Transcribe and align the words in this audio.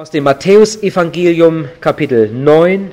Aus 0.00 0.10
dem 0.10 0.24
Matthäusevangelium 0.24 1.68
Kapitel 1.82 2.30
9 2.30 2.90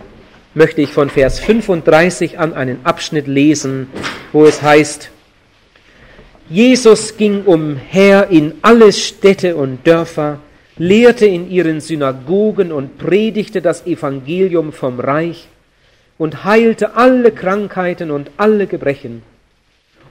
möchte 0.54 0.82
ich 0.82 0.92
von 0.92 1.10
Vers 1.10 1.40
35 1.40 2.38
an 2.38 2.54
einen 2.54 2.86
Abschnitt 2.86 3.28
lesen, 3.28 3.88
wo 4.34 4.44
es 4.44 4.62
heißt, 4.62 5.10
Jesus 6.50 7.16
ging 7.16 7.44
umher 7.46 8.28
in 8.30 8.56
alle 8.62 8.92
Städte 8.92 9.56
und 9.56 9.88
Dörfer, 9.88 10.40
lehrte 10.76 11.26
in 11.26 11.50
ihren 11.50 11.80
Synagogen 11.80 12.74
und 12.74 12.98
predigte 12.98 13.62
das 13.62 13.86
Evangelium 13.86 14.74
vom 14.74 15.00
Reich 15.00 15.48
und 16.18 16.44
heilte 16.44 16.98
alle 16.98 17.32
Krankheiten 17.32 18.12
und 18.12 18.32
alle 18.36 18.68
Gebrechen. 18.68 19.24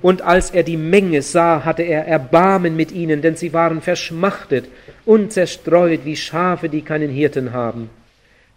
Und 0.06 0.22
als 0.22 0.50
er 0.52 0.62
die 0.62 0.76
Menge 0.76 1.20
sah, 1.20 1.64
hatte 1.64 1.82
er 1.82 2.06
Erbarmen 2.06 2.76
mit 2.76 2.92
ihnen, 2.92 3.22
denn 3.22 3.34
sie 3.34 3.52
waren 3.52 3.80
verschmachtet 3.80 4.66
und 5.04 5.32
zerstreut 5.32 6.04
wie 6.04 6.14
Schafe, 6.14 6.68
die 6.68 6.82
keinen 6.82 7.10
Hirten 7.10 7.52
haben. 7.52 7.90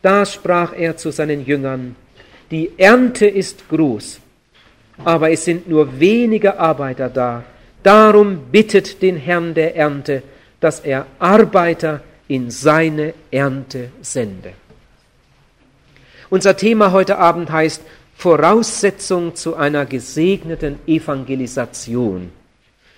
Da 0.03 0.27
sprach 0.27 0.73
er 0.77 0.95
zu 0.95 1.09
seinen 1.09 1.43
Jüngern, 1.43 1.95
die 2.51 2.69
Ernte 2.77 3.25
ist 3.25 3.67
groß, 3.67 4.19
aber 5.03 5.31
es 5.31 5.43
sind 5.43 5.67
nur 5.67 5.99
wenige 5.99 6.59
Arbeiter 6.59 7.09
da. 7.09 7.43
Darum 7.81 8.51
bittet 8.51 9.01
den 9.01 9.17
Herrn 9.17 9.55
der 9.55 9.75
Ernte, 9.75 10.21
dass 10.59 10.81
er 10.81 11.07
Arbeiter 11.17 12.01
in 12.27 12.51
seine 12.51 13.15
Ernte 13.31 13.89
sende. 14.03 14.53
Unser 16.29 16.55
Thema 16.55 16.91
heute 16.91 17.17
Abend 17.17 17.51
heißt 17.51 17.81
Voraussetzung 18.19 19.33
zu 19.33 19.55
einer 19.55 19.85
gesegneten 19.85 20.77
Evangelisation. 20.85 22.33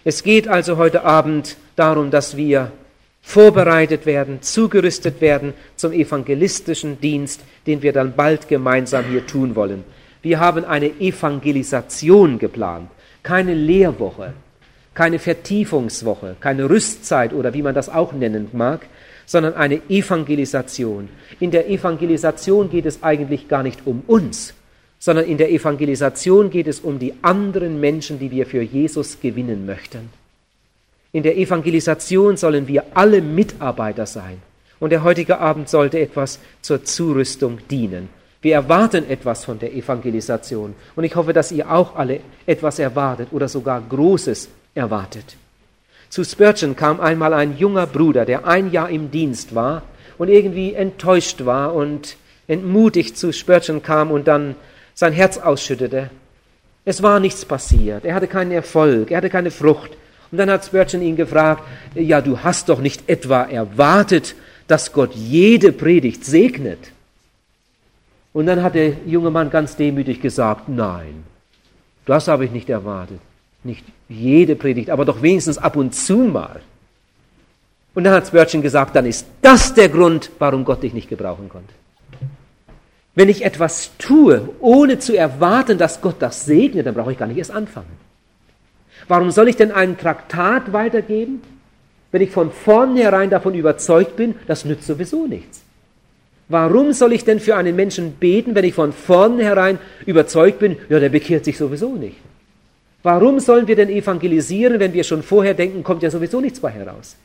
Es 0.04 0.24
geht 0.24 0.48
also 0.48 0.78
heute 0.78 1.04
Abend 1.04 1.58
darum, 1.76 2.10
dass 2.10 2.38
wir 2.38 2.72
vorbereitet 3.22 4.08
werden, 4.08 4.42
zugerüstet 4.42 5.22
werden 5.22 5.54
zum 5.76 5.92
evangelistischen 5.92 7.00
Dienst, 7.00 7.42
den 7.68 7.84
wir 7.84 7.94
dann 7.94 8.16
bald 8.16 8.48
gemeinsam 8.48 9.06
hier 9.12 9.28
tun 9.28 9.56
wollen. 9.56 9.84
Wir 10.24 10.40
haben 10.40 10.66
eine 10.66 10.88
Evangelisation 11.00 12.40
geplant, 12.40 12.90
keine 13.22 13.54
Lehrwoche, 13.54 14.34
keine 14.96 15.20
Vertiefungswoche, 15.20 16.36
keine 16.40 16.68
Rüstzeit 16.68 17.32
oder 17.34 17.54
wie 17.54 17.62
man 17.62 17.76
das 17.76 17.90
auch 17.90 18.12
nennen 18.12 18.50
mag, 18.54 18.88
sondern 19.28 19.54
eine 19.54 19.88
Evangelisation. 19.88 21.10
In 21.40 21.52
der 21.52 21.70
Evangelisation 21.70 22.72
geht 22.72 22.88
es 22.88 23.04
eigentlich 23.04 23.48
gar 23.48 23.62
nicht 23.62 23.82
um 23.86 24.02
uns, 24.08 24.56
sondern 25.02 25.26
in 25.26 25.40
der 25.40 25.52
Evangelisation 25.52 26.52
geht 26.52 26.68
es 26.68 26.80
um 26.80 27.00
die 27.00 27.16
anderen 27.24 27.80
Menschen, 27.80 28.20
die 28.20 28.30
wir 28.30 28.46
für 28.46 28.62
Jesus 28.62 29.20
gewinnen 29.20 29.66
möchten. 29.66 30.12
In 31.12 31.24
der 31.24 31.38
Evangelisation 31.38 32.38
sollen 32.38 32.68
wir 32.68 32.86
alle 32.94 33.20
Mitarbeiter 33.20 34.06
sein. 34.06 34.38
Und 34.80 34.92
der 34.92 35.04
heutige 35.04 35.40
Abend 35.40 35.70
sollte 35.70 36.00
etwas 36.00 36.40
zur 36.62 36.84
Zurüstung 36.84 37.58
dienen. 37.70 38.10
Wir 38.44 38.54
erwarten 38.54 39.10
etwas 39.10 39.44
von 39.44 39.58
der 39.58 39.74
Evangelisation. 39.74 40.76
Und 40.96 41.04
ich 41.04 41.16
hoffe, 41.16 41.34
dass 41.34 41.52
ihr 41.52 41.72
auch 41.72 41.96
alle 41.96 42.20
etwas 42.46 42.78
erwartet 42.78 43.30
oder 43.32 43.48
sogar 43.48 43.82
Großes 43.82 44.50
erwartet. 44.76 45.36
Zu 46.10 46.24
Spurgeon 46.24 46.76
kam 46.76 47.00
einmal 47.00 47.34
ein 47.34 47.58
junger 47.58 47.88
Bruder, 47.88 48.26
der 48.26 48.46
ein 48.46 48.72
Jahr 48.72 48.90
im 48.90 49.10
Dienst 49.10 49.56
war 49.56 49.82
und 50.20 50.30
irgendwie 50.30 50.76
enttäuscht 50.76 51.44
war 51.44 51.74
und 51.74 52.18
entmutigt 52.48 53.18
zu 53.18 53.34
Spurgeon 53.34 53.82
kam 53.82 54.12
und 54.12 54.28
dann 54.28 54.56
sein 55.02 55.14
Herz 55.14 55.40
ausschüttete. 55.40 56.12
Es 56.86 57.02
war 57.02 57.20
nichts 57.20 57.44
passiert. 57.44 58.06
Er 58.06 58.14
hatte 58.14 58.28
keinen 58.28 58.52
Erfolg. 58.52 59.10
Er 59.10 59.18
hatte 59.18 59.32
keine 59.32 59.50
Frucht. 59.50 59.92
Und 60.32 60.38
dann 60.38 60.50
hat 60.50 60.64
Spurgeon 60.64 61.02
ihn 61.02 61.16
gefragt, 61.16 61.64
ja, 61.96 62.22
du 62.22 62.40
hast 62.40 62.70
doch 62.70 62.80
nicht 62.80 63.10
etwa 63.10 63.42
erwartet, 63.42 64.36
dass 64.68 64.94
Gott 64.94 65.14
jede 65.16 65.72
Predigt 65.72 66.24
segnet. 66.24 66.92
Und 68.32 68.46
dann 68.46 68.62
hat 68.62 68.76
der 68.76 68.94
junge 69.08 69.32
Mann 69.32 69.50
ganz 69.50 69.76
demütig 69.76 70.22
gesagt, 70.22 70.70
nein, 70.70 71.24
das 72.06 72.28
habe 72.28 72.46
ich 72.46 72.52
nicht 72.52 72.70
erwartet. 72.70 73.20
Nicht 73.64 73.84
jede 74.08 74.56
Predigt, 74.56 74.92
aber 74.92 75.04
doch 75.04 75.24
wenigstens 75.24 75.58
ab 75.58 75.76
und 75.76 75.96
zu 75.96 76.18
mal. 76.18 76.62
Und 77.96 78.04
dann 78.04 78.14
hat 78.14 78.28
Spurgeon 78.28 78.62
gesagt, 78.62 78.96
dann 78.96 79.08
ist 79.08 79.26
das 79.42 79.74
der 79.74 79.90
Grund, 79.90 80.30
warum 80.38 80.64
Gott 80.64 80.84
dich 80.84 80.94
nicht 80.94 81.10
gebrauchen 81.10 81.50
konnte. 81.50 81.74
Wenn 83.22 83.30
ich 83.30 83.46
etwas 83.46 83.92
tue, 84.00 84.50
ohne 84.62 84.98
zu 84.98 85.16
erwarten, 85.16 85.78
dass 85.78 86.02
Gott 86.02 86.16
das 86.18 86.46
segnet, 86.46 86.88
dann 86.88 86.96
brauche 86.96 87.12
ich 87.12 87.20
gar 87.20 87.28
nicht 87.28 87.38
erst 87.38 87.52
anfangen. 87.52 88.00
Warum 89.08 89.30
soll 89.30 89.48
ich 89.48 89.56
denn 89.56 89.72
einen 89.72 89.96
Traktat 89.96 90.74
weitergeben, 90.74 91.44
wenn 92.12 92.24
ich 92.24 92.32
von 92.32 92.50
vornherein 92.52 93.30
davon 93.30 93.54
überzeugt 93.54 94.16
bin, 94.16 94.34
das 94.48 94.66
nützt 94.66 94.88
sowieso 94.88 95.28
nichts? 95.28 95.62
Warum 96.50 96.94
soll 96.94 97.14
ich 97.14 97.24
denn 97.24 97.40
für 97.40 97.56
einen 97.56 97.76
Menschen 97.76 98.14
beten, 98.14 98.56
wenn 98.56 98.66
ich 98.66 98.74
von 98.74 98.92
vornherein 98.92 99.78
überzeugt 100.08 100.58
bin, 100.58 100.78
ja, 100.90 101.00
der 101.00 101.10
bekehrt 101.10 101.46
sich 101.46 101.60
sowieso 101.60 101.94
nicht? 101.94 102.18
Warum 103.04 103.40
sollen 103.40 103.68
wir 103.68 103.76
denn 103.76 103.90
evangelisieren, 103.90 104.80
wenn 104.80 104.94
wir 104.94 105.04
schon 105.04 105.22
vorher 105.22 105.54
denken, 105.54 105.84
kommt 105.84 106.02
ja 106.02 106.10
sowieso 106.10 106.42
nichts 106.42 106.60
bei 106.60 106.72
heraus? 106.72 107.18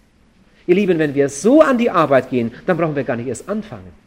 Ihr 0.66 0.74
Lieben, 0.74 0.98
wenn 0.98 1.14
wir 1.14 1.30
so 1.30 1.62
an 1.62 1.78
die 1.78 1.88
Arbeit 1.88 2.28
gehen, 2.28 2.52
dann 2.66 2.76
brauchen 2.76 2.96
wir 2.96 3.04
gar 3.04 3.16
nicht 3.16 3.28
erst 3.28 3.48
anfangen. 3.48 4.05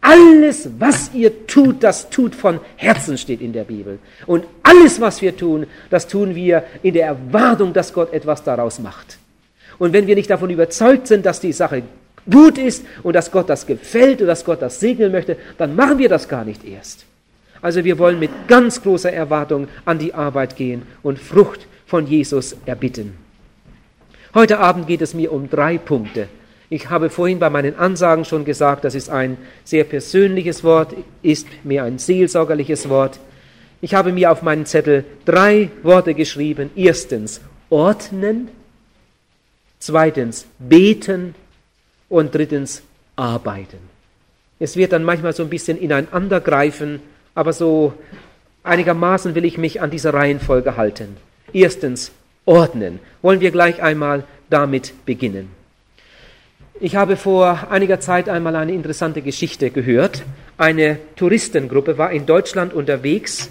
Alles, 0.00 0.68
was 0.78 1.10
ihr 1.12 1.46
tut, 1.46 1.82
das 1.82 2.08
tut 2.08 2.34
von 2.34 2.60
Herzen, 2.76 3.18
steht 3.18 3.40
in 3.42 3.52
der 3.52 3.64
Bibel. 3.64 3.98
Und 4.26 4.44
alles, 4.62 5.00
was 5.00 5.20
wir 5.20 5.36
tun, 5.36 5.66
das 5.90 6.08
tun 6.08 6.34
wir 6.34 6.64
in 6.82 6.94
der 6.94 7.06
Erwartung, 7.06 7.72
dass 7.72 7.92
Gott 7.92 8.12
etwas 8.12 8.42
daraus 8.42 8.78
macht. 8.78 9.18
Und 9.78 9.92
wenn 9.92 10.06
wir 10.06 10.14
nicht 10.14 10.30
davon 10.30 10.50
überzeugt 10.50 11.06
sind, 11.06 11.26
dass 11.26 11.40
die 11.40 11.52
Sache 11.52 11.82
gut 12.30 12.58
ist 12.58 12.84
und 13.02 13.14
dass 13.14 13.30
Gott 13.30 13.48
das 13.48 13.66
gefällt 13.66 14.20
und 14.20 14.26
dass 14.26 14.44
Gott 14.44 14.62
das 14.62 14.80
segnen 14.80 15.12
möchte, 15.12 15.36
dann 15.58 15.76
machen 15.76 15.98
wir 15.98 16.08
das 16.08 16.28
gar 16.28 16.44
nicht 16.44 16.64
erst. 16.64 17.04
Also 17.62 17.84
wir 17.84 17.98
wollen 17.98 18.18
mit 18.18 18.30
ganz 18.48 18.82
großer 18.82 19.12
Erwartung 19.12 19.68
an 19.84 19.98
die 19.98 20.14
Arbeit 20.14 20.56
gehen 20.56 20.82
und 21.02 21.18
Frucht 21.18 21.66
von 21.86 22.06
Jesus 22.06 22.56
erbitten. 22.64 23.14
Heute 24.32 24.58
Abend 24.58 24.86
geht 24.86 25.02
es 25.02 25.12
mir 25.12 25.32
um 25.32 25.50
drei 25.50 25.76
Punkte, 25.76 26.28
ich 26.72 26.88
habe 26.88 27.10
vorhin 27.10 27.40
bei 27.40 27.50
meinen 27.50 27.76
Ansagen 27.76 28.24
schon 28.24 28.44
gesagt, 28.44 28.84
das 28.84 28.94
ist 28.94 29.10
ein 29.10 29.36
sehr 29.64 29.82
persönliches 29.82 30.62
Wort, 30.62 30.94
ist 31.20 31.48
mir 31.64 31.82
ein 31.82 31.98
seelsorgerliches 31.98 32.88
Wort. 32.88 33.18
Ich 33.80 33.94
habe 33.94 34.12
mir 34.12 34.30
auf 34.30 34.42
meinen 34.42 34.66
Zettel 34.66 35.04
drei 35.24 35.70
Worte 35.82 36.14
geschrieben. 36.14 36.70
Erstens 36.76 37.40
ordnen, 37.70 38.48
zweitens 39.80 40.46
beten 40.60 41.34
und 42.08 42.32
drittens 42.34 42.82
arbeiten. 43.16 43.78
Es 44.60 44.76
wird 44.76 44.92
dann 44.92 45.02
manchmal 45.02 45.32
so 45.32 45.42
ein 45.42 45.50
bisschen 45.50 45.76
ineinandergreifen, 45.76 47.00
aber 47.34 47.52
so 47.52 47.94
einigermaßen 48.62 49.34
will 49.34 49.44
ich 49.44 49.58
mich 49.58 49.80
an 49.80 49.90
dieser 49.90 50.14
Reihenfolge 50.14 50.76
halten. 50.76 51.16
Erstens 51.52 52.12
ordnen. 52.44 53.00
Wollen 53.22 53.40
wir 53.40 53.50
gleich 53.50 53.82
einmal 53.82 54.22
damit 54.50 55.04
beginnen. 55.04 55.59
Ich 56.82 56.96
habe 56.96 57.16
vor 57.16 57.66
einiger 57.70 58.00
Zeit 58.00 58.30
einmal 58.30 58.56
eine 58.56 58.72
interessante 58.72 59.20
Geschichte 59.20 59.68
gehört. 59.68 60.22
Eine 60.56 60.96
Touristengruppe 61.14 61.98
war 61.98 62.10
in 62.10 62.24
Deutschland 62.24 62.72
unterwegs, 62.72 63.50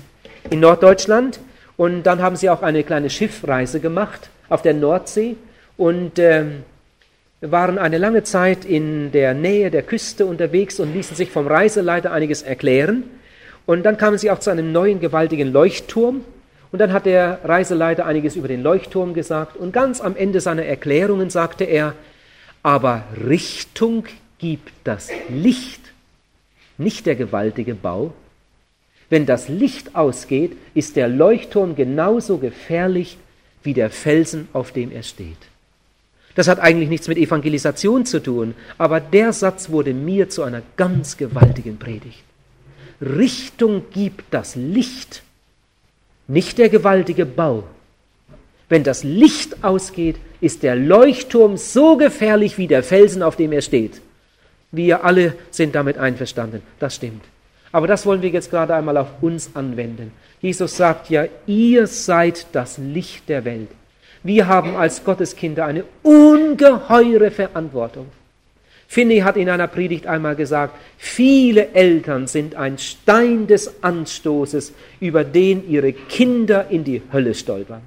in 0.50 0.60
Norddeutschland, 0.62 1.40
und 1.78 2.02
dann 2.08 2.24
haben 2.24 2.36
sie 2.36 2.50
auch 2.50 2.64
eine 2.64 2.84
kleine 2.84 3.12
Schiffreise 3.12 3.82
gemacht 3.82 4.32
auf 4.50 4.64
der 4.64 4.74
Nordsee 4.74 5.36
und 5.78 6.18
äh, 6.18 6.46
waren 7.42 7.78
eine 7.78 8.00
lange 8.00 8.24
Zeit 8.24 8.66
in 8.66 9.12
der 9.12 9.36
Nähe 9.36 9.70
der 9.70 9.84
Küste 9.84 10.26
unterwegs 10.26 10.80
und 10.80 10.92
ließen 10.96 11.16
sich 11.16 11.30
vom 11.30 11.46
Reiseleiter 11.46 12.12
einiges 12.12 12.42
erklären. 12.42 13.04
Und 13.68 13.84
dann 13.84 13.98
kamen 13.98 14.18
sie 14.18 14.32
auch 14.32 14.40
zu 14.40 14.50
einem 14.50 14.72
neuen 14.72 15.00
gewaltigen 15.02 15.54
Leuchtturm. 15.54 16.26
Und 16.72 16.80
dann 16.80 16.94
hat 16.94 17.06
der 17.06 17.42
Reiseleiter 17.44 18.08
einiges 18.08 18.36
über 18.36 18.48
den 18.48 18.64
Leuchtturm 18.64 19.14
gesagt. 19.14 19.56
Und 19.56 19.72
ganz 19.72 20.02
am 20.02 20.16
Ende 20.16 20.42
seiner 20.42 20.66
Erklärungen 20.66 21.30
sagte 21.30 21.66
er, 21.66 21.94
aber 22.64 23.04
Richtung 23.28 24.06
gibt 24.38 24.74
das 24.84 25.10
Licht, 25.30 25.82
nicht 26.78 27.06
der 27.06 27.16
gewaltige 27.16 27.76
Bau. 27.76 28.14
Wenn 29.10 29.26
das 29.26 29.50
Licht 29.50 29.96
ausgeht, 29.96 30.56
ist 30.74 30.96
der 30.96 31.08
Leuchtturm 31.08 31.76
genauso 31.76 32.38
gefährlich 32.38 33.18
wie 33.64 33.74
der 33.74 33.90
Felsen, 33.90 34.48
auf 34.54 34.72
dem 34.72 34.92
er 34.92 35.04
steht. 35.04 35.38
Das 36.36 36.48
hat 36.48 36.60
eigentlich 36.60 36.90
nichts 36.90 37.08
mit 37.08 37.18
Evangelisation 37.18 38.06
zu 38.06 38.22
tun, 38.22 38.54
aber 38.78 39.00
der 39.00 39.34
Satz 39.34 39.70
wurde 39.70 39.94
mir 39.94 40.30
zu 40.30 40.44
einer 40.44 40.62
ganz 40.78 41.18
gewaltigen 41.18 41.78
Predigt. 41.78 42.24
Richtung 43.02 43.84
gibt 43.92 44.26
das 44.32 44.56
Licht, 44.56 45.24
nicht 46.28 46.58
der 46.58 46.70
gewaltige 46.70 47.26
Bau. 47.26 47.64
Wenn 48.70 48.84
das 48.84 49.04
Licht 49.04 49.64
ausgeht, 49.64 50.18
ist 50.42 50.64
der 50.64 50.76
Leuchtturm 50.76 51.58
so 51.58 51.98
gefährlich 51.98 52.58
wie 52.58 52.68
der 52.68 52.84
Felsen, 52.84 53.24
auf 53.24 53.36
dem 53.36 53.52
er 53.52 53.62
steht. 53.62 54.02
Wir 54.72 55.04
alle 55.04 55.36
sind 55.52 55.76
damit 55.76 55.98
einverstanden. 55.98 56.62
Das 56.80 56.96
stimmt. 56.96 57.24
Aber 57.72 57.88
das 57.88 58.06
wollen 58.06 58.22
wir 58.22 58.30
jetzt 58.30 58.50
gerade 58.50 58.76
einmal 58.76 58.98
auf 58.98 59.08
uns 59.22 59.56
anwenden. 59.56 60.12
Jesus 60.42 60.78
sagt 60.78 61.10
ja, 61.10 61.26
ihr 61.46 61.88
seid 61.88 62.48
das 62.54 62.78
Licht 62.78 63.30
der 63.30 63.46
Welt. 63.46 63.70
Wir 64.24 64.48
haben 64.48 64.76
als 64.76 65.04
Gotteskinder 65.04 65.66
eine 65.66 65.84
ungeheure 66.04 67.32
Verantwortung. 67.32 68.08
Finney 68.88 69.20
hat 69.20 69.38
in 69.38 69.50
einer 69.50 69.68
Predigt 69.68 70.08
einmal 70.08 70.36
gesagt, 70.36 70.76
viele 70.98 71.74
Eltern 71.74 72.26
sind 72.26 72.56
ein 72.56 72.80
Stein 72.80 73.46
des 73.46 73.84
Anstoßes, 73.84 74.74
über 75.00 75.24
den 75.24 75.70
ihre 75.70 75.94
Kinder 75.94 76.68
in 76.70 76.84
die 76.84 77.04
Hölle 77.14 77.36
stolpern. 77.36 77.82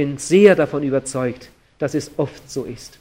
Bin 0.00 0.16
sehr 0.16 0.56
davon 0.56 0.82
überzeugt, 0.82 1.50
dass 1.78 1.92
es 1.92 2.12
oft 2.16 2.50
so 2.50 2.64
ist. 2.64 2.98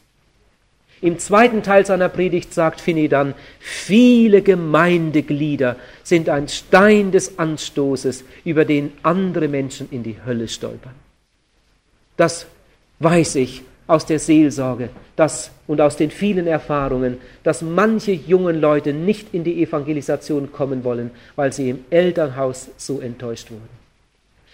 Im 1.00 1.18
zweiten 1.18 1.64
Teil 1.64 1.86
seiner 1.86 2.10
Predigt 2.10 2.54
sagt 2.54 2.82
Finney 2.82 3.08
dann, 3.08 3.36
viele 3.62 4.42
Gemeindeglieder 4.42 5.78
sind 6.04 6.28
ein 6.28 6.50
Stein 6.50 7.14
des 7.14 7.40
Anstoßes, 7.40 8.26
über 8.44 8.66
den 8.66 8.92
andere 9.02 9.48
Menschen 9.48 9.88
in 9.92 10.04
die 10.04 10.18
Hölle 10.26 10.50
stolpern. 10.50 10.96
Das 12.18 12.46
weiß 13.00 13.36
ich 13.36 13.62
aus 13.88 14.06
der 14.06 14.20
Seelsorge 14.20 14.90
dass, 15.16 15.52
und 15.68 15.80
aus 15.80 15.96
den 15.96 16.12
vielen 16.12 16.48
Erfahrungen, 16.48 17.18
dass 17.44 17.62
manche 17.62 18.12
jungen 18.12 18.60
Leute 18.60 18.92
nicht 18.92 19.34
in 19.34 19.46
die 19.46 19.64
Evangelisation 19.64 20.52
kommen 20.52 20.84
wollen, 20.84 21.12
weil 21.38 21.54
sie 21.54 21.70
im 21.70 21.86
Elternhaus 21.90 22.72
so 22.76 23.00
enttäuscht 23.00 23.52
wurden. 23.52 23.79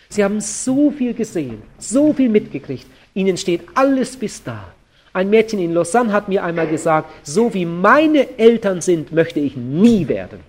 Sie 0.09 0.23
haben 0.23 0.39
so 0.41 0.91
viel 0.91 1.13
gesehen, 1.13 1.61
so 1.77 2.13
viel 2.13 2.29
mitgekriegt, 2.29 2.87
ihnen 3.13 3.37
steht 3.37 3.61
alles 3.73 4.15
bis 4.17 4.43
da. 4.43 4.73
Ein 5.13 5.29
Mädchen 5.29 5.59
in 5.59 5.73
Lausanne 5.73 6.11
hat 6.11 6.27
mir 6.27 6.43
einmal 6.43 6.67
gesagt, 6.67 7.09
so 7.23 7.53
wie 7.53 7.65
meine 7.65 8.37
Eltern 8.37 8.81
sind, 8.81 9.11
möchte 9.11 9.39
ich 9.39 9.55
nie 9.55 10.07
werden. 10.07 10.39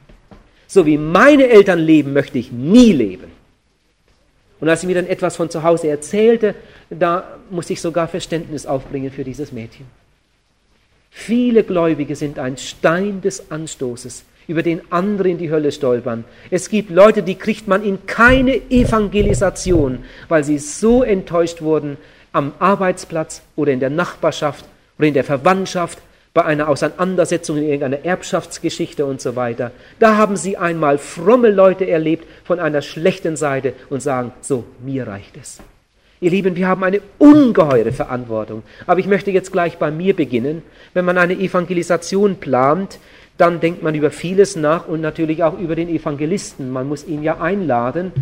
So 0.66 0.84
wie 0.84 0.98
meine 0.98 1.48
Eltern 1.48 1.78
leben, 1.78 2.12
möchte 2.12 2.38
ich 2.38 2.50
nie 2.50 2.92
leben. 2.92 3.30
Und 4.58 4.68
als 4.68 4.80
sie 4.80 4.86
mir 4.86 4.96
dann 4.96 5.06
etwas 5.06 5.36
von 5.36 5.50
zu 5.50 5.62
Hause 5.62 5.88
erzählte, 5.88 6.54
da 6.90 7.38
musste 7.50 7.74
ich 7.74 7.80
sogar 7.80 8.08
Verständnis 8.08 8.66
aufbringen 8.66 9.10
für 9.12 9.22
dieses 9.22 9.52
Mädchen. 9.52 9.86
Viele 11.10 11.62
Gläubige 11.62 12.16
sind 12.16 12.38
ein 12.38 12.56
Stein 12.56 13.20
des 13.20 13.50
Anstoßes, 13.50 14.24
über 14.48 14.62
den 14.62 14.80
andere 14.90 15.28
in 15.28 15.38
die 15.38 15.50
Hölle 15.50 15.72
stolpern. 15.72 16.24
Es 16.50 16.68
gibt 16.68 16.90
Leute, 16.90 17.22
die 17.22 17.34
kriegt 17.34 17.68
man 17.68 17.84
in 17.84 18.06
keine 18.06 18.56
Evangelisation, 18.70 20.00
weil 20.28 20.44
sie 20.44 20.58
so 20.58 21.02
enttäuscht 21.02 21.62
wurden 21.62 21.96
am 22.32 22.52
Arbeitsplatz 22.58 23.42
oder 23.56 23.72
in 23.72 23.80
der 23.80 23.90
Nachbarschaft 23.90 24.64
oder 24.98 25.08
in 25.08 25.14
der 25.14 25.24
Verwandtschaft, 25.24 25.98
bei 26.36 26.44
einer 26.44 26.68
Auseinandersetzung 26.68 27.56
in 27.56 27.62
irgendeiner 27.62 28.04
Erbschaftsgeschichte 28.04 29.06
und 29.06 29.22
so 29.22 29.36
weiter. 29.36 29.70
Da 29.98 30.18
haben 30.18 30.36
sie 30.36 30.58
einmal 30.58 30.98
fromme 30.98 31.48
Leute 31.50 31.88
erlebt 31.88 32.26
von 32.44 32.60
einer 32.60 32.82
schlechten 32.82 33.36
Seite 33.36 33.72
und 33.88 34.02
sagen, 34.02 34.32
so, 34.42 34.64
mir 34.84 35.06
reicht 35.06 35.38
es. 35.38 35.60
Ihr 36.20 36.30
Lieben, 36.30 36.54
wir 36.54 36.68
haben 36.68 36.84
eine 36.84 37.00
ungeheure 37.16 37.90
Verantwortung. 37.92 38.64
Aber 38.86 39.00
ich 39.00 39.06
möchte 39.06 39.30
jetzt 39.30 39.50
gleich 39.50 39.78
bei 39.78 39.90
mir 39.90 40.14
beginnen. 40.14 40.62
Wenn 40.92 41.06
man 41.06 41.16
eine 41.16 41.32
Evangelisation 41.32 42.36
plant, 42.36 42.98
dann 43.38 43.60
denkt 43.60 43.82
man 43.82 43.94
über 43.94 44.10
vieles 44.10 44.56
nach 44.56 44.88
und 44.88 45.00
natürlich 45.00 45.42
auch 45.42 45.58
über 45.58 45.76
den 45.76 45.88
Evangelisten. 45.88 46.70
Man 46.70 46.88
muss 46.88 47.06
ihn 47.06 47.22
ja 47.22 47.40
einladen 47.40 48.12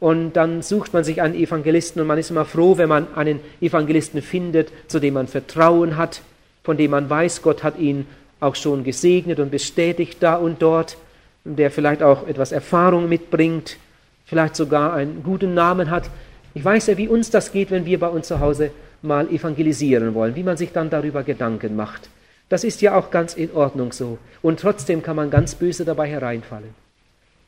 und 0.00 0.32
dann 0.34 0.62
sucht 0.62 0.92
man 0.92 1.04
sich 1.04 1.22
einen 1.22 1.34
Evangelisten 1.34 2.00
und 2.02 2.08
man 2.08 2.18
ist 2.18 2.30
immer 2.30 2.44
froh, 2.44 2.76
wenn 2.76 2.88
man 2.88 3.06
einen 3.14 3.40
Evangelisten 3.60 4.20
findet, 4.20 4.72
zu 4.88 4.98
dem 4.98 5.14
man 5.14 5.28
Vertrauen 5.28 5.96
hat, 5.96 6.22
von 6.62 6.76
dem 6.76 6.90
man 6.90 7.08
weiß, 7.08 7.42
Gott 7.42 7.62
hat 7.62 7.78
ihn 7.78 8.06
auch 8.40 8.56
schon 8.56 8.84
gesegnet 8.84 9.38
und 9.38 9.50
bestätigt 9.50 10.18
da 10.20 10.34
und 10.36 10.60
dort, 10.60 10.96
der 11.44 11.70
vielleicht 11.70 12.02
auch 12.02 12.26
etwas 12.26 12.52
Erfahrung 12.52 13.08
mitbringt, 13.08 13.76
vielleicht 14.24 14.56
sogar 14.56 14.94
einen 14.94 15.22
guten 15.22 15.54
Namen 15.54 15.90
hat. 15.90 16.10
Ich 16.54 16.64
weiß 16.64 16.88
ja, 16.88 16.96
wie 16.96 17.08
uns 17.08 17.30
das 17.30 17.52
geht, 17.52 17.70
wenn 17.70 17.86
wir 17.86 18.00
bei 18.00 18.08
uns 18.08 18.28
zu 18.28 18.40
Hause 18.40 18.70
mal 19.02 19.28
evangelisieren 19.30 20.14
wollen, 20.14 20.34
wie 20.34 20.42
man 20.42 20.56
sich 20.56 20.72
dann 20.72 20.90
darüber 20.90 21.22
Gedanken 21.22 21.76
macht. 21.76 22.08
Das 22.48 22.64
ist 22.64 22.82
ja 22.82 22.96
auch 22.96 23.10
ganz 23.10 23.34
in 23.34 23.52
Ordnung 23.52 23.92
so. 23.92 24.18
Und 24.42 24.60
trotzdem 24.60 25.02
kann 25.02 25.16
man 25.16 25.30
ganz 25.30 25.54
böse 25.54 25.84
dabei 25.84 26.08
hereinfallen. 26.08 26.74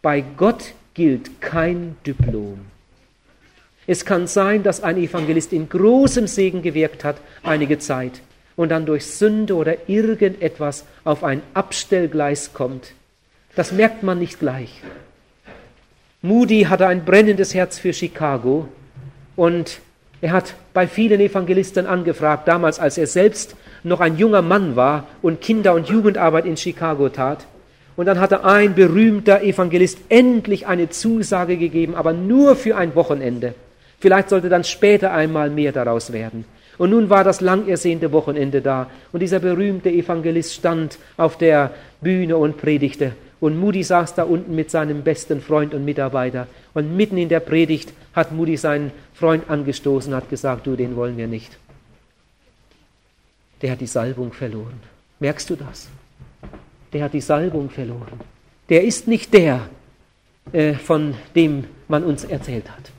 Bei 0.03 0.23
Gott 0.37 0.73
gilt 0.95 1.41
kein 1.41 1.97
Diplom. 2.07 2.61
Es 3.87 4.05
kann 4.05 4.27
sein, 4.27 4.63
dass 4.63 4.83
ein 4.83 4.97
Evangelist 4.97 5.53
in 5.53 5.69
großem 5.69 6.27
Segen 6.27 6.63
gewirkt 6.63 7.05
hat, 7.05 7.17
einige 7.43 7.79
Zeit, 7.79 8.21
und 8.57 8.71
dann 8.71 8.87
durch 8.87 9.07
Sünde 9.07 9.55
oder 9.55 9.89
irgendetwas 9.89 10.85
auf 11.05 11.23
ein 11.23 11.43
Abstellgleis 11.55 12.53
kommt. 12.53 12.93
Das 13.55 13.73
merkt 13.73 14.03
man 14.03 14.19
nicht 14.19 14.41
gleich. 14.41 14.83
Moody 16.23 16.63
hatte 16.63 16.87
ein 16.87 17.05
brennendes 17.05 17.55
Herz 17.55 17.79
für 17.79 17.93
Chicago 17.93 18.69
und 19.37 19.81
er 20.21 20.33
hat 20.33 20.55
bei 20.73 20.89
vielen 20.89 21.21
Evangelisten 21.21 21.87
angefragt, 21.87 22.49
damals 22.49 22.81
als 22.81 22.99
er 22.99 23.07
selbst 23.07 23.55
noch 23.87 24.01
ein 24.01 24.19
junger 24.19 24.43
Mann 24.43 24.77
war 24.77 25.07
und 25.23 25.41
Kinder- 25.41 25.75
und 25.75 25.89
Jugendarbeit 25.89 26.45
in 26.45 26.57
Chicago 26.57 27.09
tat. 27.09 27.47
Und 27.97 28.07
dann 28.07 28.21
hatte 28.21 28.45
ein 28.45 28.75
berühmter 28.75 29.43
Evangelist 29.43 29.99
endlich 30.09 30.67
eine 30.67 30.91
Zusage 30.91 31.57
gegeben, 31.57 31.95
aber 31.95 32.13
nur 32.13 32.57
für 32.57 32.77
ein 32.77 32.95
Wochenende. 32.95 33.55
Vielleicht 33.99 34.29
sollte 34.29 34.49
dann 34.49 34.65
später 34.65 35.13
einmal 35.13 35.51
mehr 35.51 35.73
daraus 35.73 36.13
werden. 36.13 36.45
Und 36.79 36.91
nun 36.91 37.09
war 37.09 37.25
das 37.25 37.41
lang 37.41 37.69
ersehnte 37.69 38.13
Wochenende 38.13 38.61
da. 38.61 38.91
Und 39.13 39.21
dieser 39.21 39.39
berühmte 39.39 39.89
Evangelist 39.89 40.53
stand 40.53 40.99
auf 41.17 41.39
der 41.39 41.71
Bühne 42.03 42.37
und 42.37 42.59
predigte. 42.59 43.13
Und 43.41 43.59
Moody 43.59 43.83
saß 43.83 44.15
da 44.15 44.25
unten 44.25 44.55
mit 44.55 44.71
seinem 44.71 45.03
besten 45.03 45.41
Freund 45.41 45.73
und 45.73 45.85
Mitarbeiter. 45.85 46.49
Und 46.75 46.95
mitten 46.97 47.17
in 47.17 47.31
der 47.31 47.41
Predigt 47.41 47.93
hat 48.15 48.33
Moody 48.33 48.59
seinen 48.59 48.91
Freund 49.15 49.45
angestoßen 49.49 50.13
und 50.13 50.17
hat 50.17 50.29
gesagt, 50.29 50.67
du, 50.67 50.77
den 50.77 50.97
wollen 50.97 51.17
wir 51.17 51.29
nicht. 51.29 51.57
Der 53.63 53.73
hat 53.73 53.81
die 53.81 53.87
Salbung 53.87 54.33
verloren. 54.33 54.81
Merkst 55.19 55.49
du 55.51 55.57
das? 55.57 55.89
der 56.97 57.05
hat 57.05 57.13
die 57.13 57.21
Salbung 57.21 57.69
verloren. 57.69 58.21
Der 58.71 58.83
ist 58.83 59.07
nicht 59.07 59.35
der, 59.35 59.69
äh, 60.53 60.73
von 60.75 61.15
dem 61.35 61.65
man 61.89 62.05
uns 62.05 62.25
erzählt 62.25 62.71
hat. 62.71 62.91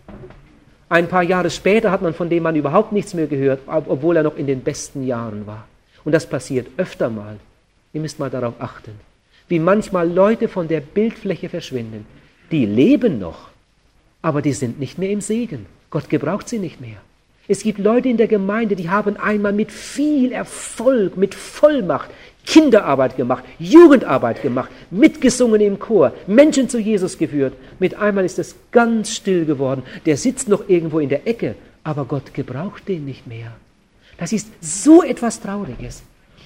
Ein 0.90 1.08
paar 1.08 1.24
Jahre 1.24 1.50
später 1.50 1.92
hat 1.92 2.02
man 2.02 2.14
von 2.14 2.30
dem 2.30 2.44
man 2.44 2.56
überhaupt 2.56 2.92
nichts 2.92 3.14
mehr 3.16 3.28
gehört, 3.28 3.62
obwohl 3.68 4.16
er 4.16 4.24
noch 4.24 4.38
in 4.38 4.48
den 4.48 4.62
besten 4.62 5.06
Jahren 5.06 5.48
war. 5.48 5.68
Und 6.06 6.12
das 6.12 6.30
passiert 6.30 6.68
öfter 6.78 7.10
mal. 7.10 7.38
Ihr 7.92 8.02
müsst 8.02 8.20
mal 8.20 8.30
darauf 8.30 8.54
achten. 8.60 8.92
Wie 9.50 9.60
manchmal 9.60 10.10
Leute 10.10 10.48
von 10.48 10.68
der 10.68 10.82
Bildfläche 10.82 11.50
verschwinden. 11.50 12.06
Die 12.52 12.66
leben 12.66 13.20
noch, 13.20 13.50
aber 14.22 14.42
die 14.42 14.54
sind 14.54 14.80
nicht 14.80 14.98
mehr 14.98 15.10
im 15.10 15.22
Segen. 15.22 15.66
Gott 15.90 16.08
gebraucht 16.08 16.48
sie 16.48 16.60
nicht 16.60 16.80
mehr. 16.80 17.02
Es 17.48 17.64
gibt 17.64 17.80
Leute 17.80 18.10
in 18.10 18.18
der 18.18 18.28
Gemeinde, 18.28 18.76
die 18.76 18.90
haben 18.90 19.18
einmal 19.18 19.54
mit 19.54 19.72
viel 19.72 20.32
Erfolg, 20.32 21.16
mit 21.16 21.34
Vollmacht 21.34 22.10
Kinderarbeit 22.48 23.18
gemacht, 23.18 23.44
Jugendarbeit 23.60 24.42
gemacht, 24.42 24.70
mitgesungen 24.90 25.60
im 25.60 25.80
Chor, 25.80 26.14
Menschen 26.28 26.70
zu 26.70 26.80
Jesus 26.80 27.18
geführt. 27.18 27.54
Mit 27.78 27.96
einmal 27.96 28.24
ist 28.24 28.40
es 28.40 28.56
ganz 28.72 29.14
still 29.14 29.46
geworden. 29.46 29.84
Der 30.06 30.16
sitzt 30.16 30.48
noch 30.48 30.68
irgendwo 30.70 31.00
in 31.00 31.10
der 31.10 31.28
Ecke, 31.28 31.56
aber 31.84 32.06
Gott 32.06 32.34
gebraucht 32.34 32.88
den 32.88 33.04
nicht 33.04 33.28
mehr. 33.28 33.52
Das 34.18 34.32
ist 34.32 34.48
so 34.62 35.04
etwas 35.04 35.42
Trauriges. 35.42 36.04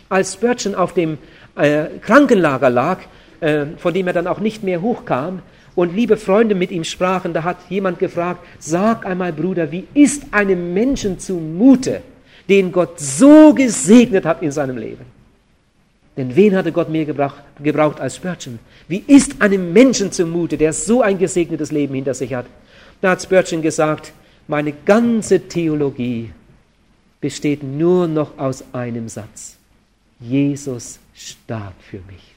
Als 0.10 0.34
Spurgeon 0.34 0.76
auf 0.76 0.94
dem 0.94 1.20
äh, 1.56 1.86
Krankenlager 2.02 2.72
lag, 2.72 2.98
äh, 3.42 3.66
von 3.78 3.94
dem 3.94 4.08
er 4.08 4.14
dann 4.14 4.28
auch 4.28 4.40
nicht 4.40 4.64
mehr 4.64 4.82
hochkam, 4.82 5.42
und 5.76 5.96
liebe 5.96 6.18
Freunde 6.18 6.56
mit 6.56 6.72
ihm 6.72 6.84
sprachen, 6.84 7.34
da 7.34 7.44
hat 7.44 7.58
jemand 7.70 8.00
gefragt, 8.00 8.46
sag 8.60 9.06
einmal 9.06 9.32
Bruder, 9.32 9.72
wie 9.72 9.88
ist 9.94 10.26
einem 10.32 10.74
Menschen 10.74 11.18
zumute, 11.20 12.02
den 12.50 12.72
Gott 12.72 13.00
so 13.00 13.54
gesegnet 13.54 14.26
hat 14.26 14.42
in 14.42 14.52
seinem 14.52 14.78
Leben? 14.78 15.06
Denn 16.18 16.36
wen 16.36 16.56
hatte 16.56 16.74
Gott 16.74 16.90
mehr 16.90 17.06
gebraucht, 17.06 17.42
gebraucht 17.64 18.02
als 18.02 18.18
Spurgeon? 18.18 18.60
Wie 18.90 19.04
ist 19.08 19.42
einem 19.42 19.72
Menschen 19.72 20.12
zumute, 20.12 20.58
der 20.58 20.74
so 20.74 21.02
ein 21.02 21.18
gesegnetes 21.18 21.72
Leben 21.72 21.96
hinter 21.96 22.14
sich 22.14 22.34
hat? 22.34 22.48
Da 23.00 23.12
hat 23.12 23.22
Spurgeon 23.22 23.62
gesagt, 23.62 24.12
meine 24.48 24.74
ganze 24.86 25.40
Theologie 25.40 26.32
besteht 27.22 27.64
nur 27.64 28.08
noch 28.08 28.38
aus 28.38 28.64
einem 28.74 29.08
Satz. 29.08 29.56
Jesus 30.20 31.00
starb 31.16 31.74
für 31.90 32.02
mich. 32.12 32.31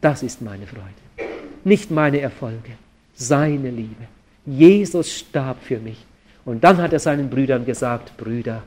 Das 0.00 0.22
ist 0.22 0.40
meine 0.40 0.66
Freude. 0.66 1.30
Nicht 1.64 1.90
meine 1.90 2.20
Erfolge, 2.20 2.72
seine 3.14 3.70
Liebe. 3.70 4.06
Jesus 4.46 5.12
starb 5.12 5.62
für 5.62 5.78
mich. 5.78 6.04
Und 6.44 6.64
dann 6.64 6.78
hat 6.78 6.92
er 6.92 6.98
seinen 6.98 7.28
Brüdern 7.28 7.66
gesagt, 7.66 8.16
Brüder, 8.16 8.62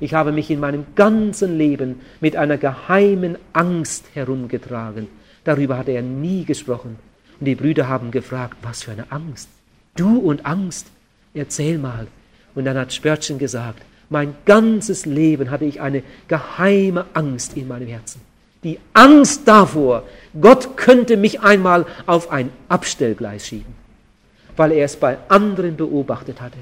ich 0.00 0.12
habe 0.12 0.32
mich 0.32 0.50
in 0.50 0.60
meinem 0.60 0.84
ganzen 0.94 1.56
Leben 1.56 2.00
mit 2.20 2.36
einer 2.36 2.58
geheimen 2.58 3.38
Angst 3.52 4.04
herumgetragen. 4.12 5.08
Darüber 5.44 5.78
hat 5.78 5.88
er 5.88 6.02
nie 6.02 6.44
gesprochen. 6.44 6.98
Und 7.40 7.46
die 7.46 7.54
Brüder 7.54 7.88
haben 7.88 8.10
gefragt, 8.10 8.56
was 8.62 8.82
für 8.82 8.92
eine 8.92 9.10
Angst? 9.10 9.48
Du 9.96 10.18
und 10.18 10.44
Angst? 10.44 10.88
Erzähl 11.32 11.78
mal. 11.78 12.06
Und 12.54 12.66
dann 12.66 12.76
hat 12.76 12.92
Spörtchen 12.92 13.38
gesagt, 13.38 13.82
mein 14.10 14.34
ganzes 14.44 15.06
Leben 15.06 15.50
hatte 15.50 15.64
ich 15.64 15.80
eine 15.80 16.02
geheime 16.28 17.06
Angst 17.14 17.56
in 17.56 17.68
meinem 17.68 17.88
Herzen. 17.88 18.20
Die 18.64 18.78
Angst 18.94 19.42
davor, 19.46 20.04
Gott 20.40 20.76
könnte 20.76 21.18
mich 21.18 21.42
einmal 21.42 21.84
auf 22.06 22.30
ein 22.30 22.50
Abstellgleis 22.68 23.46
schieben, 23.46 23.74
weil 24.56 24.72
er 24.72 24.86
es 24.86 24.96
bei 24.96 25.18
anderen 25.28 25.76
beobachtet 25.76 26.40
hatte. 26.40 26.58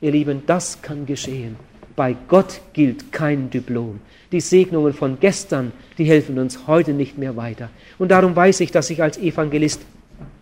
Ihr 0.00 0.12
Lieben, 0.12 0.44
das 0.46 0.80
kann 0.80 1.04
geschehen 1.04 1.56
Bei 1.96 2.16
Gott 2.28 2.60
gilt 2.72 3.12
kein 3.12 3.50
Diplom. 3.50 4.00
Die 4.32 4.40
Segnungen 4.40 4.94
von 4.94 5.18
gestern, 5.20 5.72
die 5.98 6.04
helfen 6.04 6.38
uns 6.38 6.66
heute 6.68 6.92
nicht 6.92 7.18
mehr 7.18 7.36
weiter. 7.36 7.68
Und 7.98 8.12
darum 8.12 8.34
weiß 8.34 8.60
ich, 8.60 8.70
dass 8.70 8.88
ich 8.88 9.02
als 9.02 9.18
Evangelist 9.18 9.82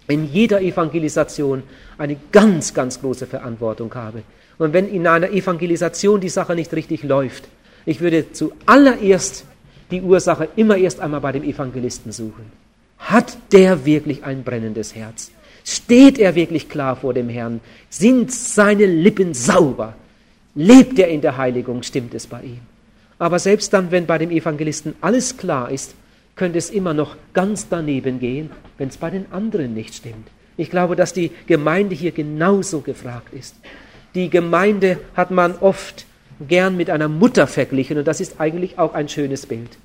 in 0.08 0.30
jeder 0.30 0.60
Evangelisation 0.60 1.62
eine 1.96 2.16
ganz, 2.32 2.74
ganz 2.74 3.00
große 3.00 3.26
Verantwortung 3.26 3.94
habe. 3.94 4.22
Und 4.58 4.72
wenn 4.72 4.88
in 4.88 5.06
einer 5.06 5.30
Evangelisation 5.30 6.20
die 6.20 6.28
Sache 6.28 6.54
nicht 6.54 6.72
richtig 6.74 7.02
läuft, 7.02 7.48
ich 7.86 8.00
würde 8.00 8.32
zuallererst 8.32 9.44
die 9.90 10.02
Ursache 10.02 10.49
immer 10.57 10.76
erst 10.76 11.00
einmal 11.00 11.21
bei 11.21 11.33
dem 11.33 11.45
Evangelisten 11.45 12.12
suchen. 12.12 12.52
Hat 12.99 13.38
der 13.52 13.85
wirklich 13.85 14.25
ein 14.25 14.42
brennendes 14.42 14.95
Herz? 14.95 15.30
Steht 15.64 16.18
er 16.18 16.35
wirklich 16.35 16.68
klar 16.68 16.97
vor 16.97 17.14
dem 17.14 17.28
Herrn? 17.28 17.61
Sind 17.90 18.33
seine 18.33 18.87
Lippen 18.87 19.35
sauber? 19.35 19.95
Lebt 20.54 20.99
er 20.99 21.09
in 21.09 21.21
der 21.21 21.37
Heiligung? 21.37 21.83
Stimmt 21.83 22.14
es 22.14 22.26
bei 22.26 22.42
ihm? 22.42 22.61
Aber 23.18 23.38
selbst 23.38 23.73
dann, 23.73 23.90
wenn 23.90 24.07
bei 24.07 24.18
dem 24.18 24.30
Evangelisten 24.30 24.95
alles 25.00 25.37
klar 25.37 25.71
ist, 25.71 25.95
könnte 26.37 26.59
es 26.59 26.71
immer 26.71 26.95
noch 26.95 27.16
ganz 27.35 27.68
daneben 27.68 28.21
gehen, 28.21 28.50
wenn 28.78 28.88
es 28.88 28.97
bei 28.97 29.11
den 29.11 29.30
anderen 29.33 29.75
nicht 29.75 29.95
stimmt. 29.95 30.28
Ich 30.57 30.71
glaube, 30.71 30.97
dass 30.97 31.12
die 31.12 31.30
Gemeinde 31.47 31.95
hier 31.95 32.12
genauso 32.12 32.80
gefragt 32.80 33.33
ist. 33.33 33.57
Die 34.14 34.30
Gemeinde 34.30 34.99
hat 35.14 35.30
man 35.30 35.57
oft 35.59 36.07
gern 36.47 36.76
mit 36.76 36.90
einer 36.90 37.09
Mutter 37.09 37.47
verglichen 37.47 37.99
und 37.99 38.07
das 38.07 38.21
ist 38.21 38.40
eigentlich 38.40 38.78
auch 38.78 38.95
ein 38.95 39.09
schönes 39.09 39.47
Bild. 39.47 39.78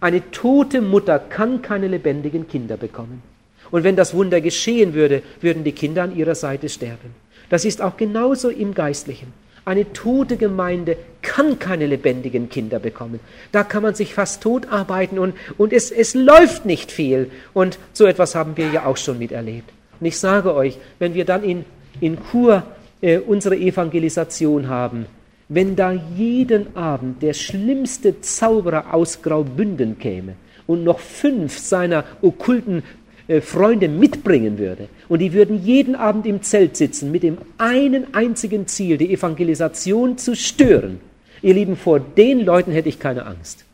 Eine 0.00 0.30
tote 0.32 0.80
Mutter 0.80 1.18
kann 1.18 1.62
keine 1.62 1.86
lebendigen 1.86 2.48
Kinder 2.48 2.76
bekommen. 2.76 3.22
Und 3.70 3.84
wenn 3.84 3.96
das 3.96 4.14
Wunder 4.14 4.40
geschehen 4.40 4.94
würde, 4.94 5.22
würden 5.40 5.64
die 5.64 5.72
Kinder 5.72 6.02
an 6.02 6.16
ihrer 6.16 6.34
Seite 6.34 6.68
sterben. 6.68 7.14
Das 7.48 7.64
ist 7.64 7.80
auch 7.80 7.96
genauso 7.96 8.48
im 8.48 8.74
Geistlichen. 8.74 9.32
Eine 9.64 9.92
tote 9.92 10.36
Gemeinde 10.36 10.96
kann 11.22 11.58
keine 11.60 11.86
lebendigen 11.86 12.48
Kinder 12.48 12.80
bekommen. 12.80 13.20
Da 13.52 13.62
kann 13.62 13.84
man 13.84 13.94
sich 13.94 14.12
fast 14.12 14.42
tot 14.42 14.66
arbeiten 14.70 15.20
und, 15.20 15.34
und 15.56 15.72
es, 15.72 15.92
es 15.92 16.14
läuft 16.14 16.66
nicht 16.66 16.90
viel. 16.90 17.30
Und 17.54 17.78
so 17.92 18.06
etwas 18.06 18.34
haben 18.34 18.56
wir 18.56 18.70
ja 18.70 18.86
auch 18.86 18.96
schon 18.96 19.18
miterlebt. 19.18 19.70
Und 20.00 20.06
ich 20.06 20.18
sage 20.18 20.52
euch, 20.52 20.78
wenn 20.98 21.14
wir 21.14 21.24
dann 21.24 21.44
in, 21.44 21.64
in 22.00 22.18
Kur 22.18 22.64
äh, 23.00 23.18
unsere 23.18 23.56
Evangelisation 23.56 24.68
haben, 24.68 25.06
wenn 25.54 25.76
da 25.76 25.92
jeden 26.16 26.76
Abend 26.76 27.22
der 27.22 27.34
schlimmste 27.34 28.20
Zauberer 28.20 28.94
aus 28.94 29.20
Graubünden 29.20 29.98
käme 29.98 30.34
und 30.66 30.84
noch 30.84 30.98
fünf 30.98 31.58
seiner 31.58 32.04
okkulten 32.22 32.82
äh, 33.28 33.40
Freunde 33.40 33.88
mitbringen 33.88 34.58
würde 34.58 34.88
und 35.08 35.18
die 35.18 35.32
würden 35.32 35.62
jeden 35.62 35.94
Abend 35.94 36.26
im 36.26 36.42
Zelt 36.42 36.76
sitzen 36.76 37.12
mit 37.12 37.22
dem 37.22 37.38
einen 37.58 38.14
einzigen 38.14 38.66
Ziel, 38.66 38.96
die 38.96 39.12
Evangelisation 39.12 40.16
zu 40.16 40.34
stören. 40.34 41.00
Ihr 41.42 41.54
Lieben, 41.54 41.76
vor 41.76 42.00
den 42.00 42.40
Leuten 42.44 42.72
hätte 42.72 42.88
ich 42.88 42.98
keine 42.98 43.26
Angst. 43.26 43.64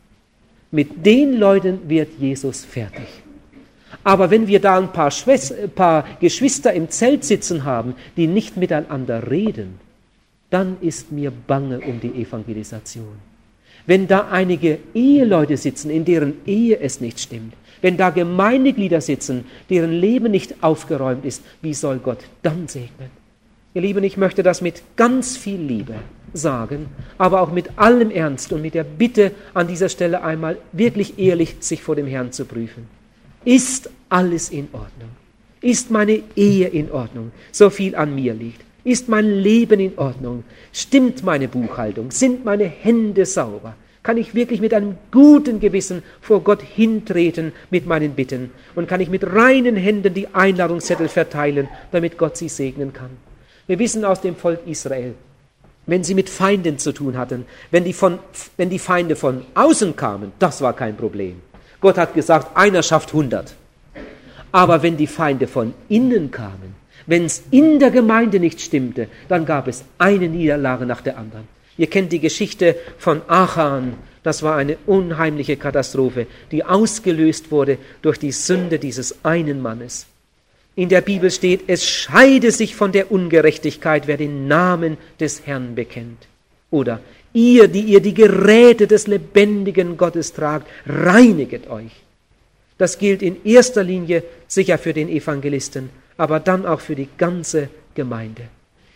Mit 0.71 1.05
den 1.05 1.33
Leuten 1.33 1.87
wird 1.87 2.09
Jesus 2.19 2.65
fertig. 2.65 3.07
Aber 4.03 4.29
wenn 4.29 4.47
wir 4.47 4.59
da 4.59 4.77
ein 4.77 4.91
paar, 4.91 5.11
Schwester, 5.11 5.55
ein 5.63 5.71
paar 5.71 6.05
Geschwister 6.19 6.73
im 6.73 6.89
Zelt 6.89 7.23
sitzen 7.23 7.63
haben, 7.63 7.95
die 8.17 8.27
nicht 8.27 8.57
miteinander 8.57 9.29
reden, 9.29 9.79
dann 10.49 10.77
ist 10.81 11.11
mir 11.11 11.31
bange 11.31 11.79
um 11.79 11.99
die 11.99 12.21
Evangelisation. 12.21 13.29
Wenn 13.85 14.07
da 14.07 14.27
einige 14.29 14.79
Eheleute 14.93 15.57
sitzen, 15.57 15.89
in 15.89 16.05
deren 16.05 16.33
Ehe 16.45 16.79
es 16.79 17.01
nicht 17.01 17.19
stimmt, 17.19 17.53
wenn 17.81 17.97
da 17.97 18.09
Gemeindeglieder 18.09 19.01
sitzen, 19.01 19.45
deren 19.69 19.91
Leben 19.91 20.31
nicht 20.31 20.63
aufgeräumt 20.63 21.25
ist, 21.25 21.43
wie 21.61 21.73
soll 21.73 21.99
Gott 21.99 22.19
dann 22.41 22.67
segnen? 22.67 23.09
Ihr 23.73 23.81
Lieben, 23.81 24.03
ich 24.03 24.17
möchte 24.17 24.43
das 24.43 24.61
mit 24.61 24.81
ganz 24.95 25.37
viel 25.37 25.59
Liebe 25.59 25.95
sagen, 26.33 26.87
aber 27.17 27.41
auch 27.41 27.51
mit 27.51 27.77
allem 27.77 28.11
Ernst 28.11 28.51
und 28.51 28.61
mit 28.61 28.73
der 28.73 28.83
Bitte 28.83 29.31
an 29.53 29.67
dieser 29.67 29.89
Stelle 29.89 30.23
einmal 30.23 30.57
wirklich 30.71 31.17
ehrlich 31.19 31.55
sich 31.59 31.81
vor 31.81 31.95
dem 31.95 32.07
Herrn 32.07 32.31
zu 32.31 32.45
prüfen. 32.45 32.87
Ist 33.45 33.89
alles 34.09 34.49
in 34.49 34.67
Ordnung? 34.73 35.09
Ist 35.61 35.91
meine 35.91 36.21
Ehe 36.35 36.67
in 36.67 36.91
Ordnung, 36.91 37.31
so 37.51 37.69
viel 37.69 37.95
an 37.95 38.15
mir 38.15 38.33
liegt? 38.33 38.68
Ist 38.89 39.07
mein 39.07 39.29
Leben 39.29 39.79
in 39.79 39.99
Ordnung? 39.99 40.43
Stimmt 40.73 41.23
meine 41.23 41.47
Buchhaltung? 41.47 42.09
Sind 42.09 42.43
meine 42.43 42.63
Hände 42.63 43.23
sauber? 43.27 43.75
Kann 44.01 44.17
ich 44.17 44.33
wirklich 44.33 44.61
mit 44.61 44.73
einem 44.73 44.97
guten 45.11 45.59
Gewissen 45.59 46.01
vor 46.21 46.43
Gott 46.43 46.63
hintreten 46.63 47.51
mit 47.69 47.85
meinen 47.85 48.13
Bitten? 48.13 48.49
Und 48.73 48.87
kann 48.87 48.99
ich 48.99 49.11
mit 49.11 49.23
reinen 49.23 49.75
Händen 49.75 50.15
die 50.15 50.33
Einladungszettel 50.33 51.07
verteilen, 51.07 51.67
damit 51.91 52.17
Gott 52.17 52.35
sie 52.35 52.49
segnen 52.49 52.91
kann? 52.91 53.11
Wir 53.67 53.77
wissen 53.77 54.03
aus 54.03 54.21
dem 54.21 54.35
Volk 54.35 54.61
Israel, 54.65 55.13
wenn 55.85 56.03
sie 56.03 56.15
mit 56.15 56.27
Feinden 56.27 56.79
zu 56.79 56.91
tun 56.91 57.15
hatten, 57.15 57.45
wenn 57.69 57.83
die, 57.83 57.93
von, 57.93 58.17
wenn 58.57 58.71
die 58.71 58.79
Feinde 58.79 59.15
von 59.15 59.45
außen 59.53 59.95
kamen, 59.97 60.31
das 60.39 60.63
war 60.63 60.73
kein 60.73 60.97
Problem. 60.97 61.35
Gott 61.79 61.99
hat 61.99 62.15
gesagt, 62.15 62.57
einer 62.57 62.81
schafft 62.81 63.13
hundert. 63.13 63.53
Aber 64.51 64.81
wenn 64.81 64.97
die 64.97 65.05
Feinde 65.05 65.45
von 65.45 65.75
innen 65.89 66.31
kamen, 66.31 66.79
wenn 67.09 67.25
es 67.25 67.41
in 67.49 67.79
der 67.79 67.89
Gemeinde 67.89 68.39
nicht 68.39 68.61
stimmte, 68.61 69.07
dann 69.27 69.43
gab 69.43 69.67
es 69.67 69.83
eine 69.97 70.29
Niederlage 70.29 70.85
nach 70.85 71.01
der 71.01 71.17
anderen. 71.17 71.47
Ihr 71.75 71.87
kennt 71.87 72.11
die 72.11 72.19
Geschichte 72.19 72.75
von 72.99 73.23
Achan. 73.27 73.95
Das 74.21 74.43
war 74.43 74.57
eine 74.57 74.77
unheimliche 74.85 75.57
Katastrophe, 75.57 76.27
die 76.51 76.63
ausgelöst 76.63 77.49
wurde 77.49 77.79
durch 78.03 78.19
die 78.19 78.31
Sünde 78.31 78.77
dieses 78.77 79.25
einen 79.25 79.59
Mannes. 79.59 80.05
In 80.75 80.89
der 80.89 81.01
Bibel 81.01 81.31
steht, 81.31 81.63
es 81.65 81.83
scheide 81.83 82.51
sich 82.51 82.75
von 82.75 82.91
der 82.91 83.11
Ungerechtigkeit, 83.11 84.05
wer 84.05 84.17
den 84.17 84.47
Namen 84.47 84.97
des 85.19 85.47
Herrn 85.47 85.73
bekennt. 85.73 86.27
Oder 86.69 86.99
ihr, 87.33 87.67
die 87.67 87.81
ihr 87.81 88.01
die 88.01 88.13
Geräte 88.13 88.85
des 88.85 89.07
lebendigen 89.07 89.97
Gottes 89.97 90.33
tragt, 90.33 90.67
reiniget 90.85 91.71
euch. 91.71 91.91
Das 92.77 92.99
gilt 92.99 93.23
in 93.23 93.43
erster 93.43 93.83
Linie 93.83 94.23
sicher 94.47 94.77
für 94.77 94.93
den 94.93 95.09
Evangelisten, 95.09 95.89
aber 96.19 96.41
dann 96.41 96.65
auch 96.65 96.81
für 96.81 96.95
die 96.95 97.07
ganze 97.17 97.69
Gemeinde. 97.95 98.43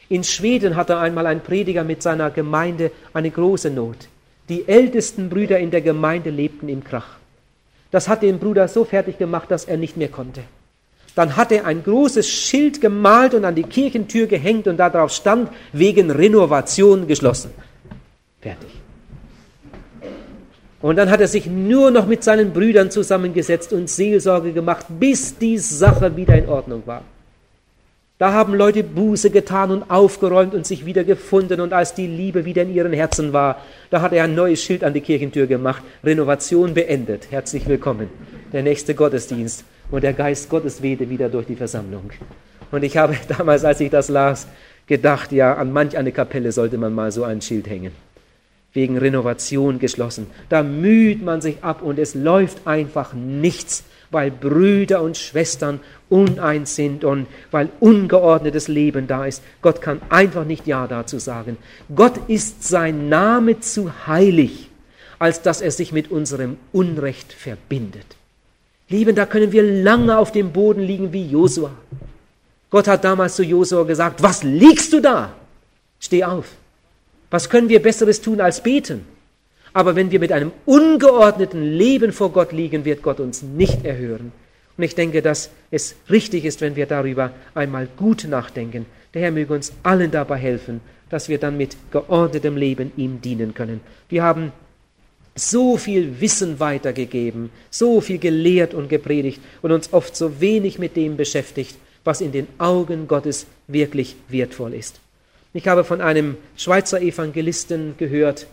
In 0.10 0.26
Schweden 0.26 0.76
hatte 0.76 0.98
einmal 0.98 1.26
ein 1.26 1.42
Prediger 1.42 1.86
mit 1.86 2.04
seiner 2.04 2.30
Gemeinde 2.30 2.92
eine 3.14 3.32
große 3.32 3.70
Not. 3.70 4.10
Die 4.50 4.68
ältesten 4.68 5.30
Brüder 5.30 5.58
in 5.58 5.72
der 5.72 5.80
Gemeinde 5.80 6.30
lebten 6.30 6.68
im 6.68 6.84
Krach. 6.84 7.16
Das 7.92 8.10
hat 8.10 8.24
den 8.24 8.40
Bruder 8.40 8.68
so 8.68 8.84
fertig 8.84 9.18
gemacht, 9.18 9.50
dass 9.50 9.64
er 9.64 9.78
nicht 9.78 9.96
mehr 9.96 10.10
konnte. 10.10 10.42
Dann 11.16 11.38
hat 11.38 11.54
er 11.54 11.66
ein 11.66 11.82
großes 11.82 12.30
Schild 12.30 12.82
gemalt 12.82 13.34
und 13.34 13.46
an 13.46 13.56
die 13.56 13.64
Kirchentür 13.64 14.28
gehängt 14.28 14.68
und 14.68 14.76
darauf 14.76 15.12
stand, 15.12 15.50
wegen 15.72 16.12
Renovation 16.12 17.08
geschlossen. 17.08 17.52
Fertig. 18.42 18.70
Und 20.82 20.98
dann 20.98 21.10
hat 21.10 21.22
er 21.22 21.30
sich 21.30 21.46
nur 21.46 21.90
noch 21.90 22.06
mit 22.06 22.26
seinen 22.26 22.52
Brüdern 22.52 22.92
zusammengesetzt 22.92 23.72
und 23.72 23.90
Seelsorge 23.90 24.52
gemacht, 24.52 24.88
bis 24.90 25.38
die 25.38 25.58
Sache 25.58 26.18
wieder 26.18 26.38
in 26.38 26.50
Ordnung 26.50 26.84
war. 26.86 27.04
Da 28.20 28.32
haben 28.32 28.54
Leute 28.54 28.84
Buße 28.84 29.32
getan 29.32 29.72
und 29.72 29.90
aufgeräumt 29.90 30.54
und 30.54 30.68
sich 30.68 30.86
wieder 30.86 31.04
gefunden. 31.04 31.60
Und 31.60 31.74
als 31.74 31.96
die 31.96 32.06
Liebe 32.06 32.46
wieder 32.46 32.62
in 32.62 32.74
ihren 32.74 32.94
Herzen 32.94 33.34
war, 33.34 33.62
da 33.90 34.02
hat 34.02 34.14
er 34.14 34.26
ein 34.26 34.36
neues 34.36 34.64
Schild 34.64 34.84
an 34.84 34.94
die 34.94 35.02
Kirchentür 35.02 35.48
gemacht. 35.48 35.84
Renovation 36.04 36.76
beendet. 36.76 37.32
Herzlich 37.32 37.68
willkommen. 37.68 38.10
Der 38.52 38.62
nächste 38.62 38.94
Gottesdienst. 38.94 39.66
Und 39.90 40.04
der 40.04 40.14
Geist 40.14 40.50
Gottes 40.50 40.84
wehte 40.84 41.10
wieder 41.10 41.28
durch 41.28 41.48
die 41.48 41.56
Versammlung. 41.56 42.12
Und 42.72 42.84
ich 42.84 42.98
habe 42.98 43.16
damals, 43.38 43.66
als 43.66 43.80
ich 43.80 43.90
das 43.90 44.10
las, 44.10 44.48
gedacht, 44.86 45.32
ja, 45.32 45.56
an 45.56 45.74
manch 45.74 45.98
eine 45.98 46.12
Kapelle 46.12 46.52
sollte 46.52 46.78
man 46.78 46.94
mal 46.94 47.12
so 47.12 47.24
ein 47.24 47.42
Schild 47.42 47.68
hängen. 47.68 47.94
Wegen 48.74 48.98
Renovation 48.98 49.80
geschlossen. 49.80 50.28
Da 50.50 50.62
müht 50.62 51.24
man 51.24 51.42
sich 51.42 51.64
ab 51.64 51.82
und 51.82 51.98
es 51.98 52.14
läuft 52.14 52.68
einfach 52.68 53.14
nichts 53.14 53.84
weil 54.14 54.32
Brüder 54.32 55.02
und 55.02 55.18
Schwestern 55.18 55.80
uneins 56.10 56.76
sind 56.76 57.04
und 57.04 57.28
weil 57.52 57.70
ungeordnetes 57.80 58.68
Leben 58.68 59.08
da 59.08 59.26
ist. 59.26 59.44
Gott 59.62 59.82
kann 59.82 60.02
einfach 60.10 60.46
nicht 60.46 60.68
Ja 60.68 60.88
dazu 60.88 61.20
sagen. 61.20 61.58
Gott 61.94 62.14
ist 62.28 62.64
sein 62.64 63.10
Name 63.10 63.60
zu 63.60 63.92
heilig, 64.08 64.70
als 65.20 65.42
dass 65.42 65.62
er 65.62 65.72
sich 65.72 65.92
mit 65.92 66.12
unserem 66.12 66.58
Unrecht 66.72 67.34
verbindet. 67.34 68.06
Lieben, 68.90 69.16
da 69.16 69.26
können 69.26 69.52
wir 69.52 69.64
lange 69.64 70.18
auf 70.18 70.32
dem 70.32 70.52
Boden 70.52 70.82
liegen 70.82 71.14
wie 71.14 71.26
Josua. 71.26 71.72
Gott 72.70 72.88
hat 72.88 73.04
damals 73.04 73.36
zu 73.36 73.44
Josua 73.44 73.84
gesagt, 73.84 74.22
was 74.22 74.44
liegst 74.44 74.94
du 74.94 75.00
da? 75.00 75.34
Steh 76.00 76.24
auf. 76.24 76.46
Was 77.32 77.50
können 77.50 77.70
wir 77.70 77.82
Besseres 77.82 78.22
tun 78.22 78.42
als 78.42 78.62
beten? 78.62 79.06
Aber 79.74 79.96
wenn 79.96 80.12
wir 80.12 80.20
mit 80.20 80.32
einem 80.32 80.52
ungeordneten 80.66 81.64
Leben 81.64 82.12
vor 82.12 82.32
Gott 82.32 82.52
liegen, 82.52 82.86
wird 82.86 83.02
Gott 83.02 83.20
uns 83.20 83.42
nicht 83.42 83.84
erhören. 83.86 84.32
Und 84.78 84.84
ich 84.84 84.96
denke, 84.96 85.22
dass 85.22 85.50
es 85.72 85.96
richtig 86.10 86.46
ist, 86.46 86.62
wenn 86.62 86.76
wir 86.76 86.86
darüber 86.86 87.32
einmal 87.54 87.88
gut 87.98 88.26
nachdenken. 88.28 88.86
Der 89.14 89.22
Herr 89.22 89.32
möge 89.32 89.54
uns 89.54 89.74
allen 89.84 90.12
dabei 90.12 90.38
helfen, 90.38 90.82
dass 91.10 91.30
wir 91.30 91.38
dann 91.38 91.58
mit 91.58 91.78
geordnetem 91.92 92.58
Leben 92.58 92.92
ihm 92.98 93.22
dienen 93.22 93.54
können. 93.54 93.82
Wir 94.10 94.24
haben 94.24 94.52
so 95.36 95.78
viel 95.78 96.22
Wissen 96.22 96.60
weitergegeben, 96.60 97.50
so 97.70 98.02
viel 98.02 98.20
gelehrt 98.20 98.74
und 98.74 98.90
gepredigt 98.90 99.42
und 99.62 99.72
uns 99.72 99.94
oft 99.94 100.16
so 100.16 100.40
wenig 100.40 100.80
mit 100.80 100.96
dem 100.96 101.18
beschäftigt, 101.18 101.76
was 102.04 102.22
in 102.22 102.32
den 102.32 102.48
Augen 102.60 103.08
Gottes 103.08 103.48
wirklich 103.68 104.16
wertvoll 104.28 104.74
ist. 104.74 105.00
Ich 105.54 105.68
habe 105.68 105.84
von 105.84 106.02
einem 106.02 106.38
Schweizer 106.58 107.02
Evangelisten 107.02 107.96
gehört, 107.98 108.48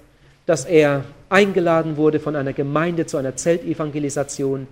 dass 0.46 0.64
er 0.64 1.04
eingeladen 1.28 1.96
wurde 1.96 2.20
von 2.20 2.36
einer 2.36 2.52
Gemeinde 2.52 3.06
zu 3.06 3.16
einer 3.16 3.36
Zeltevangelisation 3.36 4.66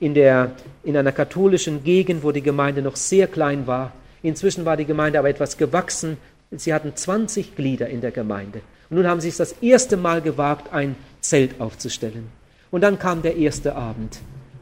in, 0.00 0.14
der, 0.14 0.52
in 0.82 0.96
einer 0.96 1.12
katholischen 1.12 1.84
Gegend, 1.84 2.22
wo 2.22 2.32
die 2.32 2.42
Gemeinde 2.42 2.82
noch 2.82 2.96
sehr 2.96 3.26
klein 3.26 3.66
war. 3.66 3.92
Inzwischen 4.22 4.64
war 4.64 4.76
die 4.76 4.84
Gemeinde 4.84 5.18
aber 5.18 5.28
etwas 5.28 5.56
gewachsen. 5.56 6.18
Sie 6.50 6.74
hatten 6.74 6.94
20 6.94 7.56
Glieder 7.56 7.88
in 7.88 8.00
der 8.00 8.10
Gemeinde. 8.10 8.60
Und 8.90 8.96
nun 8.96 9.06
haben 9.06 9.20
sie 9.20 9.28
es 9.28 9.38
das 9.38 9.52
erste 9.62 9.96
Mal 9.96 10.20
gewagt, 10.20 10.72
ein 10.72 10.96
Zelt 11.20 11.60
aufzustellen. 11.60 12.28
Und 12.70 12.82
dann 12.82 12.98
kam 12.98 13.22
der 13.22 13.36
erste 13.36 13.74
Abend. 13.74 14.18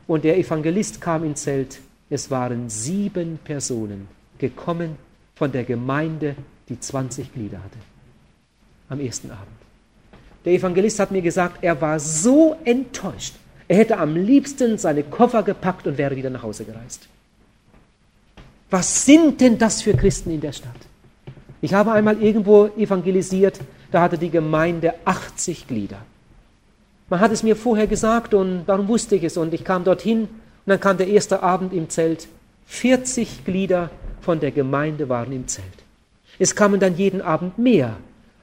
Und 0.07 0.25
der 0.25 0.39
Evangelist 0.39 1.01
kam 1.01 1.25
ins 1.25 1.43
Zelt. 1.43 1.81
Es 2.11 2.31
waren 2.31 2.69
sieben 2.69 3.39
Personen 3.43 4.09
gekommen 4.39 4.97
von 5.35 5.53
der 5.53 5.65
Gemeinde 5.65 6.37
die 6.69 6.79
20 6.79 7.33
Glieder 7.33 7.59
hatte. 7.59 7.79
Am 8.89 9.01
ersten 9.01 9.31
Abend. 9.31 9.60
Der 10.45 10.53
Evangelist 10.55 10.99
hat 10.99 11.11
mir 11.11 11.23
gesagt, 11.23 11.59
er 11.63 11.81
war 11.81 12.01
so 12.01 12.57
enttäuscht. 12.65 13.35
Er 13.69 13.77
hätte 13.77 13.99
am 13.99 14.17
liebsten 14.17 14.79
seine 14.79 15.03
Koffer 15.03 15.43
gepackt 15.43 15.87
und 15.87 15.99
wäre 15.99 16.17
wieder 16.17 16.31
nach 16.31 16.43
Hause 16.43 16.65
gereist. 16.65 17.09
Was 18.71 19.05
sind 19.05 19.41
denn 19.41 19.59
das 19.59 19.83
für 19.83 19.95
Christen 19.95 20.31
in 20.31 20.41
der 20.41 20.53
Stadt? 20.53 20.71
Ich 21.61 21.75
habe 21.75 21.93
einmal 21.93 22.23
irgendwo 22.23 22.67
evangelisiert, 22.77 23.61
da 23.91 24.03
hatte 24.03 24.17
die 24.17 24.31
Gemeinde 24.31 24.95
80 25.05 25.67
Glieder. 25.67 25.99
Man 27.09 27.21
hat 27.21 27.33
es 27.33 27.43
mir 27.43 27.57
vorher 27.57 27.87
gesagt 27.87 28.35
und 28.35 28.65
darum 28.67 28.89
wusste 28.89 29.17
ich 29.17 29.25
es 29.25 29.37
und 29.37 29.53
ich 29.53 29.65
kam 29.65 29.85
dorthin 29.85 30.23
und 30.23 30.29
dann 30.67 30.81
kam 30.81 30.97
der 30.97 31.09
erste 31.09 31.43
Abend 31.43 31.73
im 31.73 31.89
Zelt. 31.91 32.29
40 32.67 33.45
Glieder 33.45 33.91
von 34.21 34.39
der 34.39 34.53
Gemeinde 34.53 35.09
waren 35.09 35.33
im 35.33 35.49
Zelt. 35.49 35.67
Es 36.39 36.55
kamen 36.55 36.79
dann 36.79 36.97
jeden 36.97 37.21
Abend 37.21 37.59
mehr. 37.59 37.97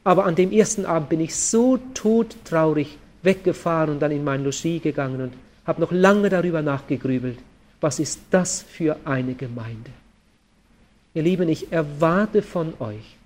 Aber 0.08 0.24
an 0.24 0.36
dem 0.36 0.54
ersten 0.54 0.86
Abend 0.86 1.10
bin 1.10 1.20
ich 1.20 1.36
so 1.36 1.80
todtraurig 1.94 2.98
weggefahren 3.24 3.90
und 3.90 4.00
dann 4.00 4.14
in 4.14 4.24
mein 4.24 4.42
Logis 4.46 4.82
gegangen 4.82 5.20
und 5.20 5.34
habe 5.66 5.82
noch 5.82 5.92
lange 5.92 6.30
darüber 6.30 6.62
nachgegrübelt. 6.62 7.38
Was 7.82 8.00
ist 8.00 8.22
das 8.32 8.62
für 8.62 8.96
eine 9.04 9.34
Gemeinde? 9.34 9.92
Ihr 11.14 11.24
Lieben, 11.24 11.50
ich 11.50 11.74
erwarte 11.74 12.42
von 12.42 12.74
euch, 12.80 13.18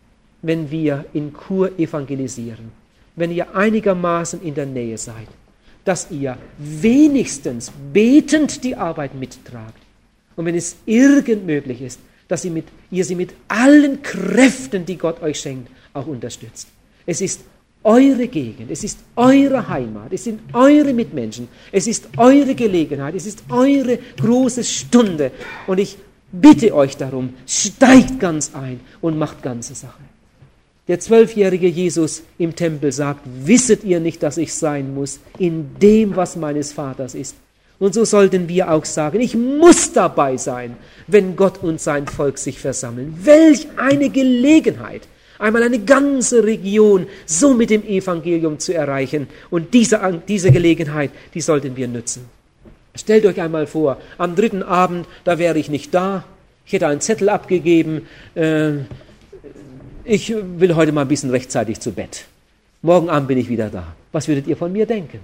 wenn 0.42 0.72
wir 0.72 1.06
in 1.14 1.34
Kur 1.34 1.78
evangelisieren, 1.78 2.72
wenn 3.16 3.30
ihr 3.30 3.56
einigermaßen 3.56 4.42
in 4.42 4.56
der 4.56 4.66
Nähe 4.66 4.98
seid, 4.98 5.28
dass 5.86 6.10
ihr 6.10 6.36
wenigstens 6.58 7.72
betend 7.94 8.64
die 8.64 8.76
Arbeit 8.76 9.14
mittragt. 9.14 9.78
Und 10.36 10.46
wenn 10.46 10.56
es 10.56 10.78
irgend 10.88 11.46
möglich 11.46 11.80
ist, 11.84 12.00
dass 12.28 12.44
ihr, 12.44 12.50
mit, 12.50 12.66
ihr 12.90 13.06
sie 13.06 13.14
mit 13.14 13.36
allen 13.50 14.02
Kräften, 14.02 14.84
die 14.88 14.98
Gott 14.98 15.22
euch 15.22 15.40
schenkt, 15.40 15.70
auch 15.94 16.08
unterstützt. 16.08 16.68
Es 17.06 17.22
ist 17.22 17.42
eure 17.84 18.28
Gegend, 18.28 18.70
es 18.70 18.84
ist 18.84 19.00
eure 19.16 19.68
Heimat, 19.68 20.14
es 20.14 20.26
sind 20.26 20.42
eure 20.54 20.94
Mitmenschen, 20.94 21.48
es 21.72 21.88
ist 21.88 22.10
eure 22.18 22.54
Gelegenheit, 22.54 23.16
es 23.16 23.26
ist 23.26 23.44
eure 23.50 23.98
große 24.20 24.64
Stunde. 24.64 25.32
Und 25.66 25.80
ich 25.80 25.98
bitte 26.32 26.76
euch 26.76 26.98
darum, 26.98 27.34
steigt 27.48 28.20
ganz 28.20 28.54
ein 28.54 28.80
und 29.02 29.18
macht 29.18 29.42
ganze 29.42 29.74
Sache. 29.74 30.02
Der 30.88 31.00
zwölfjährige 31.00 31.68
Jesus 31.68 32.24
im 32.38 32.56
Tempel 32.56 32.92
sagt, 32.92 33.22
wisset 33.26 33.84
ihr 33.84 34.00
nicht, 34.00 34.22
dass 34.24 34.38
ich 34.38 34.54
sein 34.54 34.94
muss 34.94 35.20
in 35.38 35.76
dem, 35.82 36.16
was 36.16 36.36
meines 36.36 36.74
Vaters 36.74 37.16
ist? 37.16 37.36
Und 37.80 37.96
so 37.96 38.06
sollten 38.06 38.48
wir 38.48 38.72
auch 38.72 38.86
sagen, 38.86 39.22
ich 39.22 39.36
muss 39.36 39.92
dabei 39.92 40.38
sein, 40.38 40.78
wenn 41.08 41.36
Gott 41.36 41.64
und 41.64 41.82
sein 41.82 42.08
Volk 42.08 42.38
sich 42.38 42.60
versammeln. 42.60 43.18
Welch 43.24 43.68
eine 43.78 44.10
Gelegenheit, 44.10 45.08
einmal 45.42 45.64
eine 45.64 45.80
ganze 45.80 46.44
Region 46.44 47.08
so 47.26 47.54
mit 47.54 47.70
dem 47.70 47.84
Evangelium 47.84 48.60
zu 48.60 48.74
erreichen. 48.74 49.28
Und 49.50 49.74
diese, 49.74 50.00
diese 50.28 50.52
Gelegenheit, 50.52 51.12
die 51.34 51.42
sollten 51.42 51.76
wir 51.76 51.88
nützen. 51.88 52.26
Stellt 52.96 53.26
euch 53.26 53.42
einmal 53.42 53.68
vor, 53.68 53.98
am 54.18 54.36
dritten 54.36 54.64
Abend, 54.64 55.08
da 55.24 55.40
wäre 55.40 55.58
ich 55.58 55.70
nicht 55.70 55.94
da. 55.94 56.24
Ich 56.66 56.74
hätte 56.74 56.88
einen 56.88 57.02
Zettel 57.02 57.30
abgegeben. 57.30 58.08
Äh, 58.36 58.74
ich 60.04 60.34
will 60.34 60.76
heute 60.76 60.92
mal 60.92 61.02
ein 61.02 61.08
bisschen 61.08 61.30
rechtzeitig 61.30 61.80
zu 61.80 61.92
Bett. 61.92 62.26
Morgen 62.82 63.10
Abend 63.10 63.28
bin 63.28 63.38
ich 63.38 63.50
wieder 63.50 63.70
da. 63.70 63.96
Was 64.12 64.28
würdet 64.28 64.48
ihr 64.48 64.58
von 64.58 64.72
mir 64.72 64.86
denken? 64.86 65.20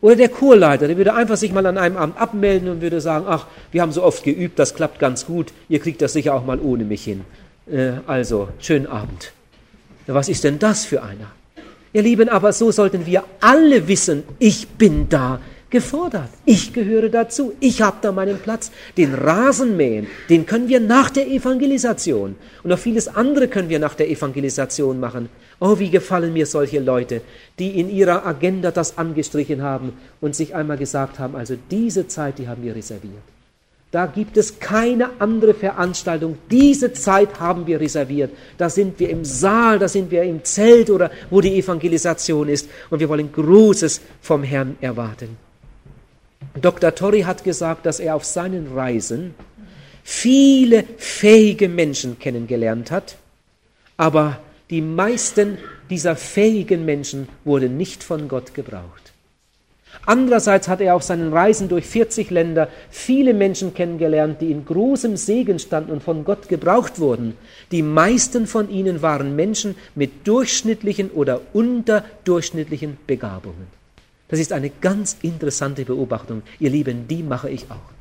Oder 0.00 0.16
der 0.16 0.28
Chorleiter, 0.28 0.86
der 0.86 0.98
würde 0.98 1.14
einfach 1.14 1.36
sich 1.36 1.52
mal 1.52 1.64
an 1.64 1.78
einem 1.78 1.96
Abend 1.96 2.20
abmelden 2.20 2.68
und 2.68 2.82
würde 2.82 3.00
sagen, 3.00 3.24
ach, 3.26 3.46
wir 3.72 3.80
haben 3.80 3.92
so 3.92 4.02
oft 4.02 4.22
geübt, 4.22 4.58
das 4.58 4.74
klappt 4.74 4.98
ganz 4.98 5.24
gut, 5.24 5.52
ihr 5.70 5.78
kriegt 5.78 6.02
das 6.02 6.12
sicher 6.12 6.34
auch 6.34 6.44
mal 6.44 6.58
ohne 6.60 6.84
mich 6.84 7.04
hin. 7.04 7.24
Äh, 7.70 7.92
also, 8.06 8.48
schönen 8.58 8.86
Abend. 8.86 9.32
Was 10.06 10.28
ist 10.28 10.44
denn 10.44 10.58
das 10.58 10.84
für 10.84 11.02
einer? 11.02 11.32
Ihr 11.92 12.02
Lieben, 12.02 12.28
aber 12.28 12.52
so 12.52 12.70
sollten 12.70 13.06
wir 13.06 13.24
alle 13.40 13.88
wissen, 13.88 14.24
ich 14.38 14.68
bin 14.68 15.08
da, 15.08 15.40
gefordert. 15.74 16.28
Ich 16.44 16.72
gehöre 16.72 17.08
dazu. 17.08 17.52
Ich 17.58 17.82
habe 17.82 17.96
da 18.00 18.12
meinen 18.12 18.38
Platz. 18.38 18.70
Den 18.96 19.12
Rasenmähen, 19.12 20.06
den 20.30 20.46
können 20.46 20.68
wir 20.68 20.78
nach 20.78 21.10
der 21.10 21.26
Evangelisation. 21.26 22.36
Und 22.62 22.70
noch 22.70 22.78
vieles 22.78 23.08
andere 23.08 23.48
können 23.48 23.68
wir 23.68 23.80
nach 23.80 23.94
der 23.94 24.08
Evangelisation 24.08 25.00
machen. 25.00 25.28
Oh, 25.58 25.78
wie 25.80 25.90
gefallen 25.90 26.32
mir 26.32 26.46
solche 26.46 26.78
Leute, 26.78 27.22
die 27.58 27.80
in 27.80 27.90
ihrer 27.90 28.24
Agenda 28.24 28.70
das 28.70 28.98
angestrichen 28.98 29.62
haben 29.62 29.94
und 30.20 30.36
sich 30.36 30.54
einmal 30.54 30.78
gesagt 30.78 31.18
haben, 31.18 31.34
also 31.34 31.56
diese 31.70 32.06
Zeit, 32.06 32.38
die 32.38 32.46
haben 32.46 32.62
wir 32.62 32.76
reserviert. 32.76 33.33
Da 33.94 34.06
gibt 34.06 34.36
es 34.36 34.58
keine 34.58 35.08
andere 35.20 35.54
Veranstaltung. 35.54 36.36
Diese 36.50 36.92
Zeit 36.94 37.38
haben 37.38 37.64
wir 37.68 37.78
reserviert. 37.78 38.32
Da 38.58 38.68
sind 38.68 38.98
wir 38.98 39.08
im 39.08 39.24
Saal, 39.24 39.78
da 39.78 39.86
sind 39.86 40.10
wir 40.10 40.24
im 40.24 40.42
Zelt 40.42 40.90
oder 40.90 41.12
wo 41.30 41.40
die 41.40 41.56
Evangelisation 41.56 42.48
ist. 42.48 42.68
Und 42.90 42.98
wir 42.98 43.08
wollen 43.08 43.30
Großes 43.30 44.00
vom 44.20 44.42
Herrn 44.42 44.76
erwarten. 44.80 45.36
Dr. 46.60 46.92
Torrey 46.92 47.22
hat 47.22 47.44
gesagt, 47.44 47.86
dass 47.86 48.00
er 48.00 48.16
auf 48.16 48.24
seinen 48.24 48.72
Reisen 48.74 49.36
viele 50.02 50.82
fähige 50.96 51.68
Menschen 51.68 52.18
kennengelernt 52.18 52.90
hat, 52.90 53.16
aber 53.96 54.40
die 54.70 54.80
meisten 54.80 55.58
dieser 55.88 56.16
fähigen 56.16 56.84
Menschen 56.84 57.28
wurden 57.44 57.76
nicht 57.76 58.02
von 58.02 58.26
Gott 58.26 58.54
gebraucht. 58.54 59.03
Andererseits 60.06 60.68
hat 60.68 60.80
er 60.80 60.94
auf 60.94 61.02
seinen 61.02 61.32
Reisen 61.32 61.68
durch 61.68 61.86
40 61.86 62.30
Länder 62.30 62.68
viele 62.90 63.32
Menschen 63.32 63.72
kennengelernt, 63.72 64.40
die 64.40 64.50
in 64.50 64.64
großem 64.64 65.16
Segen 65.16 65.58
standen 65.58 65.92
und 65.92 66.02
von 66.02 66.24
Gott 66.24 66.48
gebraucht 66.48 66.98
wurden. 66.98 67.36
Die 67.70 67.82
meisten 67.82 68.46
von 68.46 68.70
ihnen 68.70 69.02
waren 69.02 69.34
Menschen 69.34 69.74
mit 69.94 70.26
durchschnittlichen 70.26 71.10
oder 71.10 71.40
unterdurchschnittlichen 71.52 72.98
Begabungen. 73.06 73.66
Das 74.28 74.40
ist 74.40 74.52
eine 74.52 74.70
ganz 74.70 75.16
interessante 75.22 75.84
Beobachtung. 75.84 76.42
Ihr 76.58 76.70
Lieben, 76.70 77.08
die 77.08 77.22
mache 77.22 77.50
ich 77.50 77.70
auch. 77.70 77.94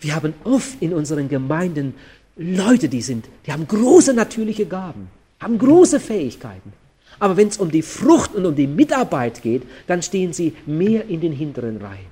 Wir 0.00 0.14
haben 0.14 0.34
oft 0.44 0.80
in 0.80 0.94
unseren 0.94 1.28
Gemeinden 1.28 1.94
Leute, 2.36 2.88
die 2.88 3.02
sind, 3.02 3.26
die 3.46 3.52
haben 3.52 3.68
große 3.68 4.14
natürliche 4.14 4.64
Gaben, 4.64 5.08
haben 5.40 5.58
große 5.58 6.00
Fähigkeiten. 6.00 6.72
Aber 7.20 7.36
wenn 7.36 7.48
es 7.48 7.58
um 7.58 7.70
die 7.70 7.82
Frucht 7.82 8.34
und 8.34 8.44
um 8.44 8.56
die 8.56 8.66
Mitarbeit 8.66 9.42
geht, 9.42 9.62
dann 9.86 10.02
stehen 10.02 10.32
sie 10.32 10.54
mehr 10.66 11.08
in 11.08 11.20
den 11.20 11.32
hinteren 11.32 11.76
Reihen. 11.76 12.10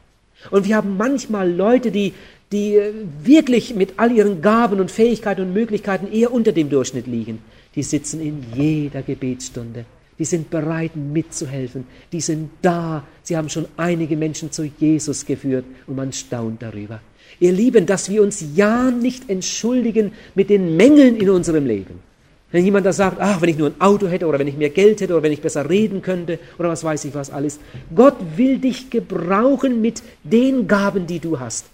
Und 0.53 0.69
wir 0.69 0.77
haben 0.77 0.97
manchmal 0.97 1.51
Leute, 1.51 1.91
die, 1.91 2.15
die 2.53 2.77
äh, 2.77 2.93
wirklich 3.25 3.75
mit 3.75 3.95
all 3.97 4.13
ihren 4.13 4.41
Gaben 4.41 4.79
und 4.79 4.93
Fähigkeiten 4.93 5.43
und 5.43 5.53
Möglichkeiten 5.53 6.13
eher 6.13 6.33
unter 6.33 6.53
dem 6.53 6.71
Durchschnitt 6.71 7.09
liegen. 7.09 7.41
Die 7.75 7.83
sitzen 7.83 8.21
in 8.21 8.45
jeder 8.55 9.03
Gebetsstunde 9.03 9.85
die 10.19 10.25
sind 10.25 10.51
bereit 10.51 10.97
mitzuhelfen, 10.97 11.87
die 12.13 12.21
sind 12.21 12.51
da. 12.61 13.05
Sie 13.23 13.37
haben 13.37 13.49
schon 13.49 13.67
einige 13.77 14.17
Menschen 14.17 14.51
zu 14.51 14.65
Jesus 14.65 15.25
geführt 15.25 15.65
und 15.87 15.97
man 15.97 16.13
staunt 16.13 16.63
darüber. 16.63 17.01
Ihr 17.41 17.53
Lieben, 17.53 17.87
dass 17.87 18.11
wir 18.11 18.23
uns 18.23 18.45
ja 18.57 18.91
nicht 18.91 19.31
entschuldigen 19.31 20.13
mit 20.35 20.51
den 20.51 20.77
Mängeln 20.77 21.17
in 21.17 21.31
unserem 21.31 21.67
Leben. 21.67 22.01
Wenn 22.51 22.65
jemand 22.65 22.87
da 22.87 22.93
sagt, 22.93 23.19
ach, 23.21 23.43
wenn 23.43 23.51
ich 23.51 23.59
nur 23.59 23.69
ein 23.69 23.81
Auto 23.81 24.09
hätte 24.09 24.27
oder 24.27 24.39
wenn 24.39 24.49
ich 24.49 24.57
mehr 24.57 24.71
Geld 24.71 25.01
hätte 25.01 25.13
oder 25.13 25.23
wenn 25.23 25.33
ich 25.33 25.43
besser 25.43 25.69
reden 25.69 26.01
könnte 26.01 26.39
oder 26.59 26.71
was 26.71 26.83
weiß 26.83 27.05
ich 27.05 27.15
was 27.15 27.31
alles. 27.31 27.59
Gott 27.95 28.17
will 28.37 28.59
dich 28.59 28.89
gebrauchen 28.89 29.83
mit 29.83 30.03
den 30.25 30.67
Gaben, 30.67 31.07
die 31.07 31.19
du 31.19 31.41
hast. 31.41 31.67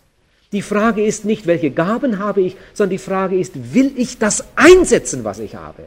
Die 0.50 0.62
Frage 0.62 1.04
ist 1.04 1.24
nicht, 1.24 1.46
welche 1.46 1.70
Gaben 1.70 2.18
habe 2.18 2.40
ich, 2.40 2.56
sondern 2.72 2.90
die 2.90 2.98
Frage 2.98 3.38
ist, 3.38 3.74
will 3.74 3.92
ich 3.96 4.18
das 4.18 4.44
einsetzen, 4.56 5.24
was 5.24 5.38
ich 5.38 5.54
habe? 5.54 5.84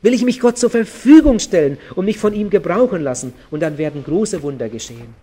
Will 0.00 0.14
ich 0.14 0.24
mich 0.24 0.40
Gott 0.40 0.58
zur 0.58 0.68
Verfügung 0.70 1.38
stellen 1.38 1.78
und 1.94 2.04
mich 2.04 2.18
von 2.18 2.34
ihm 2.34 2.50
gebrauchen 2.50 3.02
lassen 3.02 3.32
und 3.50 3.60
dann 3.60 3.78
werden 3.78 4.04
große 4.04 4.42
Wunder 4.42 4.68
geschehen. 4.68 5.14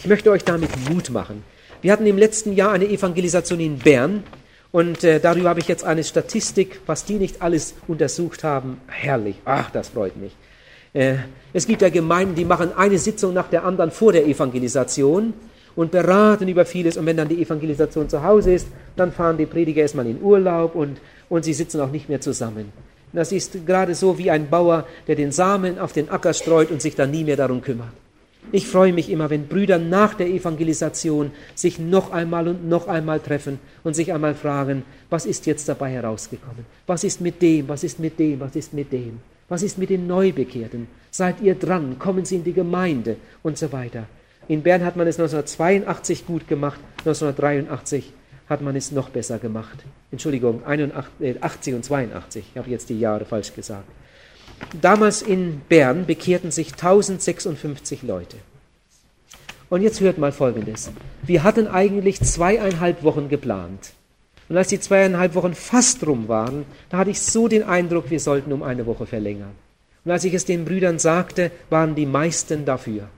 Ich 0.00 0.06
möchte 0.06 0.30
euch 0.30 0.44
damit 0.44 0.70
Mut 0.90 1.10
machen. 1.10 1.44
Wir 1.82 1.92
hatten 1.92 2.06
im 2.06 2.18
letzten 2.18 2.54
Jahr 2.54 2.72
eine 2.72 2.88
Evangelisation 2.88 3.60
in 3.60 3.78
Bern 3.78 4.22
und 4.70 5.02
äh, 5.02 5.18
darüber 5.18 5.48
habe 5.50 5.60
ich 5.60 5.68
jetzt 5.68 5.84
eine 5.84 6.04
Statistik, 6.04 6.80
was 6.86 7.04
die 7.04 7.14
nicht 7.14 7.40
alles 7.40 7.74
untersucht 7.86 8.44
haben. 8.44 8.80
Herrlich, 8.86 9.36
ach, 9.44 9.70
das 9.70 9.88
freut 9.90 10.16
mich. 10.16 10.32
Äh, 10.92 11.16
es 11.52 11.66
gibt 11.66 11.80
ja 11.80 11.88
Gemeinden, 11.88 12.34
die 12.34 12.44
machen 12.44 12.72
eine 12.76 12.98
Sitzung 12.98 13.32
nach 13.32 13.48
der 13.48 13.64
anderen 13.64 13.90
vor 13.90 14.12
der 14.12 14.26
Evangelisation 14.26 15.32
und 15.74 15.90
beraten 15.90 16.48
über 16.48 16.66
vieles. 16.66 16.96
Und 16.98 17.06
wenn 17.06 17.16
dann 17.16 17.28
die 17.28 17.40
Evangelisation 17.40 18.08
zu 18.08 18.22
Hause 18.22 18.52
ist, 18.52 18.68
dann 18.96 19.12
fahren 19.12 19.38
die 19.38 19.46
Prediger 19.46 19.82
erstmal 19.82 20.06
in 20.06 20.20
Urlaub 20.20 20.74
und, 20.74 20.98
und 21.30 21.44
sie 21.44 21.54
sitzen 21.54 21.80
auch 21.80 21.90
nicht 21.90 22.08
mehr 22.08 22.20
zusammen. 22.20 22.72
Das 23.12 23.32
ist 23.32 23.64
gerade 23.64 23.94
so 23.94 24.18
wie 24.18 24.30
ein 24.30 24.50
Bauer, 24.50 24.86
der 25.06 25.16
den 25.16 25.32
Samen 25.32 25.78
auf 25.78 25.94
den 25.94 26.10
Acker 26.10 26.34
streut 26.34 26.70
und 26.70 26.82
sich 26.82 26.94
dann 26.94 27.10
nie 27.10 27.24
mehr 27.24 27.36
darum 27.36 27.62
kümmert. 27.62 27.92
Ich 28.50 28.66
freue 28.66 28.94
mich 28.94 29.10
immer, 29.10 29.28
wenn 29.28 29.46
Brüder 29.46 29.78
nach 29.78 30.14
der 30.14 30.28
Evangelisation 30.28 31.32
sich 31.54 31.78
noch 31.78 32.12
einmal 32.12 32.48
und 32.48 32.66
noch 32.66 32.88
einmal 32.88 33.20
treffen 33.20 33.58
und 33.84 33.94
sich 33.94 34.12
einmal 34.12 34.34
fragen, 34.34 34.84
was 35.10 35.26
ist 35.26 35.44
jetzt 35.46 35.68
dabei 35.68 35.90
herausgekommen? 35.90 36.64
Was 36.86 37.04
ist 37.04 37.20
mit 37.20 37.42
dem? 37.42 37.68
Was 37.68 37.84
ist 37.84 38.00
mit 38.00 38.18
dem? 38.18 38.40
Was 38.40 38.56
ist 38.56 38.72
mit 38.72 38.90
dem? 38.92 39.20
Was 39.48 39.62
ist 39.62 39.76
mit 39.76 39.90
den 39.90 40.06
Neubekehrten? 40.06 40.88
Seid 41.10 41.42
ihr 41.42 41.54
dran? 41.54 41.98
Kommen 41.98 42.24
Sie 42.24 42.36
in 42.36 42.44
die 42.44 42.52
Gemeinde? 42.52 43.16
Und 43.42 43.58
so 43.58 43.70
weiter. 43.72 44.06
In 44.48 44.62
Bern 44.62 44.84
hat 44.84 44.96
man 44.96 45.06
es 45.06 45.18
1982 45.18 46.26
gut 46.26 46.48
gemacht, 46.48 46.80
1983 47.00 48.12
hat 48.48 48.62
man 48.62 48.76
es 48.76 48.92
noch 48.92 49.10
besser 49.10 49.38
gemacht. 49.38 49.84
Entschuldigung, 50.10 50.64
81, 50.64 51.42
80 51.42 51.72
äh, 51.72 51.76
und 51.76 51.84
82, 51.84 52.44
ich 52.50 52.58
habe 52.58 52.70
jetzt 52.70 52.88
die 52.88 52.98
Jahre 52.98 53.26
falsch 53.26 53.54
gesagt. 53.54 53.88
Damals 54.80 55.22
in 55.22 55.60
Bern 55.68 56.06
bekehrten 56.06 56.50
sich 56.50 56.72
1056 56.72 58.02
Leute. 58.02 58.36
Und 59.70 59.82
jetzt 59.82 60.00
hört 60.00 60.18
mal 60.18 60.32
Folgendes. 60.32 60.90
Wir 61.22 61.42
hatten 61.42 61.66
eigentlich 61.66 62.20
zweieinhalb 62.20 63.02
Wochen 63.02 63.28
geplant. 63.28 63.92
Und 64.48 64.56
als 64.56 64.68
die 64.68 64.80
zweieinhalb 64.80 65.34
Wochen 65.34 65.54
fast 65.54 66.06
rum 66.06 66.28
waren, 66.28 66.64
da 66.88 66.98
hatte 66.98 67.10
ich 67.10 67.20
so 67.20 67.48
den 67.48 67.64
Eindruck, 67.64 68.10
wir 68.10 68.20
sollten 68.20 68.52
um 68.52 68.62
eine 68.62 68.86
Woche 68.86 69.04
verlängern. 69.04 69.50
Und 70.04 70.10
als 70.10 70.24
ich 70.24 70.32
es 70.32 70.46
den 70.46 70.64
Brüdern 70.64 70.98
sagte, 70.98 71.50
waren 71.68 71.94
die 71.94 72.06
meisten 72.06 72.64
dafür. 72.64 73.08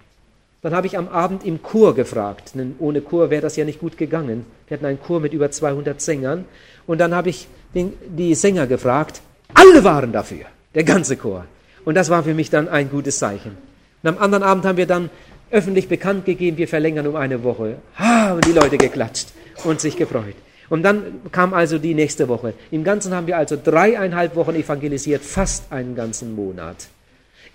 Dann 0.63 0.75
habe 0.75 0.89
ich 0.89 0.99
am 0.99 1.09
Abend 1.09 1.47
im 1.47 1.63
Chor 1.63 1.95
gefragt, 1.95 2.53
denn 2.55 2.75
ohne 2.81 3.01
Chor 3.01 3.31
wäre 3.31 3.43
das 3.43 3.57
ja 3.57 3.65
nicht 3.65 3.81
gut 3.81 3.97
gegangen. 3.97 4.45
Wir 4.67 4.77
hatten 4.77 4.87
einen 4.87 5.01
Chor 5.01 5.21
mit 5.21 5.33
über 5.33 5.51
200 5.51 6.01
Sängern. 6.01 6.45
Und 6.87 6.99
dann 6.99 7.15
habe 7.15 7.31
ich 7.31 7.47
den, 7.75 7.93
die 8.07 8.35
Sänger 8.35 8.67
gefragt, 8.67 9.23
alle 9.55 9.85
waren 9.85 10.13
dafür. 10.13 10.47
Der 10.75 10.85
ganze 10.85 11.17
Chor. 11.17 11.47
Und 11.85 11.95
das 11.95 12.11
war 12.11 12.23
für 12.23 12.35
mich 12.35 12.51
dann 12.51 12.69
ein 12.69 12.91
gutes 12.91 13.19
Zeichen. 13.19 13.57
Und 14.03 14.09
am 14.09 14.19
anderen 14.19 14.45
Abend 14.45 14.65
haben 14.65 14.77
wir 14.77 14.87
dann 14.87 15.11
öffentlich 15.51 15.89
bekannt 15.89 16.25
gegeben, 16.25 16.57
wir 16.57 16.69
verlängern 16.69 17.07
um 17.07 17.17
eine 17.17 17.43
Woche. 17.43 17.77
Ha, 17.99 18.35
und 18.35 18.47
die 18.47 18.53
Leute 18.53 18.79
geklatscht 18.79 19.29
und 19.65 19.81
sich 19.81 19.97
gefreut. 19.97 20.37
Und 20.69 20.85
dann 20.85 21.21
kam 21.33 21.53
also 21.53 21.79
die 21.79 21.95
nächste 21.95 22.29
Woche. 22.29 22.55
Im 22.71 22.85
Ganzen 22.85 23.13
haben 23.13 23.27
wir 23.27 23.37
also 23.37 23.59
dreieinhalb 23.63 24.37
Wochen 24.37 24.55
evangelisiert, 24.55 25.23
fast 25.23 25.73
einen 25.73 25.97
ganzen 25.97 26.37
Monat. 26.37 26.87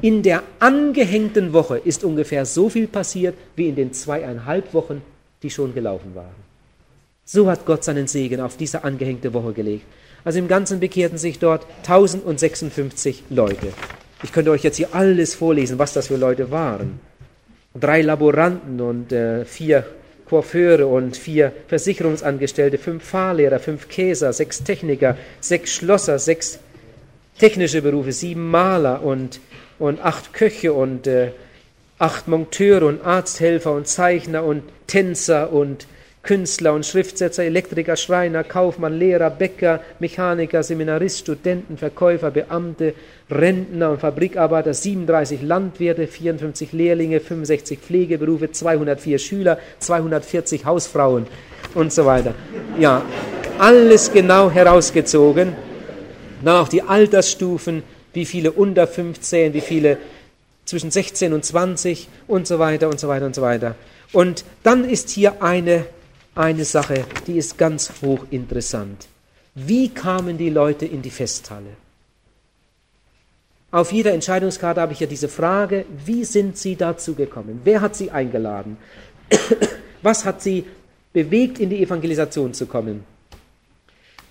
In 0.01 0.21
der 0.21 0.43
angehängten 0.59 1.53
Woche 1.53 1.77
ist 1.77 2.03
ungefähr 2.03 2.45
so 2.45 2.69
viel 2.69 2.87
passiert 2.87 3.35
wie 3.55 3.69
in 3.69 3.75
den 3.75 3.93
zweieinhalb 3.93 4.73
Wochen, 4.73 5.01
die 5.41 5.49
schon 5.49 5.73
gelaufen 5.73 6.13
waren. 6.15 6.35
So 7.23 7.49
hat 7.49 7.65
Gott 7.65 7.85
seinen 7.85 8.07
Segen 8.07 8.41
auf 8.41 8.57
diese 8.57 8.83
angehängte 8.83 9.33
Woche 9.33 9.53
gelegt. 9.53 9.85
Also 10.25 10.39
im 10.39 10.47
Ganzen 10.47 10.79
bekehrten 10.79 11.19
sich 11.19 11.37
dort 11.37 11.65
1056 11.83 13.23
Leute. 13.29 13.67
Ich 14.23 14.33
könnte 14.33 14.49
euch 14.49 14.63
jetzt 14.63 14.77
hier 14.77 14.89
alles 14.93 15.35
vorlesen, 15.35 15.77
was 15.77 15.93
das 15.93 16.07
für 16.07 16.17
Leute 16.17 16.49
waren. 16.49 16.99
Drei 17.79 18.01
Laboranten 18.01 18.81
und 18.81 19.11
äh, 19.11 19.45
vier 19.45 19.85
Coiffeure 20.27 20.87
und 20.87 21.15
vier 21.15 21.53
Versicherungsangestellte, 21.67 22.79
fünf 22.79 23.03
Fahrlehrer, 23.03 23.59
fünf 23.59 23.87
Käser, 23.87 24.33
sechs 24.33 24.63
Techniker, 24.63 25.15
sechs 25.39 25.75
Schlosser, 25.75 26.17
sechs 26.17 26.57
technische 27.37 27.83
Berufe, 27.83 28.11
sieben 28.11 28.49
Maler 28.49 29.03
und, 29.03 29.39
und 29.77 30.03
acht 30.03 30.33
Köche 30.33 30.73
und 30.73 31.05
äh, 31.05 31.31
acht 31.99 32.27
Monteure 32.27 32.87
und 32.87 33.05
Arzthelfer 33.05 33.73
und 33.73 33.87
Zeichner 33.87 34.43
und 34.43 34.63
Tänzer 34.87 35.53
und 35.53 35.85
Künstler 36.25 36.73
und 36.73 36.85
Schriftsetzer, 36.85 37.43
Elektriker, 37.43 37.95
Schreiner, 37.95 38.43
Kaufmann, 38.43 38.97
Lehrer, 38.97 39.29
Bäcker, 39.29 39.79
Mechaniker, 39.99 40.63
Seminarist, 40.63 41.19
Studenten, 41.19 41.77
Verkäufer, 41.77 42.31
Beamte, 42.31 42.93
Rentner 43.29 43.91
und 43.91 44.01
Fabrikarbeiter, 44.01 44.73
37 44.73 45.41
Landwirte, 45.41 46.07
54 46.07 46.73
Lehrlinge, 46.73 47.19
65 47.19 47.79
Pflegeberufe, 47.79 48.51
204 48.51 49.19
Schüler, 49.19 49.59
240 49.79 50.65
Hausfrauen 50.65 51.27
und 51.75 51.93
so 51.93 52.05
weiter. 52.05 52.33
Ja, 52.79 53.03
alles 53.59 54.11
genau 54.11 54.49
herausgezogen. 54.49 55.55
Dann 56.43 56.57
auch 56.57 56.67
die 56.67 56.81
Altersstufen, 56.81 57.83
wie 58.13 58.25
viele 58.25 58.51
unter 58.51 58.87
15, 58.87 59.53
wie 59.53 59.61
viele 59.61 59.97
zwischen 60.65 60.89
16 60.91 61.33
und 61.33 61.45
20 61.45 62.07
und 62.27 62.47
so 62.47 62.59
weiter 62.59 62.89
und 62.89 62.99
so 62.99 63.07
weiter 63.07 63.25
und 63.25 63.35
so 63.35 63.41
weiter. 63.41 63.75
Und 64.11 64.45
dann 64.63 64.89
ist 64.89 65.09
hier 65.09 65.41
eine 65.41 65.85
eine 66.35 66.65
Sache, 66.65 67.05
die 67.25 67.37
ist 67.37 67.57
ganz 67.57 67.91
hochinteressant. 68.01 69.07
Wie 69.55 69.89
kamen 69.89 70.37
die 70.37 70.49
Leute 70.49 70.85
in 70.85 71.01
die 71.01 71.09
Festhalle? 71.09 71.77
Auf 73.71 73.91
jeder 73.91 74.13
Entscheidungskarte 74.13 74.81
habe 74.81 74.93
ich 74.93 74.99
ja 74.99 75.07
diese 75.07 75.27
Frage, 75.27 75.85
wie 76.05 76.23
sind 76.23 76.57
sie 76.57 76.75
dazu 76.75 77.15
gekommen? 77.15 77.61
Wer 77.63 77.81
hat 77.81 77.95
sie 77.95 78.11
eingeladen? 78.11 78.77
Was 80.01 80.23
hat 80.23 80.41
sie 80.41 80.65
bewegt, 81.13 81.59
in 81.59 81.69
die 81.69 81.81
Evangelisation 81.81 82.53
zu 82.53 82.67
kommen? 82.67 83.03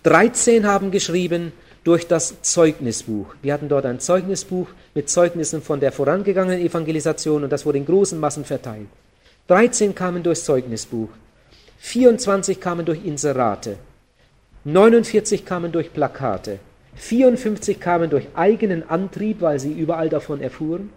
13 0.05 0.67
haben 0.67 0.91
geschrieben 0.91 1.53
durch 1.85 2.07
das 2.07 2.41
Zeugnisbuch. 2.43 3.35
Wir 3.43 3.53
hatten 3.55 3.69
dort 3.69 3.87
ein 3.87 4.01
Zeugnisbuch 4.01 4.69
mit 4.95 5.09
Zeugnissen 5.11 5.63
von 5.63 5.81
der 5.81 5.93
vorangegangenen 5.93 6.61
Evangelisation 6.61 7.45
und 7.45 7.51
das 7.51 7.67
wurde 7.67 7.79
in 7.79 7.87
großen 7.87 8.19
Massen 8.19 8.45
verteilt. 8.45 8.89
13 9.49 9.95
kamen 9.95 10.23
durchs 10.23 10.45
Zeugnisbuch. 10.45 11.09
24 11.85 12.61
kamen 12.61 12.85
durch 12.87 13.05
Inserate, 13.05 13.77
49 14.65 15.45
kamen 15.45 15.71
durch 15.71 15.93
Plakate, 15.93 16.59
54 16.97 17.79
kamen 17.79 18.09
durch 18.09 18.29
eigenen 18.35 18.89
Antrieb, 18.89 19.43
weil 19.43 19.61
sie 19.61 19.73
überall 19.73 20.09
davon 20.09 20.41
erfuhren, 20.41 20.89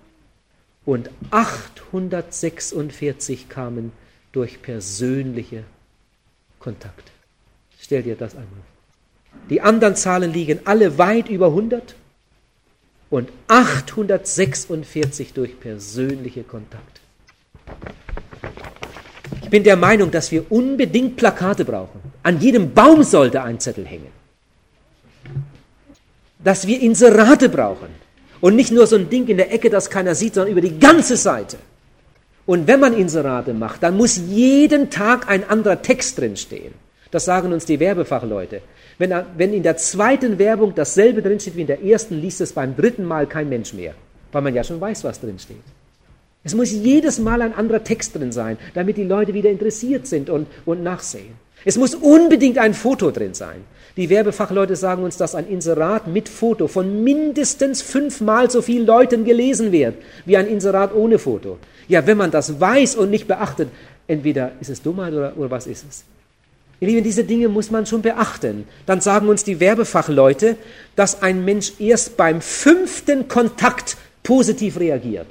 und 0.85 1.09
846 1.31 3.49
kamen 3.49 3.91
durch 4.31 4.61
persönliche 4.61 5.65
Kontakte. 6.57 7.11
Stell 7.77 8.03
dir 8.03 8.15
das 8.15 8.35
einmal. 8.35 8.63
Die 9.49 9.59
anderen 9.59 9.97
Zahlen 9.97 10.31
liegen 10.31 10.61
alle 10.63 10.97
weit 10.97 11.27
über 11.27 11.47
100 11.47 11.95
und 13.09 13.29
846 13.49 15.33
durch 15.33 15.59
persönliche 15.59 16.43
Kontakte. 16.43 17.01
Ich 19.47 19.51
bin 19.51 19.63
der 19.63 19.77
Meinung, 19.77 20.11
dass 20.11 20.29
wir 20.29 20.51
unbedingt 20.51 21.15
Plakate 21.15 21.63
brauchen. 21.63 22.01
An 22.21 22.37
jedem 22.41 22.73
Baum 22.73 23.01
sollte 23.03 23.41
ein 23.43 23.61
Zettel 23.61 23.85
hängen. 23.85 24.11
Dass 26.43 26.67
wir 26.67 26.81
Inserate 26.81 27.47
brauchen. 27.47 27.87
Und 28.41 28.57
nicht 28.57 28.73
nur 28.73 28.87
so 28.87 28.97
ein 28.97 29.09
Ding 29.09 29.25
in 29.29 29.37
der 29.37 29.53
Ecke, 29.53 29.69
das 29.69 29.89
keiner 29.89 30.15
sieht, 30.15 30.33
sondern 30.33 30.51
über 30.51 30.59
die 30.59 30.77
ganze 30.77 31.15
Seite. 31.15 31.55
Und 32.45 32.67
wenn 32.67 32.81
man 32.81 32.91
Inserate 32.91 33.53
macht, 33.53 33.83
dann 33.83 33.95
muss 33.95 34.17
jeden 34.17 34.89
Tag 34.89 35.29
ein 35.29 35.49
anderer 35.49 35.81
Text 35.81 36.17
drinstehen. 36.19 36.73
Das 37.11 37.23
sagen 37.23 37.53
uns 37.53 37.63
die 37.63 37.79
Werbefachleute. 37.79 38.61
Wenn, 38.97 39.13
wenn 39.37 39.53
in 39.53 39.63
der 39.63 39.77
zweiten 39.77 40.39
Werbung 40.39 40.75
dasselbe 40.75 41.21
drinsteht 41.21 41.55
wie 41.55 41.61
in 41.61 41.67
der 41.67 41.81
ersten, 41.81 42.19
liest 42.19 42.41
es 42.41 42.51
beim 42.51 42.75
dritten 42.75 43.05
Mal 43.05 43.27
kein 43.27 43.47
Mensch 43.47 43.71
mehr, 43.71 43.93
weil 44.33 44.41
man 44.41 44.53
ja 44.53 44.65
schon 44.65 44.81
weiß, 44.81 45.05
was 45.05 45.21
drinsteht. 45.21 45.63
Es 46.47 46.55
muss 46.55 46.71
jedes 46.71 47.19
Mal 47.19 47.41
ein 47.41 47.53
anderer 47.53 47.83
Text 47.83 48.15
drin 48.15 48.31
sein, 48.31 48.57
damit 48.73 48.95
die 48.95 49.03
Leute 49.03 49.33
wieder 49.33 49.49
interessiert 49.49 50.07
sind 50.07 50.29
und, 50.29 50.47
und 50.65 50.81
nachsehen. 50.81 51.33
Es 51.65 51.77
muss 51.77 51.93
unbedingt 51.93 52.57
ein 52.57 52.73
Foto 52.73 53.11
drin 53.11 53.33
sein. 53.33 53.65
Die 53.97 54.09
Werbefachleute 54.09 54.77
sagen 54.77 55.03
uns, 55.03 55.17
dass 55.17 55.35
ein 55.35 55.49
Inserat 55.49 56.07
mit 56.07 56.29
Foto 56.29 56.69
von 56.69 57.03
mindestens 57.03 57.81
fünfmal 57.81 58.49
so 58.49 58.61
vielen 58.61 58.85
Leuten 58.85 59.25
gelesen 59.25 59.73
wird, 59.73 59.95
wie 60.25 60.37
ein 60.37 60.47
Inserat 60.47 60.95
ohne 60.95 61.19
Foto. 61.19 61.57
Ja, 61.89 62.07
wenn 62.07 62.15
man 62.15 62.31
das 62.31 62.61
weiß 62.61 62.95
und 62.95 63.09
nicht 63.09 63.27
beachtet, 63.27 63.67
entweder 64.07 64.53
ist 64.61 64.69
es 64.69 64.81
Dummheit 64.81 65.11
oder, 65.11 65.33
oder 65.35 65.51
was 65.51 65.67
ist 65.67 65.83
es? 65.89 66.05
Ihr 66.79 66.87
Lieben, 66.87 67.03
diese 67.03 67.25
Dinge 67.25 67.49
muss 67.49 67.71
man 67.71 67.85
schon 67.85 68.01
beachten. 68.01 68.63
Dann 68.85 69.01
sagen 69.01 69.27
uns 69.27 69.43
die 69.43 69.59
Werbefachleute, 69.59 70.55
dass 70.95 71.21
ein 71.21 71.43
Mensch 71.43 71.73
erst 71.77 72.15
beim 72.15 72.39
fünften 72.39 73.27
Kontakt 73.27 73.97
positiv 74.23 74.79
reagiert. 74.79 75.27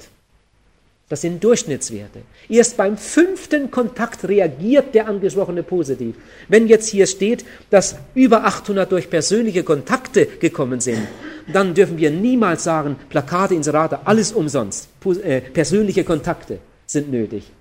Das 1.09 1.21
sind 1.21 1.41
Durchschnittswerte. 1.41 2.19
Erst 2.49 2.75
beim 2.75 2.97
fünften 2.97 3.71
Kontakt 3.71 4.27
reagiert 4.27 4.93
der 4.93 5.07
Angesprochene 5.07 5.63
positiv. 5.63 6.15
Wenn 6.49 6.67
jetzt 6.67 6.89
hier 6.89 7.07
steht, 7.07 7.45
dass 7.69 7.95
über 8.13 8.43
800 8.43 8.91
durch 8.91 9.09
persönliche 9.09 9.63
Kontakte 9.63 10.25
gekommen 10.25 10.81
sind, 10.81 11.07
dann 11.51 11.73
dürfen 11.73 11.97
wir 11.97 12.11
niemals 12.11 12.65
sagen, 12.65 12.97
Plakate, 13.07 13.55
Inserate, 13.55 14.05
alles 14.05 14.33
umsonst. 14.33 14.89
Äh, 15.23 15.39
persönliche 15.39 16.03
Kontakte 16.03 16.59
sind 16.85 17.09
nötig. 17.09 17.51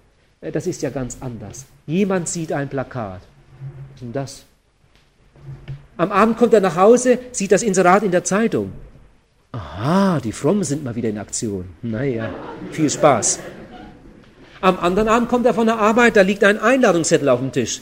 Äh, 0.41 0.51
das 0.51 0.67
ist 0.67 0.83
ja 0.83 0.91
ganz 0.91 1.19
anders. 1.21 1.67
Jemand 1.87 2.29
sieht 2.29 2.51
ein 2.53 2.69
Plakat. 2.69 3.21
Was 3.21 3.95
ist 3.95 4.03
denn 4.03 4.13
das? 4.13 4.45
Am 5.97 6.11
Abend 6.11 6.37
kommt 6.37 6.53
er 6.53 6.61
nach 6.61 6.75
Hause, 6.75 7.21
sieht 7.31 7.53
das 7.53 7.63
Inserat 7.63 8.03
in 8.03 8.11
der 8.11 8.25
Zeitung. 8.25 8.73
Aha, 9.57 10.21
die 10.21 10.33
Frommen 10.33 10.65
sind 10.65 10.85
mal 10.85 10.97
wieder 10.97 11.09
in 11.09 11.17
Aktion. 11.17 11.65
Naja, 11.81 12.29
viel 12.73 12.91
Spaß. 12.91 13.39
Am 14.61 14.79
anderen 14.79 15.09
Abend 15.09 15.31
kommt 15.31 15.47
er 15.47 15.55
von 15.55 15.67
der 15.67 15.79
Arbeit, 15.79 16.17
da 16.17 16.21
liegt 16.21 16.45
ein 16.45 16.59
Einladungszettel 16.59 17.31
auf 17.31 17.41
dem 17.41 17.53
Tisch. 17.53 17.81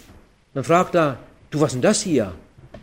Dann 0.55 0.63
fragt 0.63 0.95
er, 0.95 1.19
du, 1.51 1.61
was 1.61 1.71
ist 1.71 1.75
denn 1.75 1.83
das 1.83 2.01
hier? 2.03 2.33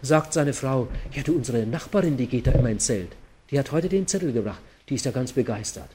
Sagt 0.01 0.33
seine 0.33 0.51
Frau, 0.51 0.89
ja 1.13 1.23
du, 1.23 1.33
unsere 1.33 1.65
Nachbarin, 1.65 2.17
die 2.17 2.27
geht 2.27 2.47
da 2.47 2.51
immer 2.51 2.69
ins 2.69 2.85
Zelt. 2.85 3.11
Die 3.49 3.57
hat 3.57 3.71
heute 3.71 3.87
den 3.87 4.07
Zettel 4.07 4.33
gebracht. 4.33 4.61
Die 4.89 4.95
ist 4.95 5.05
ja 5.05 5.11
ganz 5.11 5.31
begeistert. 5.31 5.89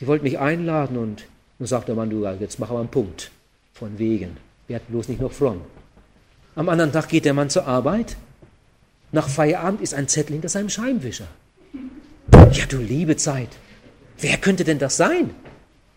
Die 0.00 0.06
wollte 0.06 0.24
mich 0.24 0.38
einladen 0.38 0.98
und 0.98 1.24
dann 1.58 1.68
sagt 1.68 1.88
der 1.88 1.94
Mann, 1.94 2.10
du, 2.10 2.26
jetzt 2.26 2.58
machen 2.58 2.76
wir 2.76 2.80
einen 2.80 2.90
Punkt. 2.90 3.30
Von 3.72 3.98
wegen. 3.98 4.36
Werd 4.68 4.86
bloß 4.88 5.08
nicht 5.08 5.22
noch 5.22 5.32
fromm. 5.32 5.62
Am 6.54 6.68
anderen 6.68 6.92
Tag 6.92 7.08
geht 7.08 7.24
der 7.24 7.34
Mann 7.34 7.48
zur 7.48 7.66
Arbeit. 7.66 8.16
Nach 9.10 9.28
Feierabend 9.28 9.80
ist 9.80 9.94
ein 9.94 10.08
Zettel 10.08 10.34
hinter 10.34 10.50
seinem 10.50 10.68
Scheibenwischer. 10.68 11.28
Ja, 12.32 12.66
du 12.68 12.78
liebe 12.78 13.16
Zeit. 13.16 13.48
Wer 14.18 14.36
könnte 14.38 14.64
denn 14.64 14.78
das 14.78 14.96
sein? 14.96 15.30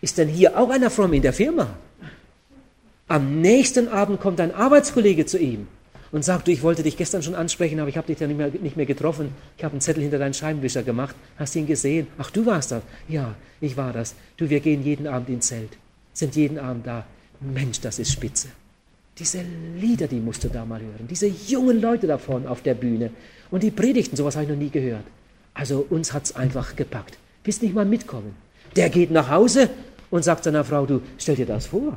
Ist 0.00 0.18
denn 0.18 0.28
hier 0.28 0.58
auch 0.58 0.70
einer 0.70 0.90
fromm 0.90 1.12
in 1.12 1.22
der 1.22 1.32
Firma? 1.32 1.76
Am 3.08 3.40
nächsten 3.40 3.88
Abend 3.88 4.20
kommt 4.20 4.40
ein 4.40 4.54
Arbeitskollege 4.54 5.26
zu 5.26 5.38
ihm 5.38 5.66
und 6.12 6.24
sagt, 6.24 6.46
du, 6.46 6.52
ich 6.52 6.62
wollte 6.62 6.82
dich 6.82 6.96
gestern 6.96 7.22
schon 7.22 7.34
ansprechen, 7.34 7.80
aber 7.80 7.88
ich 7.88 7.96
habe 7.96 8.06
dich 8.06 8.18
ja 8.18 8.26
nicht 8.26 8.36
mehr, 8.36 8.50
nicht 8.50 8.76
mehr 8.76 8.86
getroffen. 8.86 9.32
Ich 9.56 9.64
habe 9.64 9.72
einen 9.72 9.80
Zettel 9.80 10.02
hinter 10.02 10.18
deinen 10.18 10.34
Scheibenwischer 10.34 10.82
gemacht. 10.82 11.14
Hast 11.38 11.56
ihn 11.56 11.66
gesehen? 11.66 12.06
Ach, 12.18 12.30
du 12.30 12.46
warst 12.46 12.72
das? 12.72 12.82
Ja, 13.08 13.34
ich 13.60 13.76
war 13.76 13.92
das. 13.92 14.14
Du, 14.36 14.48
wir 14.48 14.60
gehen 14.60 14.84
jeden 14.84 15.06
Abend 15.06 15.28
ins 15.28 15.48
Zelt. 15.48 15.76
Sind 16.12 16.36
jeden 16.36 16.58
Abend 16.58 16.86
da. 16.86 17.04
Mensch, 17.40 17.80
das 17.80 17.98
ist 17.98 18.12
spitze. 18.12 18.48
Diese 19.18 19.44
Lieder, 19.76 20.06
die 20.06 20.20
musst 20.20 20.44
du 20.44 20.48
da 20.48 20.64
mal 20.64 20.80
hören. 20.80 21.06
Diese 21.08 21.26
jungen 21.26 21.80
Leute 21.80 22.06
da 22.06 22.16
vorne 22.16 22.48
auf 22.48 22.62
der 22.62 22.74
Bühne. 22.74 23.10
Und 23.50 23.62
die 23.62 23.70
Predigten, 23.70 24.16
sowas 24.16 24.36
habe 24.36 24.44
ich 24.44 24.50
noch 24.50 24.56
nie 24.56 24.70
gehört. 24.70 25.04
Also 25.54 25.86
uns 25.90 26.12
hat 26.12 26.24
es 26.24 26.36
einfach 26.36 26.76
gepackt. 26.76 27.18
Willst 27.44 27.62
nicht 27.62 27.74
mal 27.74 27.84
mitkommen? 27.84 28.34
Der 28.76 28.90
geht 28.90 29.10
nach 29.10 29.30
Hause 29.30 29.70
und 30.10 30.24
sagt 30.24 30.44
seiner 30.44 30.64
Frau, 30.64 30.86
du, 30.86 31.00
stell 31.18 31.36
dir 31.36 31.46
das 31.46 31.66
vor. 31.66 31.96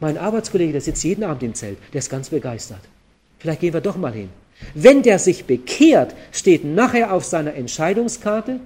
Mein 0.00 0.16
Arbeitskollege, 0.16 0.72
der 0.72 0.80
sitzt 0.80 1.04
jeden 1.04 1.24
Abend 1.24 1.42
im 1.42 1.54
Zelt, 1.54 1.78
der 1.92 1.98
ist 1.98 2.10
ganz 2.10 2.30
begeistert. 2.30 2.80
Vielleicht 3.38 3.60
gehen 3.60 3.74
wir 3.74 3.80
doch 3.80 3.96
mal 3.96 4.12
hin. 4.12 4.28
Wenn 4.74 5.02
der 5.02 5.18
sich 5.18 5.44
bekehrt, 5.44 6.14
steht 6.32 6.64
nachher 6.64 7.12
auf 7.12 7.24
seiner 7.24 7.54
Entscheidungskarte, 7.54 8.60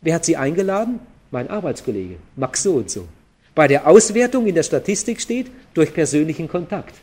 wer 0.00 0.14
hat 0.14 0.24
sie 0.24 0.36
eingeladen? 0.36 1.00
Mein 1.30 1.50
Arbeitskollege, 1.50 2.16
Max 2.36 2.62
so 2.62 2.74
und 2.74 2.90
so. 2.90 3.06
Bei 3.54 3.68
der 3.68 3.86
Auswertung 3.86 4.46
in 4.46 4.54
der 4.54 4.62
Statistik 4.62 5.20
steht, 5.20 5.50
durch 5.74 5.92
persönlichen 5.92 6.48
Kontakt. 6.48 6.94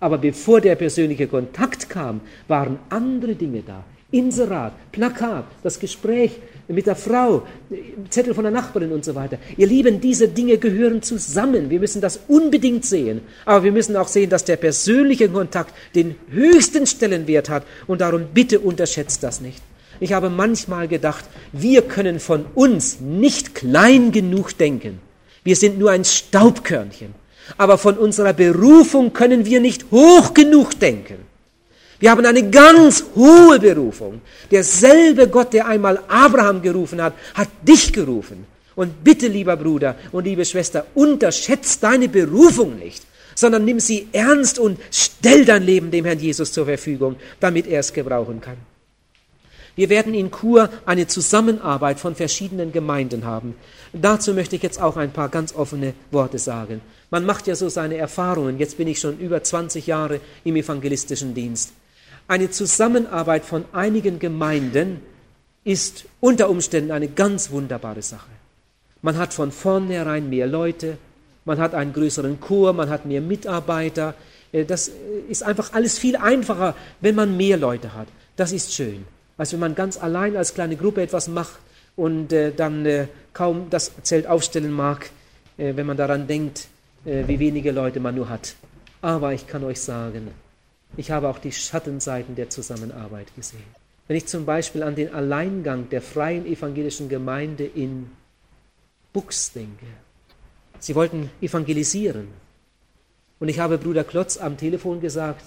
Aber 0.00 0.18
bevor 0.18 0.60
der 0.60 0.76
persönliche 0.76 1.26
Kontakt 1.26 1.88
kam, 1.88 2.20
waren 2.48 2.78
andere 2.90 3.34
Dinge 3.34 3.62
da. 3.66 3.84
Inserat, 4.12 4.72
Plakat, 4.92 5.46
das 5.64 5.80
Gespräch 5.80 6.38
mit 6.68 6.86
der 6.86 6.94
Frau, 6.94 7.42
Zettel 8.08 8.34
von 8.34 8.44
der 8.44 8.52
Nachbarin 8.52 8.92
und 8.92 9.04
so 9.04 9.16
weiter. 9.16 9.38
Ihr 9.56 9.66
Lieben, 9.66 10.00
diese 10.00 10.28
Dinge 10.28 10.58
gehören 10.58 11.02
zusammen. 11.02 11.70
Wir 11.70 11.80
müssen 11.80 12.00
das 12.00 12.20
unbedingt 12.28 12.84
sehen. 12.84 13.22
Aber 13.44 13.64
wir 13.64 13.72
müssen 13.72 13.96
auch 13.96 14.06
sehen, 14.06 14.30
dass 14.30 14.44
der 14.44 14.56
persönliche 14.56 15.28
Kontakt 15.28 15.74
den 15.94 16.14
höchsten 16.30 16.86
Stellenwert 16.86 17.48
hat. 17.48 17.64
Und 17.88 18.00
darum 18.00 18.26
bitte 18.32 18.60
unterschätzt 18.60 19.24
das 19.24 19.40
nicht. 19.40 19.60
Ich 19.98 20.12
habe 20.12 20.30
manchmal 20.30 20.86
gedacht, 20.86 21.24
wir 21.52 21.82
können 21.82 22.20
von 22.20 22.46
uns 22.54 23.00
nicht 23.00 23.56
klein 23.56 24.12
genug 24.12 24.56
denken. 24.56 25.00
Wir 25.42 25.56
sind 25.56 25.78
nur 25.78 25.90
ein 25.90 26.04
Staubkörnchen. 26.04 27.14
Aber 27.56 27.76
von 27.76 27.96
unserer 27.96 28.32
Berufung 28.32 29.12
können 29.12 29.46
wir 29.46 29.60
nicht 29.60 29.90
hoch 29.90 30.32
genug 30.32 30.78
denken. 30.78 31.25
Wir 31.98 32.10
haben 32.10 32.24
eine 32.26 32.50
ganz 32.50 33.04
hohe 33.14 33.58
Berufung. 33.58 34.20
Derselbe 34.50 35.28
Gott, 35.28 35.52
der 35.52 35.66
einmal 35.66 36.00
Abraham 36.08 36.60
gerufen 36.60 37.02
hat, 37.02 37.14
hat 37.34 37.48
dich 37.62 37.92
gerufen. 37.92 38.46
Und 38.74 39.02
bitte, 39.02 39.26
lieber 39.26 39.56
Bruder 39.56 39.96
und 40.12 40.24
liebe 40.24 40.44
Schwester, 40.44 40.86
unterschätzt 40.94 41.82
deine 41.82 42.08
Berufung 42.08 42.78
nicht, 42.78 43.02
sondern 43.34 43.64
nimm 43.64 43.80
sie 43.80 44.08
ernst 44.12 44.58
und 44.58 44.78
stell 44.90 45.46
dein 45.46 45.62
Leben 45.62 45.90
dem 45.90 46.04
Herrn 46.04 46.18
Jesus 46.18 46.52
zur 46.52 46.66
Verfügung, 46.66 47.16
damit 47.40 47.66
er 47.66 47.80
es 47.80 47.92
gebrauchen 47.92 48.40
kann. 48.42 48.58
Wir 49.76 49.90
werden 49.90 50.14
in 50.14 50.30
Chur 50.30 50.70
eine 50.86 51.06
Zusammenarbeit 51.06 52.00
von 52.00 52.14
verschiedenen 52.14 52.72
Gemeinden 52.72 53.24
haben. 53.24 53.54
Dazu 53.92 54.32
möchte 54.34 54.56
ich 54.56 54.62
jetzt 54.62 54.80
auch 54.80 54.96
ein 54.96 55.12
paar 55.12 55.28
ganz 55.28 55.54
offene 55.54 55.94
Worte 56.10 56.38
sagen. 56.38 56.80
Man 57.10 57.24
macht 57.24 57.46
ja 57.46 57.54
so 57.54 57.68
seine 57.68 57.96
Erfahrungen. 57.96 58.58
Jetzt 58.58 58.78
bin 58.78 58.88
ich 58.88 58.98
schon 58.98 59.18
über 59.18 59.42
20 59.42 59.86
Jahre 59.86 60.20
im 60.44 60.56
evangelistischen 60.56 61.34
Dienst. 61.34 61.72
Eine 62.28 62.50
Zusammenarbeit 62.50 63.44
von 63.44 63.64
einigen 63.72 64.18
Gemeinden 64.18 65.00
ist 65.62 66.06
unter 66.20 66.50
Umständen 66.50 66.90
eine 66.90 67.06
ganz 67.06 67.50
wunderbare 67.50 68.02
Sache. 68.02 68.30
Man 69.00 69.16
hat 69.16 69.32
von 69.32 69.52
vornherein 69.52 70.28
mehr 70.28 70.48
Leute, 70.48 70.98
man 71.44 71.58
hat 71.58 71.74
einen 71.74 71.92
größeren 71.92 72.40
Chor, 72.40 72.72
man 72.72 72.90
hat 72.90 73.06
mehr 73.06 73.20
Mitarbeiter. 73.20 74.14
Äh, 74.50 74.64
das 74.64 74.90
ist 75.28 75.44
einfach 75.44 75.72
alles 75.72 75.98
viel 75.98 76.16
einfacher, 76.16 76.74
wenn 77.00 77.14
man 77.14 77.36
mehr 77.36 77.56
Leute 77.56 77.94
hat. 77.94 78.08
Das 78.34 78.50
ist 78.50 78.74
schön. 78.74 79.04
Als 79.38 79.52
wenn 79.52 79.60
man 79.60 79.76
ganz 79.76 79.96
allein 79.96 80.36
als 80.36 80.54
kleine 80.54 80.76
Gruppe 80.76 81.02
etwas 81.02 81.28
macht 81.28 81.58
und 81.94 82.32
äh, 82.32 82.52
dann 82.52 82.84
äh, 82.86 83.06
kaum 83.32 83.68
das 83.70 83.92
Zelt 84.02 84.26
aufstellen 84.26 84.72
mag, 84.72 85.10
wenn 85.58 85.86
man 85.86 85.96
daran 85.96 86.26
denkt, 86.26 86.68
wie 87.04 87.38
wenige 87.38 87.72
Leute 87.72 87.98
man 87.98 88.14
nur 88.14 88.28
hat. 88.28 88.56
Aber 89.00 89.32
ich 89.32 89.46
kann 89.46 89.64
euch 89.64 89.80
sagen, 89.80 90.28
ich 90.96 91.10
habe 91.10 91.28
auch 91.28 91.38
die 91.38 91.52
Schattenseiten 91.52 92.34
der 92.34 92.50
Zusammenarbeit 92.50 93.34
gesehen. 93.34 93.64
Wenn 94.08 94.16
ich 94.16 94.26
zum 94.26 94.46
Beispiel 94.46 94.82
an 94.82 94.94
den 94.94 95.12
Alleingang 95.12 95.88
der 95.90 96.00
freien 96.00 96.46
evangelischen 96.46 97.08
Gemeinde 97.08 97.64
in 97.64 98.10
Bux 99.12 99.52
denke. 99.52 99.86
Sie 100.78 100.94
wollten 100.94 101.30
evangelisieren. 101.40 102.28
Und 103.40 103.48
ich 103.48 103.58
habe 103.58 103.78
Bruder 103.78 104.04
Klotz 104.04 104.36
am 104.36 104.56
Telefon 104.56 105.00
gesagt, 105.00 105.44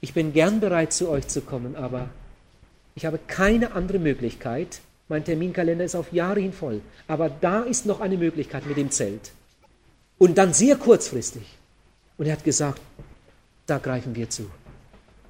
ich 0.00 0.12
bin 0.12 0.32
gern 0.32 0.60
bereit, 0.60 0.92
zu 0.92 1.08
euch 1.08 1.28
zu 1.28 1.40
kommen, 1.40 1.76
aber 1.76 2.08
ich 2.94 3.06
habe 3.06 3.18
keine 3.26 3.72
andere 3.72 3.98
Möglichkeit. 3.98 4.80
Mein 5.08 5.24
Terminkalender 5.24 5.84
ist 5.84 5.94
auf 5.94 6.12
Jahre 6.12 6.40
hin 6.40 6.52
voll. 6.52 6.80
Aber 7.08 7.28
da 7.28 7.62
ist 7.62 7.86
noch 7.86 8.00
eine 8.00 8.16
Möglichkeit 8.16 8.66
mit 8.66 8.76
dem 8.76 8.90
Zelt. 8.90 9.32
Und 10.18 10.36
dann 10.36 10.52
sehr 10.52 10.76
kurzfristig. 10.76 11.44
Und 12.18 12.26
er 12.26 12.32
hat 12.32 12.44
gesagt, 12.44 12.80
da 13.66 13.78
greifen 13.78 14.14
wir 14.14 14.28
zu. 14.28 14.44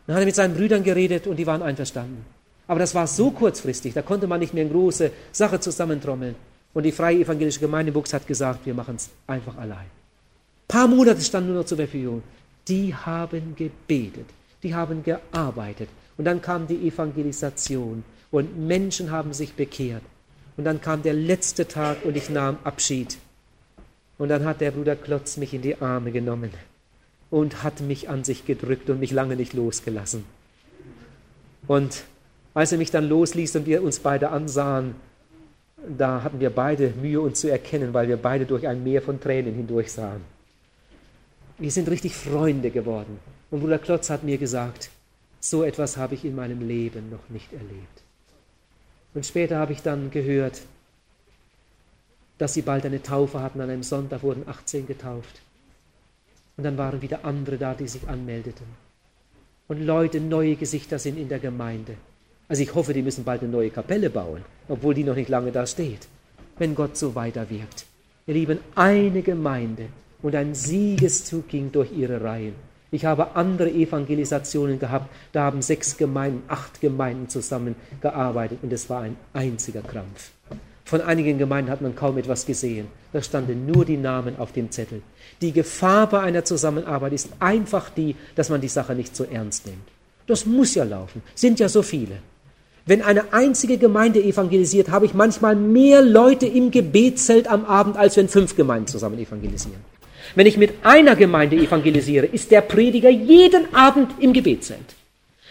Dann 0.07 0.17
hat 0.17 0.23
er 0.23 0.27
mit 0.27 0.35
seinen 0.35 0.55
Brüdern 0.55 0.83
geredet 0.83 1.27
und 1.27 1.37
die 1.37 1.47
waren 1.47 1.63
einverstanden. 1.63 2.25
Aber 2.67 2.81
das 2.81 2.95
war 2.95 3.07
so 3.07 3.31
kurzfristig, 3.31 3.95
da 3.95 4.03
konnte 4.03 4.27
man 4.27 4.41
nicht 4.41 4.55
mehr 4.55 4.65
eine 4.65 4.73
große 4.73 5.11
Sache 5.33 5.61
zusammentrommeln. 5.61 6.35
Und 6.73 6.83
die 6.83 6.93
Freie 6.93 7.21
Evangelische 7.21 7.61
Gemeinde 7.61 7.93
Buchs 7.93 8.13
hat 8.13 8.27
gesagt, 8.27 8.67
wir 8.67 8.75
machen 8.75 8.97
es 8.97 9.11
einfach 9.27 9.57
allein. 9.57 9.87
Ein 9.87 10.69
paar 10.69 10.89
Monate 10.89 11.21
standen 11.21 11.51
nur 11.51 11.61
noch 11.61 11.67
zur 11.67 11.79
Verfügung. 11.79 12.23
Die 12.67 12.95
haben 12.95 13.55
gebetet, 13.55 14.27
die 14.63 14.75
haben 14.75 15.03
gearbeitet. 15.03 15.89
Und 16.17 16.25
dann 16.25 16.41
kam 16.41 16.67
die 16.67 16.89
Evangelisation 16.89 18.03
und 18.31 18.59
Menschen 18.59 19.11
haben 19.11 19.33
sich 19.33 19.55
bekehrt. 19.55 20.03
Und 20.57 20.65
dann 20.65 20.81
kam 20.81 21.03
der 21.03 21.15
letzte 21.15 21.69
Tag 21.69 22.05
und 22.05 22.17
ich 22.17 22.31
nahm 22.31 22.59
Abschied. 22.65 23.19
Und 24.19 24.29
dann 24.29 24.45
hat 24.45 24.61
der 24.61 24.71
Bruder 24.71 24.97
Klotz 24.97 25.37
mich 25.37 25.53
in 25.53 25.63
die 25.63 25.81
Arme 25.81 26.13
genommen 26.13 26.51
und 27.31 27.63
hat 27.63 27.81
mich 27.81 28.09
an 28.09 28.25
sich 28.25 28.47
gedrückt 28.47 28.91
und 28.91 29.01
mich 29.01 29.13
lange 29.13 29.37
nicht 29.37 29.53
losgelassen. 29.53 30.25
Und 31.67 32.05
als 32.55 32.73
er 32.73 32.79
mich 32.79 32.91
dann 32.91 33.09
losließ 33.09 33.57
und 33.57 33.67
wir 33.67 33.83
uns 33.83 33.99
beide 33.99 34.31
ansahen, 34.31 34.95
da 35.99 36.23
hatten 36.23 36.41
wir 36.41 36.51
beide 36.51 36.91
Mühe, 37.01 37.21
uns 37.21 37.41
zu 37.41 37.51
erkennen, 37.51 37.93
weil 37.93 38.09
wir 38.09 38.17
beide 38.17 38.47
durch 38.47 38.67
ein 38.67 38.85
Meer 38.85 39.03
von 39.03 39.21
Tränen 39.21 39.55
hindurch 39.55 39.93
sahen. 39.93 40.23
Wir 41.59 41.71
sind 41.71 41.89
richtig 41.89 42.15
Freunde 42.15 42.71
geworden. 42.71 43.19
Und 43.51 43.61
Bruder 43.61 43.79
Klotz 43.79 44.11
hat 44.11 44.25
mir 44.25 44.39
gesagt, 44.39 44.91
so 45.41 45.63
etwas 45.63 45.97
habe 45.97 46.15
ich 46.15 46.25
in 46.25 46.35
meinem 46.35 46.67
Leben 46.67 47.11
noch 47.11 47.29
nicht 47.29 47.53
erlebt. 47.53 48.03
Und 49.15 49.27
später 49.27 49.59
habe 49.59 49.73
ich 49.73 49.83
dann 49.83 50.11
gehört, 50.11 50.63
dass 52.39 52.55
sie 52.55 52.63
bald 52.63 52.85
eine 52.85 53.03
Taufe 53.03 53.41
hatten. 53.41 53.61
An 53.61 53.71
einem 53.71 53.83
Sonntag 53.83 54.23
wurden 54.23 54.49
18 54.49 54.87
getauft. 54.87 55.41
Und 56.57 56.65
dann 56.65 56.79
waren 56.79 57.03
wieder 57.03 57.25
andere 57.25 57.59
da, 57.59 57.75
die 57.75 57.89
sich 57.89 58.09
anmeldeten. 58.09 58.67
Und 59.67 59.81
Leute, 59.85 60.21
neue 60.21 60.57
Gesichter 60.57 60.99
sind 60.99 61.19
in 61.19 61.29
der 61.29 61.39
Gemeinde. 61.39 61.95
Also 62.49 62.63
ich 62.63 62.75
hoffe, 62.75 62.93
die 62.93 63.03
müssen 63.03 63.25
bald 63.25 63.43
eine 63.43 63.51
neue 63.51 63.71
Kapelle 63.71 64.11
bauen, 64.11 64.43
obwohl 64.69 64.95
die 64.95 65.05
noch 65.05 65.17
nicht 65.17 65.31
lange 65.31 65.53
da 65.53 65.67
steht, 65.67 66.07
wenn 66.59 66.75
Gott 66.75 66.97
so 66.97 67.15
weiter 67.15 67.49
wirkt. 67.49 67.87
Ihr 68.27 68.35
Lieben, 68.35 68.59
eine 68.75 69.23
Gemeinde 69.23 69.87
und 70.23 70.35
ein 70.35 70.55
Siegeszug 70.55 71.49
ging 71.49 71.73
durch 71.73 71.93
ihre 71.93 72.23
Reihen. 72.23 72.55
Ich 72.91 73.05
habe 73.07 73.35
andere 73.35 73.71
Evangelisationen 73.71 74.79
gehabt, 74.79 75.09
da 75.33 75.43
haben 75.43 75.63
sechs 75.63 75.97
Gemeinden, 75.97 76.43
acht 76.47 76.81
Gemeinden 76.81 77.29
zusammengearbeitet 77.29 78.59
und 78.63 78.73
es 78.73 78.89
war 78.89 79.01
ein 79.01 79.17
einziger 79.33 79.83
Krampf. 79.83 80.31
Von 80.85 81.01
einigen 81.01 81.39
Gemeinden 81.39 81.71
hat 81.71 81.81
man 81.81 81.97
kaum 81.97 82.19
etwas 82.19 82.47
gesehen. 82.47 82.87
Da 83.13 83.23
standen 83.23 83.67
nur 83.67 83.85
die 83.85 83.97
Namen 83.97 84.39
auf 84.39 84.53
dem 84.53 84.71
Zettel. 84.71 85.03
Die 85.45 85.53
Gefahr 85.53 86.09
bei 86.09 86.21
einer 86.21 86.47
Zusammenarbeit 86.47 87.13
ist 87.13 87.29
einfach 87.39 87.91
die, 87.91 88.17
dass 88.35 88.49
man 88.49 88.63
die 88.63 88.69
Sache 88.69 88.95
nicht 88.95 89.15
so 89.15 89.25
ernst 89.25 89.67
nimmt. 89.67 89.87
Das 90.27 90.47
muss 90.47 90.75
ja 90.75 90.85
laufen, 90.85 91.21
sind 91.35 91.61
ja 91.61 91.69
so 91.69 91.83
viele. 91.83 92.17
Wenn 92.87 93.03
eine 93.03 93.35
einzige 93.35 93.77
Gemeinde 93.77 94.23
evangelisiert, 94.23 94.89
habe 94.89 95.05
ich 95.05 95.13
manchmal 95.13 95.55
mehr 95.55 96.01
Leute 96.01 96.47
im 96.47 96.71
Gebetszelt 96.71 97.47
am 97.47 97.67
Abend, 97.67 97.99
als 97.99 98.17
wenn 98.17 98.29
fünf 98.29 98.57
Gemeinden 98.57 98.87
zusammen 98.87 99.19
evangelisieren. 99.19 99.85
Wenn 100.35 100.47
ich 100.47 100.57
mit 100.57 100.73
einer 100.83 101.15
Gemeinde 101.15 101.57
evangelisiere, 101.57 102.25
ist 102.25 102.51
der 102.51 102.63
Prediger 102.63 103.11
jeden 103.11 103.75
Abend 103.75 104.13
im 104.21 104.33
Gebetszelt. 104.33 104.95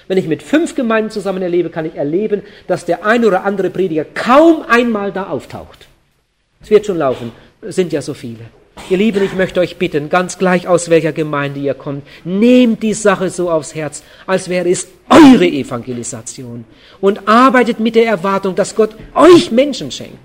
Wenn 0.08 0.18
ich 0.18 0.28
mit 0.28 0.42
fünf 0.42 0.74
Gemeinden 0.74 1.12
zusammen 1.12 1.44
erlebe, 1.44 1.70
kann 1.70 1.86
ich 1.86 1.94
erleben, 1.94 2.42
dass 2.66 2.86
der 2.86 3.06
ein 3.06 3.26
oder 3.26 3.44
andere 3.44 3.70
Prediger 3.70 4.06
kaum 4.06 4.64
einmal 4.68 5.12
da 5.12 5.28
auftaucht. 5.28 5.88
Es 6.64 6.72
wird 6.72 6.88
schon 6.88 6.98
laufen, 6.98 7.32
es 7.62 7.76
sind 7.76 7.94
ja 7.94 8.02
so 8.02 8.16
viele. 8.16 8.46
Ihr 8.90 8.98
Lieben, 8.98 9.24
ich 9.24 9.34
möchte 9.34 9.62
euch 9.62 9.78
bitten, 9.78 10.10
ganz 10.10 10.38
gleich 10.38 10.68
aus 10.68 10.90
welcher 10.90 11.14
Gemeinde 11.14 11.60
ihr 11.60 11.74
kommt, 11.74 12.04
nehmt 12.26 12.84
die 12.84 12.94
Sache 12.94 13.30
so 13.30 13.50
aufs 13.50 13.74
Herz, 13.74 14.04
als 14.28 14.50
wäre 14.50 14.70
es 14.70 14.88
eure 15.10 15.48
Evangelisation 15.48 16.66
und 17.00 17.28
arbeitet 17.28 17.80
mit 17.80 17.96
der 17.96 18.08
Erwartung, 18.08 18.56
dass 18.56 18.76
Gott 18.76 18.96
euch 19.16 19.52
Menschen 19.52 19.90
schenkt. 19.90 20.18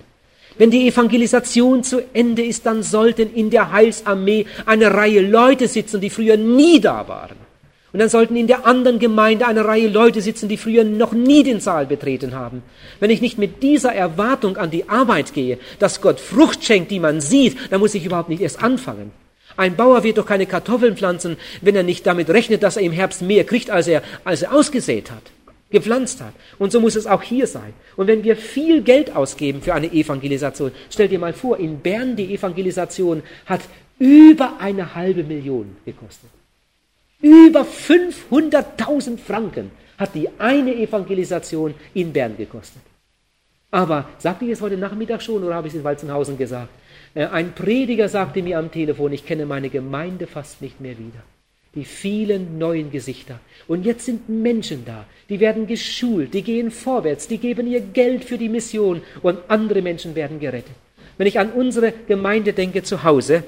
Wenn 0.57 0.71
die 0.71 0.89
Evangelisation 0.89 1.85
zu 1.85 2.01
Ende 2.13 2.43
ist, 2.43 2.65
dann 2.65 2.83
sollten 2.83 3.33
in 3.33 3.49
der 3.49 3.71
Heilsarmee 3.71 4.45
eine 4.65 4.93
Reihe 4.93 5.21
Leute 5.21 5.69
sitzen, 5.69 6.01
die 6.01 6.09
früher 6.09 6.35
nie 6.35 6.81
da 6.81 7.07
waren. 7.07 7.48
Und 7.91 7.99
dann 7.99 8.09
sollten 8.09 8.35
in 8.35 8.47
der 8.47 8.67
anderen 8.67 8.99
Gemeinde 8.99 9.47
eine 9.47 9.65
Reihe 9.65 9.87
Leute 9.87 10.21
sitzen, 10.21 10.47
die 10.47 10.57
früher 10.57 10.83
noch 10.83 11.11
nie 11.11 11.43
den 11.43 11.59
Saal 11.59 11.87
betreten 11.87 12.35
haben. 12.35 12.61
Wenn 12.99 13.09
ich 13.09 13.21
nicht 13.21 13.39
mit 13.39 13.63
dieser 13.63 13.93
Erwartung 13.93 14.57
an 14.57 14.69
die 14.69 14.87
Arbeit 14.87 15.33
gehe, 15.33 15.57
dass 15.79 16.01
Gott 16.01 16.19
Frucht 16.19 16.63
schenkt, 16.63 16.91
die 16.91 16.99
man 16.99 17.19
sieht, 17.19 17.57
dann 17.71 17.79
muss 17.79 17.95
ich 17.95 18.05
überhaupt 18.05 18.29
nicht 18.29 18.41
erst 18.41 18.61
anfangen. 18.61 19.11
Ein 19.57 19.75
Bauer 19.75 20.03
wird 20.03 20.19
doch 20.19 20.25
keine 20.25 20.45
Kartoffeln 20.45 20.95
pflanzen, 20.95 21.37
wenn 21.61 21.75
er 21.75 21.83
nicht 21.83 22.05
damit 22.05 22.29
rechnet, 22.29 22.61
dass 22.61 22.77
er 22.77 22.83
im 22.83 22.91
Herbst 22.91 23.23
mehr 23.23 23.43
kriegt, 23.43 23.71
als 23.71 23.87
er, 23.87 24.03
als 24.23 24.43
er 24.43 24.53
ausgesät 24.53 25.09
hat, 25.09 25.23
gepflanzt 25.71 26.21
hat. 26.21 26.33
Und 26.59 26.71
so 26.71 26.79
muss 26.79 26.95
es 26.95 27.07
auch 27.07 27.23
hier 27.23 27.47
sein. 27.47 27.73
Und 27.97 28.07
wenn 28.07 28.23
wir 28.23 28.37
viel 28.37 28.83
Geld 28.83 29.15
ausgeben 29.15 29.61
für 29.61 29.73
eine 29.73 29.91
Evangelisation, 29.91 30.71
stell 30.91 31.07
dir 31.07 31.19
mal 31.19 31.33
vor, 31.33 31.57
in 31.57 31.79
Bern 31.79 32.15
die 32.15 32.33
Evangelisation 32.33 33.23
hat 33.47 33.61
über 33.97 34.53
eine 34.59 34.95
halbe 34.95 35.23
Million 35.23 35.75
gekostet. 35.85 36.29
Über 37.21 37.61
500.000 37.61 39.17
Franken 39.17 39.71
hat 39.97 40.15
die 40.15 40.29
eine 40.37 40.73
Evangelisation 40.75 41.73
in 41.93 42.13
Bern 42.13 42.37
gekostet. 42.37 42.81
Aber 43.71 44.09
sagte 44.17 44.45
ich 44.45 44.51
es 44.51 44.61
heute 44.61 44.77
Nachmittag 44.77 45.21
schon 45.21 45.43
oder 45.43 45.55
habe 45.55 45.67
ich 45.67 45.73
es 45.73 45.79
in 45.79 45.83
Walzenhausen 45.83 46.37
gesagt? 46.37 46.69
Äh, 47.13 47.25
ein 47.25 47.53
Prediger 47.53 48.07
sagte 48.07 48.41
mir 48.41 48.57
am 48.57 48.71
Telefon, 48.71 49.11
ich 49.11 49.25
kenne 49.25 49.45
meine 49.45 49.69
Gemeinde 49.69 50.27
fast 50.27 50.61
nicht 50.61 50.79
mehr 50.79 50.97
wieder. 50.97 51.21
Die 51.75 51.85
vielen 51.85 52.57
neuen 52.57 52.89
Gesichter. 52.89 53.39
Und 53.67 53.85
jetzt 53.85 54.05
sind 54.05 54.27
Menschen 54.29 54.85
da, 54.85 55.05
die 55.27 55.39
werden 55.39 55.67
geschult, 55.67 56.33
die 56.33 56.41
gehen 56.41 56.71
vorwärts, 56.71 57.27
die 57.27 57.37
geben 57.37 57.67
ihr 57.67 57.81
Geld 57.81 58.23
für 58.23 58.39
die 58.39 58.49
Mission 58.49 59.01
und 59.21 59.37
andere 59.49 59.83
Menschen 59.83 60.15
werden 60.15 60.39
gerettet. 60.39 60.75
Wenn 61.17 61.27
ich 61.27 61.37
an 61.37 61.51
unsere 61.51 61.93
Gemeinde 62.07 62.53
denke 62.53 62.81
zu 62.81 63.03
Hause, 63.03 63.43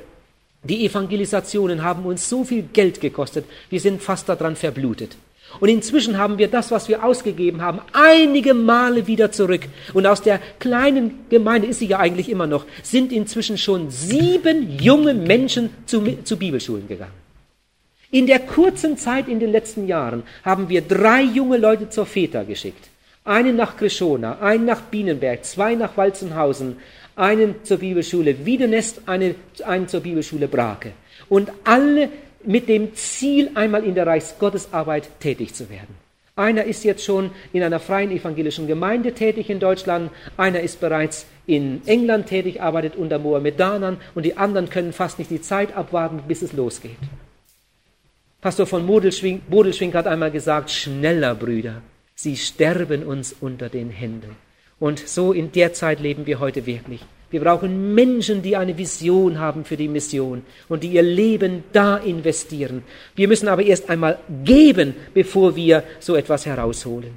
die 0.63 0.86
Evangelisationen 0.86 1.84
haben 1.84 2.06
uns 2.06 2.30
so 2.30 2.43
viel 2.43 2.63
Geld 2.74 3.02
gekostet, 3.02 3.45
wir 3.69 3.80
sind 3.80 4.02
fast 4.02 4.30
daran 4.30 4.56
verblutet. 4.56 5.17
Und 5.60 5.69
inzwischen 5.69 6.17
haben 6.17 6.38
wir 6.38 6.47
das, 6.47 6.71
was 6.71 6.88
wir 6.88 7.04
ausgegeben 7.04 7.62
haben, 7.62 7.82
einige 7.91 8.54
Male 8.54 9.06
wieder 9.08 9.32
zurück. 9.32 9.67
Und 9.93 10.06
aus 10.06 10.21
der 10.21 10.39
kleinen 10.60 11.26
Gemeinde 11.30 11.67
ist 11.67 11.80
sie 11.80 11.88
ja 11.88 12.00
eigentlich 12.00 12.30
immer 12.30 12.47
noch, 12.47 12.65
sind 12.84 13.12
inzwischen 13.12 13.58
schon 13.58 13.91
sieben 13.91 14.80
junge 14.80 15.13
Menschen 15.13 15.71
zu, 15.86 16.02
zu 16.24 16.38
Bibelschulen 16.38 16.88
gegangen. 16.88 17.12
In 18.12 18.28
der 18.28 18.39
kurzen 18.39 18.97
Zeit 18.97 19.28
in 19.28 19.39
den 19.39 19.52
letzten 19.52 19.88
Jahren 19.88 20.24
haben 20.43 20.69
wir 20.69 20.82
drei 20.82 21.21
junge 21.21 21.58
Leute 21.58 21.89
zur 21.89 22.06
Väter 22.06 22.45
geschickt. 22.45 22.89
Einen 23.24 23.56
nach 23.56 23.78
Krishona, 23.78 24.39
einen 24.39 24.65
nach 24.65 24.82
Bienenberg, 24.82 25.45
zwei 25.45 25.76
nach 25.76 25.95
Walzenhausen, 25.95 26.78
einen 27.15 27.56
zur 27.63 27.78
Bibelschule 27.78 28.45
Wiedenest, 28.45 29.02
einen, 29.06 29.36
einen 29.65 29.88
zur 29.88 30.02
Bibelschule 30.02 30.47
Brake. 30.47 30.93
Und 31.30 31.52
alle 31.63 32.10
mit 32.43 32.67
dem 32.69 32.95
Ziel, 32.95 33.52
einmal 33.54 33.84
in 33.84 33.95
der 33.95 34.08
Reichsgottesarbeit 34.08 35.19
tätig 35.19 35.54
zu 35.54 35.69
werden. 35.69 35.95
Einer 36.36 36.63
ist 36.63 36.84
jetzt 36.84 37.04
schon 37.04 37.32
in 37.52 37.62
einer 37.62 37.80
freien 37.80 38.10
evangelischen 38.10 38.65
Gemeinde 38.65 39.13
tätig 39.13 39.50
in 39.50 39.60
Deutschland, 39.60 40.12
einer 40.38 40.62
ist 40.62 40.80
bereits 40.80 41.26
in 41.45 41.82
England 41.86 42.28
tätig, 42.28 42.62
arbeitet 42.62 42.95
unter 42.95 43.19
Mohammedanern 43.19 43.97
und 44.15 44.26
die 44.26 44.38
anderen 44.38 44.69
können 44.69 44.93
fast 44.93 45.19
nicht 45.19 45.30
die 45.30 45.41
Zeit 45.41 45.76
abwarten, 45.76 46.24
bis 46.28 46.41
es 46.41 46.54
losgeht. 46.54 46.97
Pastor 48.39 48.65
von 48.65 48.88
Bodelschwing, 48.88 49.41
Bodelschwing 49.50 49.93
hat 49.93 50.08
einmal 50.08 50.32
gesagt, 50.32 50.71
schneller 50.71 51.36
Brüder, 51.36 51.82
sie 52.15 52.38
sterben 52.38 53.04
uns 53.04 53.36
unter 53.39 53.69
den 53.69 53.89
Händen. 53.89 54.36
Und 54.82 55.08
so 55.08 55.32
in 55.32 55.52
der 55.52 55.74
Zeit 55.74 56.00
leben 56.00 56.26
wir 56.26 56.39
heute 56.39 56.65
wirklich. 56.65 57.02
Wir 57.30 57.39
brauchen 57.39 57.94
Menschen, 57.94 58.41
die 58.41 58.58
eine 58.58 58.76
Vision 58.80 59.39
haben 59.39 59.63
für 59.63 59.78
die 59.78 59.88
Mission 59.88 60.41
und 60.70 60.82
die 60.82 60.89
ihr 60.89 61.04
Leben 61.04 61.63
da 61.72 61.98
investieren. 61.98 62.84
Wir 63.15 63.28
müssen 63.28 63.48
aber 63.48 63.62
erst 63.62 63.91
einmal 63.91 64.17
geben, 64.44 64.96
bevor 65.13 65.56
wir 65.56 65.84
so 66.00 66.15
etwas 66.15 66.48
herausholen. 66.48 67.15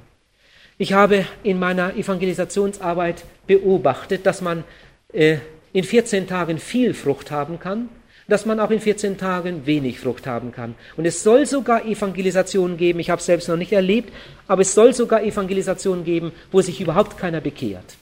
Ich 0.77 0.93
habe 0.93 1.25
in 1.41 1.57
meiner 1.57 1.95
Evangelisationsarbeit 1.95 3.25
beobachtet, 3.47 4.27
dass 4.27 4.41
man 4.41 4.63
äh, 5.11 5.37
in 5.73 5.83
14 5.83 6.27
Tagen 6.27 6.59
viel 6.59 6.93
Frucht 6.93 7.31
haben 7.31 7.59
kann 7.59 7.89
dass 8.27 8.45
man 8.45 8.59
auch 8.59 8.71
in 8.71 8.79
14 8.79 9.17
Tagen 9.17 9.65
wenig 9.65 9.99
Frucht 9.99 10.27
haben 10.27 10.51
kann. 10.51 10.75
Und 10.97 11.05
es 11.05 11.23
soll 11.23 11.45
sogar 11.45 11.85
Evangelisationen 11.85 12.77
geben, 12.77 12.99
ich 12.99 13.09
habe 13.09 13.19
es 13.19 13.25
selbst 13.25 13.47
noch 13.47 13.57
nicht 13.57 13.71
erlebt, 13.71 14.11
aber 14.47 14.61
es 14.61 14.73
soll 14.73 14.93
sogar 14.93 15.23
Evangelisationen 15.23 16.03
geben, 16.03 16.31
wo 16.51 16.61
sich 16.61 16.81
überhaupt 16.81 17.17
keiner 17.17 17.41
bekehrt. 17.41 17.95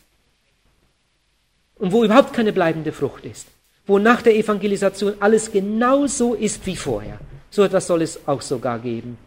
Und 1.75 1.91
wo 1.91 2.03
überhaupt 2.03 2.33
keine 2.33 2.53
bleibende 2.53 2.91
Frucht 2.91 3.25
ist. 3.25 3.47
Wo 3.85 3.99
nach 3.99 4.21
der 4.21 4.35
Evangelisation 4.35 5.15
alles 5.19 5.51
genauso 5.51 6.33
ist 6.33 6.65
wie 6.65 6.77
vorher. 6.77 7.19
So 7.49 7.63
etwas 7.63 7.87
soll 7.87 8.01
es 8.01 8.27
auch 8.27 8.41
sogar 8.41 8.79
geben. 8.79 9.17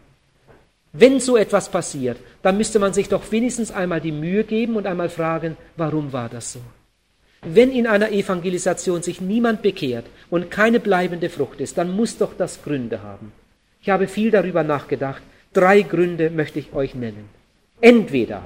Wenn 0.92 1.20
so 1.20 1.36
etwas 1.36 1.68
passiert, 1.68 2.16
dann 2.42 2.56
müsste 2.56 2.78
man 2.78 2.94
sich 2.94 3.10
doch 3.10 3.30
wenigstens 3.30 3.70
einmal 3.70 4.00
die 4.00 4.12
Mühe 4.12 4.44
geben 4.44 4.76
und 4.76 4.86
einmal 4.86 5.10
fragen, 5.10 5.58
warum 5.76 6.12
war 6.14 6.30
das 6.30 6.54
so? 6.54 6.60
Wenn 7.42 7.70
in 7.70 7.86
einer 7.86 8.10
Evangelisation 8.10 9.02
sich 9.02 9.20
niemand 9.20 9.62
bekehrt 9.62 10.06
und 10.30 10.50
keine 10.50 10.80
bleibende 10.80 11.30
Frucht 11.30 11.60
ist, 11.60 11.78
dann 11.78 11.94
muss 11.94 12.18
doch 12.18 12.32
das 12.36 12.62
Gründe 12.62 13.02
haben. 13.02 13.32
Ich 13.82 13.90
habe 13.90 14.08
viel 14.08 14.30
darüber 14.30 14.64
nachgedacht. 14.64 15.22
Drei 15.52 15.82
Gründe 15.82 16.30
möchte 16.30 16.58
ich 16.58 16.72
euch 16.72 16.94
nennen. 16.94 17.28
Entweder, 17.80 18.42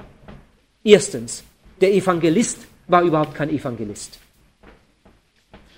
erstens, 0.83 1.43
der 1.79 1.93
Evangelist 1.93 2.59
war 2.87 3.01
überhaupt 3.01 3.35
kein 3.35 3.49
Evangelist. 3.49 4.19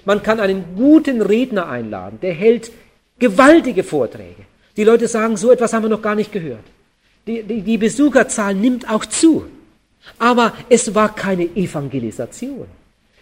Man 0.06 0.21
kann 0.21 0.39
einen 0.39 0.76
guten 0.76 1.21
Redner 1.21 1.69
einladen, 1.69 2.19
der 2.21 2.34
hält 2.34 2.71
gewaltige 3.19 3.84
Vorträge. 3.84 4.43
Die 4.76 4.84
Leute 4.84 5.08
sagen, 5.08 5.38
so 5.38 5.52
etwas 5.52 5.71
haben 5.71 5.84
wir 5.84 5.89
noch 5.89 6.02
gar 6.02 6.15
nicht 6.15 6.32
gehört. 6.32 6.65
Die, 7.26 7.43
die, 7.43 7.62
die 7.62 7.78
Besucherzahl 7.78 8.54
nimmt 8.54 8.89
auch 8.89 9.06
zu. 9.06 9.45
Aber 10.19 10.54
es 10.67 10.93
war 10.93 11.15
keine 11.15 11.45
Evangelisation. 11.56 12.67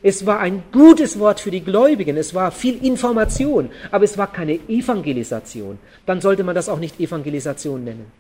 Es 0.03 0.25
war 0.25 0.39
ein 0.39 0.63
gutes 0.71 1.19
Wort 1.19 1.39
für 1.39 1.51
die 1.51 1.63
Gläubigen, 1.63 2.17
es 2.17 2.33
war 2.33 2.51
viel 2.51 2.83
Information, 2.83 3.69
aber 3.91 4.03
es 4.03 4.17
war 4.17 4.31
keine 4.31 4.59
Evangelisation. 4.67 5.77
Dann 6.05 6.21
sollte 6.21 6.43
man 6.43 6.55
das 6.55 6.69
auch 6.69 6.79
nicht 6.79 6.99
Evangelisation 6.99 7.83
nennen. 7.83 8.11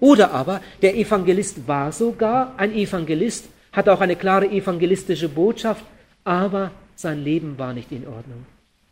Oder 0.00 0.32
aber 0.32 0.60
der 0.82 0.96
Evangelist 0.96 1.68
war 1.68 1.92
sogar 1.92 2.54
ein 2.56 2.74
Evangelist, 2.74 3.46
hat 3.72 3.88
auch 3.88 4.00
eine 4.00 4.16
klare 4.16 4.50
evangelistische 4.50 5.28
Botschaft, 5.28 5.84
aber 6.24 6.72
sein 6.96 7.22
Leben 7.22 7.58
war 7.58 7.74
nicht 7.74 7.92
in 7.92 8.06
Ordnung. 8.06 8.46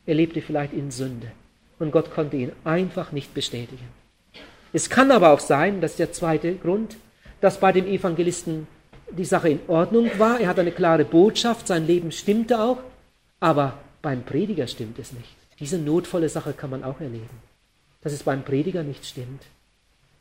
Er 0.07 0.15
lebte 0.15 0.41
vielleicht 0.41 0.73
in 0.73 0.91
Sünde 0.91 1.33
und 1.79 1.91
Gott 1.91 2.15
konnte 2.15 2.37
ihn 2.37 2.53
einfach 2.65 3.11
nicht 3.11 3.35
bestätigen. 3.35 3.89
Es 4.73 4.91
kann 4.91 5.11
aber 5.11 5.31
auch 5.31 5.41
sein, 5.41 5.81
das 5.81 5.93
ist 5.93 5.99
der 5.99 6.13
zweite 6.13 6.55
Grund, 6.55 6.97
dass 7.41 7.59
bei 7.59 7.73
dem 7.73 7.87
Evangelisten 7.87 8.67
die 9.11 9.25
Sache 9.25 9.49
in 9.49 9.61
Ordnung 9.69 10.11
war, 10.19 10.41
er 10.41 10.49
hat 10.49 10.59
eine 10.59 10.73
klare 10.73 11.05
Botschaft, 11.05 11.67
sein 11.67 11.87
Leben 11.87 12.13
stimmte 12.13 12.61
auch, 12.61 12.79
aber 13.41 13.79
beim 14.03 14.23
Prediger 14.23 14.67
stimmt 14.67 14.99
es 14.99 15.13
nicht. 15.13 15.29
Diese 15.61 15.79
notvolle 15.79 16.29
Sache 16.29 16.53
kann 16.53 16.71
man 16.71 16.85
auch 16.85 17.01
erleben, 17.01 17.43
dass 18.03 18.13
es 18.13 18.23
beim 18.23 18.43
Prediger 18.43 18.83
nicht 18.83 19.05
stimmt. 19.05 19.43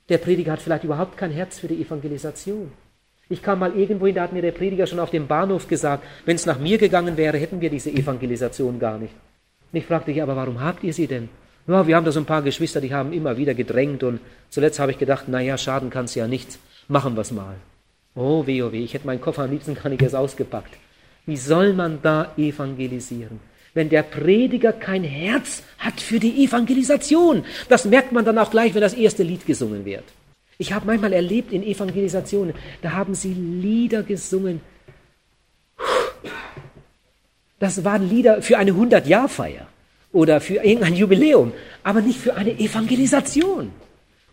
Der 0.10 0.18
Prediger 0.18 0.54
hat 0.54 0.62
vielleicht 0.62 0.84
überhaupt 0.84 1.18
kein 1.18 1.32
Herz 1.32 1.60
für 1.60 1.68
die 1.68 1.82
Evangelisation. 1.82 2.72
Ich 3.30 3.42
kam 3.42 3.60
mal 3.60 3.76
irgendwo 3.76 4.06
hin, 4.06 4.16
da 4.16 4.24
hat 4.24 4.32
mir 4.32 4.42
der 4.42 4.54
Prediger 4.54 4.88
schon 4.88 5.00
auf 5.00 5.10
dem 5.10 5.28
Bahnhof 5.28 5.68
gesagt, 5.68 6.06
wenn 6.26 6.38
es 6.38 6.46
nach 6.46 6.60
mir 6.60 6.78
gegangen 6.78 7.18
wäre, 7.18 7.38
hätten 7.38 7.60
wir 7.60 7.70
diese 7.70 7.92
Evangelisation 7.92 8.80
gar 8.80 8.98
nicht. 8.98 9.14
Und 9.72 9.80
ich 9.80 9.86
fragte 9.86 10.12
ich, 10.12 10.22
aber 10.24 10.38
warum 10.38 10.62
habt 10.62 10.84
ihr 10.84 10.94
sie 10.94 11.08
denn? 11.08 11.28
Ja, 11.68 11.86
wir 11.86 11.98
haben 11.98 12.06
da 12.06 12.14
so 12.14 12.22
ein 12.22 12.26
paar 12.26 12.42
Geschwister, 12.42 12.80
die 12.80 12.94
haben 12.94 13.12
immer 13.12 13.36
wieder 13.36 13.54
gedrängt 13.54 14.02
und 14.04 14.22
zuletzt 14.50 14.80
habe 14.80 14.92
ich 14.92 14.98
gedacht, 14.98 15.26
na 15.28 15.42
ja, 15.42 15.58
schaden 15.58 15.90
kann 15.90 16.06
es 16.06 16.16
ja 16.16 16.26
nichts, 16.26 16.58
machen 16.88 17.16
wir 17.16 17.22
es 17.22 17.32
mal. 17.32 17.56
Oh 18.18 18.48
weh, 18.48 18.64
oh 18.64 18.72
weh, 18.72 18.84
ich 18.84 18.96
hätte 18.96 19.06
meinen 19.06 19.22
Koffer 19.22 19.44
am 19.44 19.52
liebsten 19.52 19.76
gar 19.76 19.90
nicht 19.90 20.02
erst 20.02 20.16
ausgepackt. 20.16 20.74
Wie 21.28 21.38
soll 21.38 21.74
man 21.74 22.00
da 22.02 22.34
evangelisieren? 22.36 23.40
Wenn 23.76 23.90
der 23.90 24.02
Prediger 24.02 24.74
kein 24.74 25.04
Herz 25.04 25.62
hat 25.78 26.02
für 26.02 26.20
die 26.20 26.44
Evangelisation. 26.44 27.46
Das 27.70 27.86
merkt 27.86 28.12
man 28.12 28.26
dann 28.26 28.40
auch 28.40 28.50
gleich, 28.50 28.74
wenn 28.74 28.82
das 28.82 28.96
erste 28.96 29.22
Lied 29.22 29.46
gesungen 29.46 29.86
wird. 29.86 30.04
Ich 30.58 30.74
habe 30.74 30.88
manchmal 30.88 31.14
erlebt 31.14 31.54
in 31.54 31.62
Evangelisationen, 31.62 32.56
da 32.82 32.94
haben 32.94 33.14
sie 33.14 33.34
Lieder 33.34 34.02
gesungen. 34.02 34.62
Das 37.60 37.84
waren 37.84 38.10
Lieder 38.10 38.42
für 38.42 38.58
eine 38.58 38.72
100-Jahr-Feier 38.72 39.68
oder 40.12 40.42
für 40.42 40.56
irgendein 40.56 40.96
Jubiläum, 40.96 41.52
aber 41.84 42.02
nicht 42.02 42.20
für 42.20 42.34
eine 42.34 42.58
Evangelisation. 42.60 43.72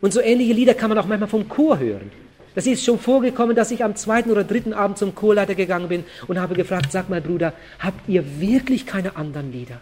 Und 0.01 0.15
so 0.15 0.23
ähnliche 0.23 0.55
Lieder 0.55 0.73
kann 0.73 0.89
man 0.89 0.97
auch 0.97 1.07
manchmal 1.07 1.29
vom 1.29 1.47
Chor 1.47 1.79
hören. 1.79 2.24
Es 2.55 2.67
ist 2.67 2.85
schon 2.85 2.99
vorgekommen, 2.99 3.57
dass 3.57 3.71
ich 3.71 3.83
am 3.83 3.97
zweiten 3.97 4.31
oder 4.31 4.45
dritten 4.45 4.73
Abend 4.73 4.99
zum 4.99 5.15
Chorleiter 5.15 5.55
gegangen 5.55 5.89
bin 5.89 6.05
und 6.29 6.39
habe 6.39 6.55
gefragt, 6.55 6.93
sag 6.93 7.09
mal 7.09 7.21
Bruder, 7.21 7.53
habt 7.81 8.09
ihr 8.09 8.41
wirklich 8.41 8.87
keine 8.87 9.17
anderen 9.17 9.53
Lieder? 9.53 9.81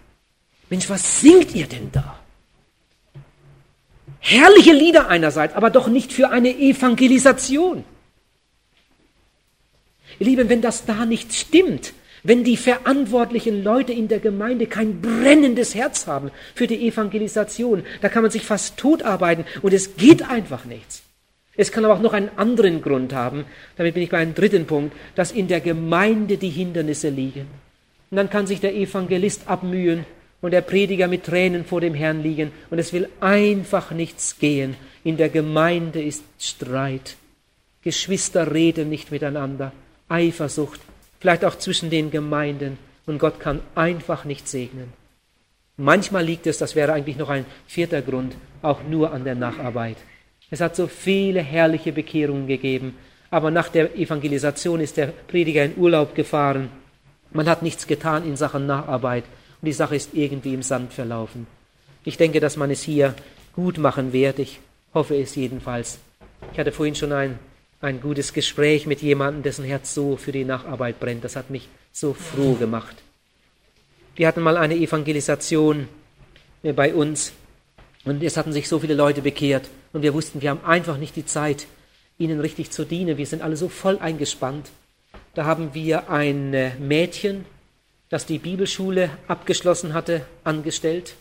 Mensch, 0.70 0.88
was 0.88 1.20
singt 1.20 1.54
ihr 1.54 1.66
denn 1.66 1.90
da? 1.92 2.18
Herrliche 4.20 4.72
Lieder 4.72 5.08
einerseits, 5.08 5.54
aber 5.54 5.68
doch 5.68 5.88
nicht 5.88 6.12
für 6.12 6.30
eine 6.30 6.56
Evangelisation. 6.56 7.84
Ihr 10.18 10.26
Lieben, 10.26 10.48
wenn 10.48 10.62
das 10.62 10.86
da 10.86 11.04
nicht 11.04 11.34
stimmt, 11.34 11.92
wenn 12.22 12.44
die 12.44 12.56
verantwortlichen 12.56 13.64
Leute 13.64 13.92
in 13.92 14.08
der 14.08 14.20
Gemeinde 14.20 14.66
kein 14.66 15.02
brennendes 15.02 15.74
Herz 15.74 16.06
haben 16.06 16.30
für 16.54 16.66
die 16.66 16.86
Evangelisation, 16.86 17.84
da 18.00 18.08
kann 18.08 18.22
man 18.22 18.30
sich 18.30 18.46
fast 18.46 18.76
totarbeiten 18.76 19.44
und 19.60 19.74
es 19.74 19.96
geht 19.96 20.22
einfach 20.22 20.64
nichts. 20.64 21.02
Es 21.54 21.70
kann 21.70 21.84
aber 21.84 21.94
auch 21.94 22.00
noch 22.00 22.14
einen 22.14 22.30
anderen 22.36 22.80
Grund 22.80 23.12
haben, 23.12 23.44
damit 23.76 23.94
bin 23.94 24.02
ich 24.02 24.10
bei 24.10 24.18
einem 24.18 24.34
dritten 24.34 24.66
Punkt, 24.66 24.96
dass 25.14 25.32
in 25.32 25.48
der 25.48 25.60
Gemeinde 25.60 26.38
die 26.38 26.48
Hindernisse 26.48 27.10
liegen. 27.10 27.46
Und 28.10 28.16
dann 28.16 28.30
kann 28.30 28.46
sich 28.46 28.60
der 28.60 28.74
Evangelist 28.74 29.48
abmühen 29.48 30.06
und 30.40 30.52
der 30.52 30.62
Prediger 30.62 31.08
mit 31.08 31.24
Tränen 31.24 31.64
vor 31.64 31.80
dem 31.80 31.94
Herrn 31.94 32.22
liegen 32.22 32.52
und 32.70 32.78
es 32.78 32.92
will 32.92 33.08
einfach 33.20 33.90
nichts 33.90 34.38
gehen. 34.38 34.76
In 35.04 35.16
der 35.16 35.28
Gemeinde 35.28 36.02
ist 36.02 36.24
Streit. 36.38 37.16
Geschwister 37.82 38.52
reden 38.52 38.88
nicht 38.88 39.10
miteinander. 39.10 39.72
Eifersucht, 40.08 40.80
vielleicht 41.20 41.44
auch 41.44 41.56
zwischen 41.56 41.90
den 41.90 42.10
Gemeinden 42.10 42.78
und 43.06 43.18
Gott 43.18 43.40
kann 43.40 43.60
einfach 43.74 44.24
nicht 44.24 44.48
segnen. 44.48 44.92
Manchmal 45.76 46.24
liegt 46.24 46.46
es, 46.46 46.58
das 46.58 46.76
wäre 46.76 46.92
eigentlich 46.92 47.16
noch 47.16 47.30
ein 47.30 47.46
vierter 47.66 48.02
Grund, 48.02 48.34
auch 48.62 48.82
nur 48.84 49.12
an 49.12 49.24
der 49.24 49.34
Nacharbeit. 49.34 49.96
Es 50.52 50.60
hat 50.60 50.76
so 50.76 50.86
viele 50.86 51.40
herrliche 51.40 51.92
Bekehrungen 51.92 52.46
gegeben, 52.46 52.94
aber 53.30 53.50
nach 53.50 53.70
der 53.70 53.96
Evangelisation 53.96 54.80
ist 54.80 54.98
der 54.98 55.06
Prediger 55.06 55.64
in 55.64 55.78
Urlaub 55.78 56.14
gefahren. 56.14 56.68
Man 57.30 57.48
hat 57.48 57.62
nichts 57.62 57.86
getan 57.86 58.26
in 58.26 58.36
Sachen 58.36 58.66
Nacharbeit 58.66 59.24
und 59.62 59.66
die 59.66 59.72
Sache 59.72 59.96
ist 59.96 60.10
irgendwie 60.12 60.52
im 60.52 60.62
Sand 60.62 60.92
verlaufen. 60.92 61.46
Ich 62.04 62.18
denke, 62.18 62.38
dass 62.38 62.58
man 62.58 62.70
es 62.70 62.82
hier 62.82 63.14
gut 63.54 63.78
machen 63.78 64.12
wird. 64.12 64.38
Ich 64.40 64.60
hoffe 64.92 65.16
es 65.16 65.34
jedenfalls. 65.36 66.00
Ich 66.52 66.58
hatte 66.58 66.70
vorhin 66.70 66.96
schon 66.96 67.12
ein 67.12 67.38
ein 67.80 68.02
gutes 68.02 68.34
Gespräch 68.34 68.86
mit 68.86 69.00
jemandem, 69.00 69.42
dessen 69.42 69.64
Herz 69.64 69.94
so 69.94 70.16
für 70.18 70.32
die 70.32 70.44
Nacharbeit 70.44 71.00
brennt. 71.00 71.24
Das 71.24 71.34
hat 71.34 71.48
mich 71.48 71.66
so 71.92 72.12
froh 72.12 72.54
gemacht. 72.56 72.96
Wir 74.16 74.28
hatten 74.28 74.42
mal 74.42 74.58
eine 74.58 74.76
Evangelisation 74.76 75.88
bei 76.62 76.94
uns 76.94 77.32
und 78.04 78.22
es 78.22 78.36
hatten 78.36 78.52
sich 78.52 78.68
so 78.68 78.78
viele 78.78 78.94
Leute 78.94 79.22
bekehrt 79.22 79.70
und 79.92 80.02
wir 80.02 80.14
wussten, 80.14 80.40
wir 80.42 80.50
haben 80.50 80.64
einfach 80.64 80.96
nicht 80.96 81.16
die 81.16 81.26
Zeit, 81.26 81.66
ihnen 82.18 82.40
richtig 82.40 82.70
zu 82.70 82.84
dienen. 82.84 83.18
Wir 83.18 83.26
sind 83.26 83.42
alle 83.42 83.56
so 83.56 83.68
voll 83.68 83.98
eingespannt. 83.98 84.70
Da 85.34 85.44
haben 85.44 85.74
wir 85.74 86.10
ein 86.10 86.54
äh, 86.54 86.74
Mädchen, 86.76 87.44
das 88.08 88.26
die 88.26 88.38
Bibelschule 88.38 89.10
abgeschlossen 89.28 89.94
hatte, 89.94 90.26
angestellt, 90.44 91.14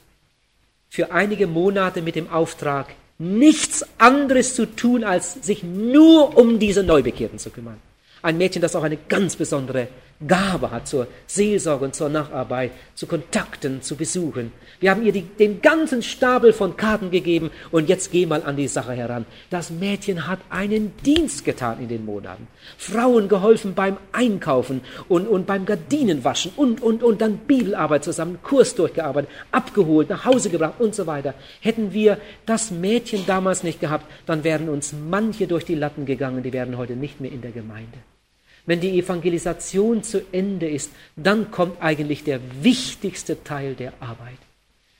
für 0.89 1.11
einige 1.11 1.47
Monate 1.47 2.01
mit 2.01 2.15
dem 2.15 2.29
Auftrag, 2.29 2.87
nichts 3.17 3.85
anderes 3.97 4.55
zu 4.55 4.65
tun, 4.65 5.03
als 5.03 5.33
sich 5.35 5.63
nur 5.63 6.37
um 6.37 6.59
diese 6.59 6.83
Neubekehrten 6.83 7.39
zu 7.39 7.49
kümmern. 7.49 7.77
Ein 8.21 8.37
Mädchen, 8.37 8.61
das 8.61 8.75
auch 8.75 8.83
eine 8.83 8.97
ganz 8.97 9.35
besondere 9.35 9.87
Gabe 10.27 10.71
hat 10.71 10.87
zur 10.87 11.07
Seelsorge 11.27 11.85
und 11.85 11.95
zur 11.95 12.09
Nacharbeit, 12.09 12.71
zu 12.95 13.07
Kontakten, 13.07 13.81
zu 13.81 13.95
Besuchen. 13.95 14.51
Wir 14.79 14.91
haben 14.91 15.03
ihr 15.03 15.11
die, 15.11 15.23
den 15.23 15.61
ganzen 15.61 16.03
Stapel 16.03 16.53
von 16.53 16.77
Karten 16.77 17.11
gegeben 17.11 17.51
und 17.71 17.89
jetzt 17.89 18.11
geh 18.11 18.25
mal 18.25 18.43
an 18.43 18.57
die 18.57 18.67
Sache 18.67 18.93
heran. 18.93 19.25
Das 19.49 19.69
Mädchen 19.69 20.27
hat 20.27 20.39
einen 20.49 20.93
Dienst 21.05 21.45
getan 21.45 21.79
in 21.79 21.87
den 21.87 22.05
Monaten. 22.05 22.47
Frauen 22.77 23.27
geholfen 23.27 23.73
beim 23.73 23.97
Einkaufen 24.11 24.81
und, 25.07 25.27
und 25.27 25.47
beim 25.47 25.65
Gardinenwaschen 25.65 26.51
und, 26.55 26.81
und, 26.81 27.03
und 27.03 27.21
dann 27.21 27.37
Bibelarbeit 27.37 28.03
zusammen, 28.03 28.39
Kurs 28.43 28.75
durchgearbeitet, 28.75 29.29
abgeholt, 29.51 30.09
nach 30.09 30.25
Hause 30.25 30.49
gebracht 30.49 30.75
und 30.79 30.95
so 30.95 31.07
weiter. 31.07 31.33
Hätten 31.59 31.93
wir 31.93 32.17
das 32.45 32.71
Mädchen 32.71 33.25
damals 33.25 33.63
nicht 33.63 33.79
gehabt, 33.79 34.05
dann 34.25 34.43
wären 34.43 34.69
uns 34.69 34.93
manche 34.93 35.47
durch 35.47 35.65
die 35.65 35.75
Latten 35.75 36.05
gegangen, 36.05 36.43
die 36.43 36.53
wären 36.53 36.77
heute 36.77 36.95
nicht 36.95 37.21
mehr 37.21 37.31
in 37.31 37.41
der 37.41 37.51
Gemeinde. 37.51 37.97
Wenn 38.65 38.79
die 38.79 38.99
Evangelisation 38.99 40.03
zu 40.03 40.21
Ende 40.31 40.69
ist, 40.69 40.91
dann 41.15 41.51
kommt 41.51 41.81
eigentlich 41.81 42.23
der 42.23 42.39
wichtigste 42.61 43.43
Teil 43.43 43.73
der 43.75 43.93
Arbeit. 43.99 44.37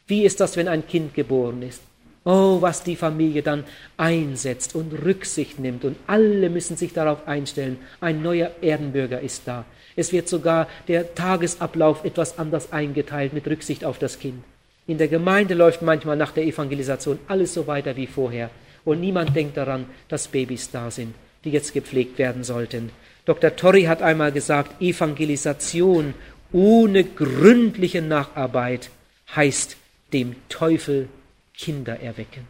Wie 0.08 0.24
ist 0.24 0.40
das, 0.40 0.58
wenn 0.58 0.68
ein 0.68 0.88
Kind 0.88 1.14
geboren 1.14 1.62
ist? 1.62 1.82
Oh, 2.24 2.58
was 2.62 2.84
die 2.84 2.96
Familie 2.96 3.42
dann 3.42 3.64
einsetzt 3.98 4.76
und 4.76 4.94
Rücksicht 4.94 5.58
nimmt 5.58 5.86
und 5.86 5.98
alle 6.06 6.50
müssen 6.50 6.78
sich 6.78 6.94
darauf 6.94 7.28
einstellen, 7.28 7.80
ein 8.00 8.22
neuer 8.22 8.52
Erdenbürger 8.62 9.22
ist 9.22 9.44
da. 9.46 9.66
Es 9.96 10.12
wird 10.12 10.30
sogar 10.30 10.68
der 10.88 11.16
Tagesablauf 11.16 12.06
etwas 12.06 12.38
anders 12.38 12.72
eingeteilt 12.72 13.34
mit 13.34 13.48
Rücksicht 13.48 13.84
auf 13.84 13.98
das 13.98 14.20
Kind. 14.20 14.44
In 14.86 15.00
der 15.00 15.08
Gemeinde 15.08 15.56
läuft 15.56 15.82
manchmal 15.82 16.16
nach 16.16 16.32
der 16.32 16.46
Evangelisation 16.46 17.18
alles 17.28 17.54
so 17.54 17.66
weiter 17.66 17.96
wie 17.96 18.08
vorher 18.08 18.52
und 18.86 19.00
niemand 19.00 19.36
denkt 19.36 19.58
daran, 19.58 19.86
dass 20.08 20.28
Babys 20.28 20.70
da 20.70 20.92
sind, 20.92 21.16
die 21.44 21.52
jetzt 21.52 21.74
gepflegt 21.74 22.20
werden 22.20 22.44
sollten. 22.44 22.92
Dr. 23.32 23.56
Torrey 23.56 23.84
hat 23.84 24.02
einmal 24.02 24.34
gesagt, 24.34 24.82
Evangelisation 24.82 26.16
ohne 26.52 27.06
gründliche 27.06 28.02
Nacharbeit 28.02 28.90
heißt 29.34 29.78
dem 30.12 30.36
Teufel 30.50 31.08
Kinder 31.54 32.02
erwecken. 32.02 32.46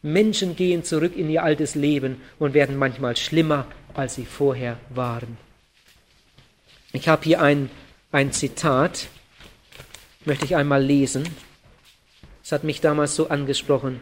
Menschen 0.00 0.56
gehen 0.56 0.82
zurück 0.82 1.14
in 1.14 1.28
ihr 1.28 1.42
altes 1.42 1.74
Leben 1.74 2.22
und 2.38 2.54
werden 2.54 2.78
manchmal 2.78 3.18
schlimmer, 3.18 3.66
als 3.92 4.14
sie 4.14 4.24
vorher 4.24 4.78
waren. 4.88 5.36
Ich 6.94 7.06
habe 7.06 7.24
hier 7.24 7.42
ein, 7.42 7.68
ein 8.12 8.32
Zitat, 8.32 9.08
möchte 10.24 10.46
ich 10.46 10.56
einmal 10.56 10.82
lesen. 10.82 11.28
Es 12.42 12.50
hat 12.50 12.64
mich 12.64 12.80
damals 12.80 13.14
so 13.14 13.28
angesprochen. 13.28 14.00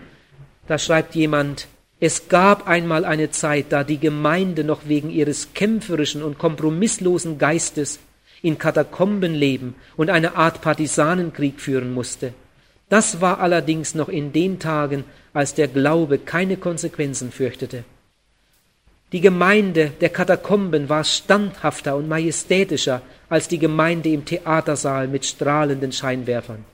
Da 0.69 0.79
schreibt 0.79 1.17
jemand, 1.17 1.67
es 2.01 2.29
gab 2.29 2.67
einmal 2.67 3.05
eine 3.05 3.31
Zeit, 3.31 3.67
da 3.69 3.85
die 3.85 3.99
Gemeinde 3.99 4.65
noch 4.65 4.81
wegen 4.87 5.11
ihres 5.11 5.53
kämpferischen 5.53 6.23
und 6.23 6.39
kompromisslosen 6.39 7.37
Geistes 7.37 8.01
in 8.41 8.59
Katakomben 8.59 9.35
leben 9.35 9.75
und 9.99 10.09
eine 10.09 10.35
Art 10.35 10.63
Partisanenkrieg 10.63 11.61
führen 11.61 11.93
musste. 11.93 12.33
Das 12.89 13.21
war 13.21 13.41
allerdings 13.41 13.95
noch 13.95 14.09
in 14.09 14.33
den 14.33 14.59
Tagen, 14.59 15.05
als 15.35 15.55
der 15.55 15.69
Glaube 15.69 16.19
keine 16.19 16.57
Konsequenzen 16.57 17.31
fürchtete. 17.33 17.85
Die 19.13 19.21
Gemeinde 19.21 19.93
der 20.01 20.09
Katakomben 20.09 20.89
war 20.89 21.05
standhafter 21.05 21.97
und 21.97 22.09
majestätischer 22.09 23.03
als 23.29 23.47
die 23.49 23.59
Gemeinde 23.59 24.09
im 24.09 24.25
Theatersaal 24.25 25.07
mit 25.07 25.27
strahlenden 25.27 25.93
Scheinwerfern. 25.93 26.65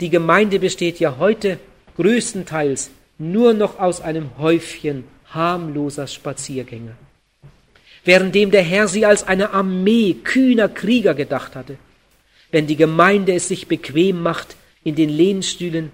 Die 0.00 0.10
Gemeinde 0.10 0.58
besteht 0.58 1.00
ja 1.00 1.16
heute 1.18 1.58
größtenteils 1.96 2.90
nur 3.18 3.54
noch 3.54 3.78
aus 3.78 4.00
einem 4.00 4.30
Häufchen 4.38 5.04
harmloser 5.26 6.06
Spaziergänger. 6.06 6.96
Währenddem 8.04 8.50
der 8.50 8.62
Herr 8.62 8.88
sie 8.88 9.04
als 9.04 9.24
eine 9.24 9.50
Armee 9.50 10.14
kühner 10.14 10.68
Krieger 10.68 11.14
gedacht 11.14 11.56
hatte. 11.56 11.76
Wenn 12.52 12.66
die 12.66 12.76
Gemeinde 12.76 13.34
es 13.34 13.48
sich 13.48 13.66
bequem 13.66 14.22
macht 14.22 14.56
in 14.84 14.94
den 14.94 15.08
Lehnstühlen 15.08 15.90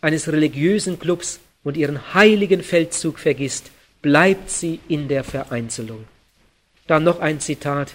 eines 0.00 0.26
religiösen 0.28 0.98
Clubs 0.98 1.38
und 1.62 1.76
ihren 1.76 2.14
heiligen 2.14 2.62
Feldzug 2.62 3.20
vergisst, 3.20 3.70
bleibt 4.00 4.50
sie 4.50 4.80
in 4.88 5.06
der 5.06 5.22
Vereinzelung. 5.22 6.04
Dann 6.88 7.04
noch 7.04 7.20
ein 7.20 7.38
Zitat. 7.38 7.94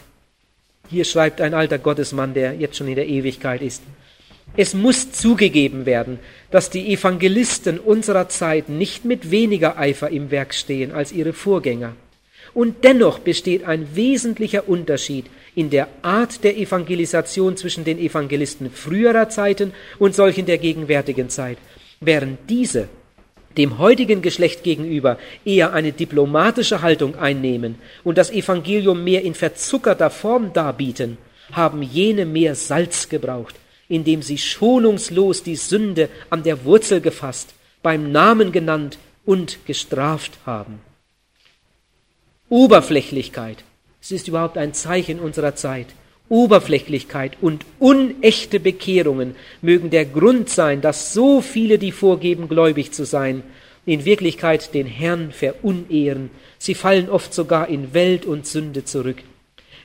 Hier 0.89 1.03
schreibt 1.03 1.41
ein 1.41 1.53
alter 1.53 1.77
Gottesmann, 1.77 2.33
der 2.33 2.53
jetzt 2.53 2.77
schon 2.77 2.87
in 2.87 2.95
der 2.95 3.07
Ewigkeit 3.07 3.61
ist. 3.61 3.83
Es 4.55 4.73
muss 4.73 5.11
zugegeben 5.11 5.85
werden, 5.85 6.19
dass 6.49 6.69
die 6.69 6.91
Evangelisten 6.93 7.79
unserer 7.79 8.29
Zeit 8.29 8.69
nicht 8.69 9.05
mit 9.05 9.29
weniger 9.29 9.77
Eifer 9.77 10.09
im 10.09 10.31
Werk 10.31 10.53
stehen 10.53 10.91
als 10.91 11.11
ihre 11.11 11.33
Vorgänger. 11.33 11.95
Und 12.53 12.83
dennoch 12.83 13.19
besteht 13.19 13.65
ein 13.65 13.95
wesentlicher 13.95 14.67
Unterschied 14.67 15.25
in 15.53 15.69
der 15.69 15.87
Art 16.01 16.43
der 16.43 16.57
Evangelisation 16.57 17.57
zwischen 17.57 17.83
den 17.83 17.99
Evangelisten 17.99 18.71
früherer 18.71 19.29
Zeiten 19.29 19.73
und 19.99 20.15
solchen 20.15 20.45
der 20.45 20.57
gegenwärtigen 20.57 21.29
Zeit. 21.29 21.57
Während 21.99 22.39
diese 22.49 22.87
dem 23.57 23.79
heutigen 23.79 24.21
Geschlecht 24.21 24.63
gegenüber 24.63 25.17
eher 25.43 25.73
eine 25.73 25.91
diplomatische 25.91 26.81
Haltung 26.81 27.15
einnehmen 27.15 27.75
und 28.03 28.17
das 28.17 28.29
Evangelium 28.31 29.03
mehr 29.03 29.23
in 29.23 29.33
verzuckerter 29.33 30.09
Form 30.09 30.53
darbieten, 30.53 31.17
haben 31.51 31.81
jene 31.81 32.25
mehr 32.25 32.55
Salz 32.55 33.09
gebraucht, 33.09 33.55
indem 33.89 34.21
sie 34.21 34.37
schonungslos 34.37 35.43
die 35.43 35.55
Sünde 35.55 36.09
an 36.29 36.43
der 36.43 36.65
Wurzel 36.65 37.01
gefasst, 37.01 37.53
beim 37.81 38.11
Namen 38.11 38.51
genannt 38.51 38.97
und 39.25 39.65
gestraft 39.65 40.37
haben. 40.45 40.79
Oberflächlichkeit, 42.49 43.63
es 44.01 44.11
ist 44.11 44.27
überhaupt 44.27 44.57
ein 44.57 44.73
Zeichen 44.73 45.19
unserer 45.19 45.55
Zeit. 45.55 45.87
Oberflächlichkeit 46.29 47.37
und 47.41 47.65
unechte 47.79 48.59
Bekehrungen 48.59 49.35
mögen 49.61 49.89
der 49.89 50.05
Grund 50.05 50.49
sein, 50.49 50.81
dass 50.81 51.13
so 51.13 51.41
viele, 51.41 51.77
die 51.77 51.91
vorgeben, 51.91 52.49
gläubig 52.49 52.91
zu 52.91 53.05
sein, 53.05 53.43
in 53.85 54.03
Wirklichkeit 54.03 54.73
den 54.73 54.87
Herrn 54.87 55.31
verunehren. 55.31 56.29
Sie 56.57 56.73
fallen 56.73 57.09
oft 57.09 57.33
sogar 57.33 57.69
in 57.69 57.93
Welt 57.93 58.25
und 58.25 58.45
Sünde 58.45 58.83
zurück. 58.83 59.23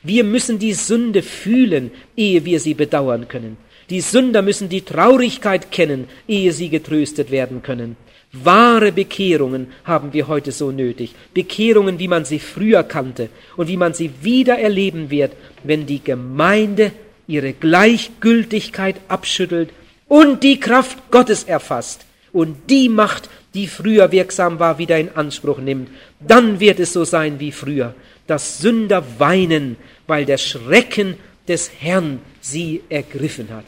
Wir 0.03 0.25
müssen 0.25 0.59
die 0.59 0.73
Sünde 0.73 1.23
fühlen, 1.23 1.93
ehe 2.17 2.45
wir 2.45 2.59
sie 2.59 2.75
bedauern 2.75 3.29
können. 3.29 3.57
Die 3.91 4.01
Sünder 4.01 4.43
müssen 4.43 4.69
die 4.69 4.83
Traurigkeit 4.83 5.71
kennen, 5.71 6.09
ehe 6.29 6.53
sie 6.53 6.69
getröstet 6.69 7.31
werden 7.31 7.63
können. 7.63 7.97
Wahre 8.33 8.93
Bekehrungen 8.93 9.67
haben 9.85 10.15
wir 10.15 10.27
heute 10.27 10.53
so 10.53 10.71
nötig. 10.71 11.15
Bekehrungen, 11.35 11.99
wie 11.99 12.09
man 12.09 12.25
sie 12.25 12.39
früher 12.39 12.83
kannte 12.83 13.29
und 13.57 13.69
wie 13.69 13.77
man 13.77 13.93
sie 13.93 14.11
wieder 14.23 14.59
erleben 14.59 15.11
wird, 15.11 15.33
wenn 15.65 15.85
die 15.85 16.03
Gemeinde 16.03 16.93
ihre 17.27 17.53
Gleichgültigkeit 17.53 18.97
abschüttelt 19.09 19.71
und 20.09 20.43
die 20.43 20.59
Kraft 20.61 21.11
Gottes 21.11 21.45
erfasst 21.45 22.07
und 22.33 22.57
die 22.71 22.89
Macht, 22.89 23.29
die 23.53 23.67
früher 23.67 24.13
wirksam 24.13 24.59
war, 24.59 24.79
wieder 24.79 24.99
in 24.99 25.11
Anspruch 25.15 25.59
nimmt. 25.59 25.91
Dann 26.21 26.59
wird 26.59 26.81
es 26.81 26.95
so 26.95 27.05
sein 27.05 27.39
wie 27.39 27.53
früher, 27.53 27.95
dass 28.27 28.59
Sünder 28.59 29.05
weinen, 29.19 29.77
weil 30.07 30.25
der 30.25 30.39
Schrecken 30.39 31.17
des 31.49 31.71
Herrn 31.81 32.21
sie 32.43 32.83
ergriffen 32.91 33.49
hat. 33.51 33.65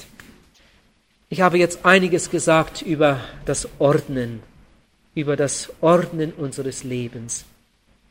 Ich 1.30 1.40
habe 1.40 1.58
jetzt 1.58 1.86
einiges 1.86 2.30
gesagt 2.30 2.82
über 2.82 3.20
das 3.46 3.68
Ordnen, 3.78 4.42
über 5.14 5.36
das 5.36 5.72
Ordnen 5.80 6.32
unseres 6.32 6.84
Lebens. 6.84 7.46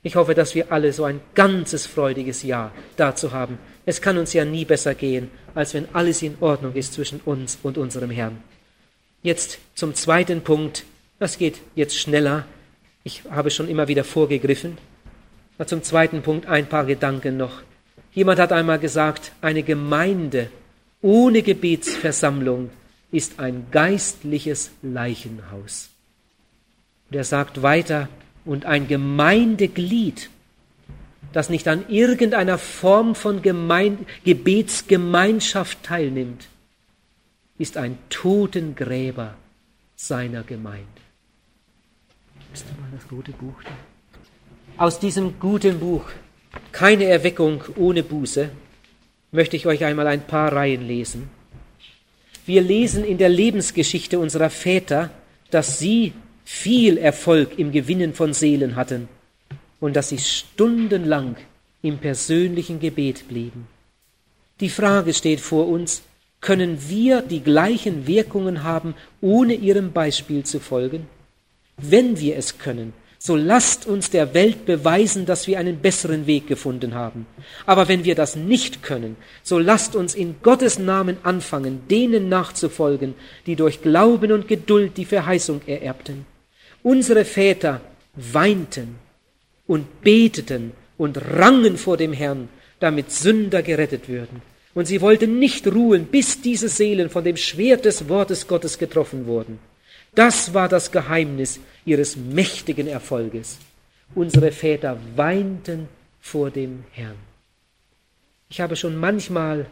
Ich 0.02 0.16
hoffe, 0.16 0.34
dass 0.34 0.56
wir 0.56 0.72
alle 0.72 0.92
so 0.92 1.06
ein 1.06 1.22
ganzes 1.36 1.86
freudiges 1.86 2.44
Jahr 2.44 2.74
dazu 2.98 3.32
haben. 3.32 3.60
Es 3.86 4.02
kann 4.02 4.18
uns 4.18 4.34
ja 4.34 4.44
nie 4.44 4.66
besser 4.66 4.96
gehen, 4.96 5.30
als 5.56 5.74
wenn 5.74 5.88
alles 5.94 6.22
in 6.22 6.36
Ordnung 6.42 6.74
ist 6.74 6.94
zwischen 6.94 7.22
uns 7.22 7.58
und 7.64 7.78
unserem 7.78 8.10
Herrn. 8.10 8.44
Jetzt 9.22 9.60
zum 9.76 9.96
zweiten 9.96 10.42
Punkt. 10.42 10.84
Das 11.20 11.38
geht 11.38 11.62
jetzt 11.76 11.98
schneller. 11.98 12.46
Ich 13.06 13.24
habe 13.30 13.52
schon 13.52 13.70
immer 13.70 13.88
wieder 13.88 14.04
vorgegriffen. 14.04 14.78
Aber 15.58 15.68
zum 15.68 15.84
zweiten 15.84 16.22
Punkt 16.22 16.48
ein 16.48 16.68
paar 16.68 16.86
Gedanken 16.86 17.38
noch. 17.38 17.62
Jemand 18.14 18.40
hat 18.40 18.52
einmal 18.52 18.80
gesagt, 18.80 19.32
eine 19.42 19.64
Gemeinde 19.64 20.50
ohne 21.02 21.42
Gebetsversammlung 21.42 22.70
ist 23.12 23.40
ein 23.40 23.68
geistliches 23.72 24.72
Leichenhaus. 24.82 25.90
Und 27.10 27.18
er 27.18 27.24
sagt 27.24 27.62
weiter, 27.62 28.10
und 28.46 28.66
ein 28.66 28.88
Gemeindeglied, 28.88 30.30
das 31.32 31.50
nicht 31.50 31.68
an 31.68 31.88
irgendeiner 31.90 32.58
Form 32.58 33.16
von 33.16 33.42
Gemein 33.42 34.06
Gebetsgemeinschaft 34.24 35.84
teilnimmt, 35.84 36.48
ist 37.58 37.78
ein 37.78 37.98
Totengräber 38.10 39.36
seiner 39.96 40.44
Gemeinde. 40.44 40.88
Ist 42.54 42.66
mal 42.80 42.90
das 42.96 43.08
gute 43.08 43.32
Buch 43.32 43.62
da? 43.64 44.84
Aus 44.84 45.00
diesem 45.00 45.40
guten 45.40 45.80
Buch, 45.80 46.06
keine 46.72 47.06
Erweckung 47.06 47.64
ohne 47.76 48.04
Buße, 48.04 48.50
möchte 49.32 49.56
ich 49.56 49.66
euch 49.66 49.84
einmal 49.84 50.08
ein 50.08 50.28
paar 50.28 50.52
Reihen 50.52 50.88
lesen. 50.88 51.30
Wir 52.46 52.62
lesen 52.62 53.04
in 53.04 53.18
der 53.18 53.30
Lebensgeschichte 53.30 54.20
unserer 54.20 54.50
Väter, 54.50 55.10
dass 55.50 55.80
sie 55.80 56.14
viel 56.46 56.98
Erfolg 56.98 57.58
im 57.58 57.72
Gewinnen 57.72 58.14
von 58.14 58.34
Seelen 58.34 58.76
hatten 58.76 59.08
und 59.80 59.96
dass 59.96 60.10
sie 60.10 60.18
stundenlang 60.18 61.38
im 61.82 61.98
persönlichen 61.98 62.80
Gebet 62.80 63.28
blieben. 63.28 63.68
Die 64.60 64.70
Frage 64.70 65.14
steht 65.14 65.40
vor 65.40 65.68
uns, 65.68 66.04
können 66.42 66.90
wir 66.90 67.22
die 67.22 67.42
gleichen 67.42 68.06
Wirkungen 68.06 68.64
haben, 68.64 68.96
ohne 69.22 69.54
ihrem 69.54 69.94
Beispiel 69.94 70.44
zu 70.44 70.60
folgen? 70.60 71.08
Wenn 71.78 72.20
wir 72.20 72.38
es 72.38 72.60
können, 72.60 72.94
so 73.26 73.38
lasst 73.38 73.88
uns 73.88 74.10
der 74.10 74.34
Welt 74.34 74.66
beweisen, 74.66 75.26
dass 75.26 75.48
wir 75.48 75.58
einen 75.58 75.78
besseren 75.78 76.28
Weg 76.28 76.46
gefunden 76.46 76.94
haben. 76.94 77.26
Aber 77.66 77.88
wenn 77.88 78.04
wir 78.04 78.16
das 78.16 78.36
nicht 78.36 78.84
können, 78.84 79.16
so 79.44 79.60
lasst 79.60 79.96
uns 79.96 80.14
in 80.14 80.36
Gottes 80.44 80.78
Namen 80.78 81.16
anfangen, 81.24 81.84
denen 81.90 82.28
nachzufolgen, 82.28 83.14
die 83.46 83.56
durch 83.56 83.82
Glauben 83.82 84.34
und 84.34 84.50
Geduld 84.50 84.98
die 84.98 85.06
Verheißung 85.06 85.62
ererbten. 85.68 86.26
Unsere 86.82 87.24
Väter 87.24 87.80
weinten 88.14 88.96
und 89.68 90.02
beteten 90.02 90.74
und 90.98 91.18
rangen 91.18 91.78
vor 91.78 91.96
dem 91.96 92.12
Herrn, 92.12 92.50
damit 92.82 93.10
Sünder 93.10 93.64
gerettet 93.64 94.10
würden. 94.10 94.42
Und 94.74 94.88
sie 94.88 95.00
wollten 95.00 95.40
nicht 95.40 95.66
ruhen, 95.66 96.08
bis 96.08 96.42
diese 96.42 96.68
Seelen 96.68 97.10
von 97.10 97.24
dem 97.24 97.38
Schwert 97.38 97.86
des 97.86 98.10
Wortes 98.10 98.50
Gottes 98.50 98.78
getroffen 98.78 99.28
wurden. 99.28 99.60
Das 100.14 100.54
war 100.54 100.68
das 100.68 100.92
Geheimnis 100.92 101.62
ihres 101.86 102.16
mächtigen 102.16 102.88
Erfolges. 102.88 103.58
Unsere 104.16 104.52
Väter 104.52 104.98
weinten 105.16 105.88
vor 106.22 106.52
dem 106.52 106.84
Herrn. 106.92 107.18
Ich 108.50 108.62
habe 108.62 108.76
schon 108.76 108.96
manchmal, 108.96 109.66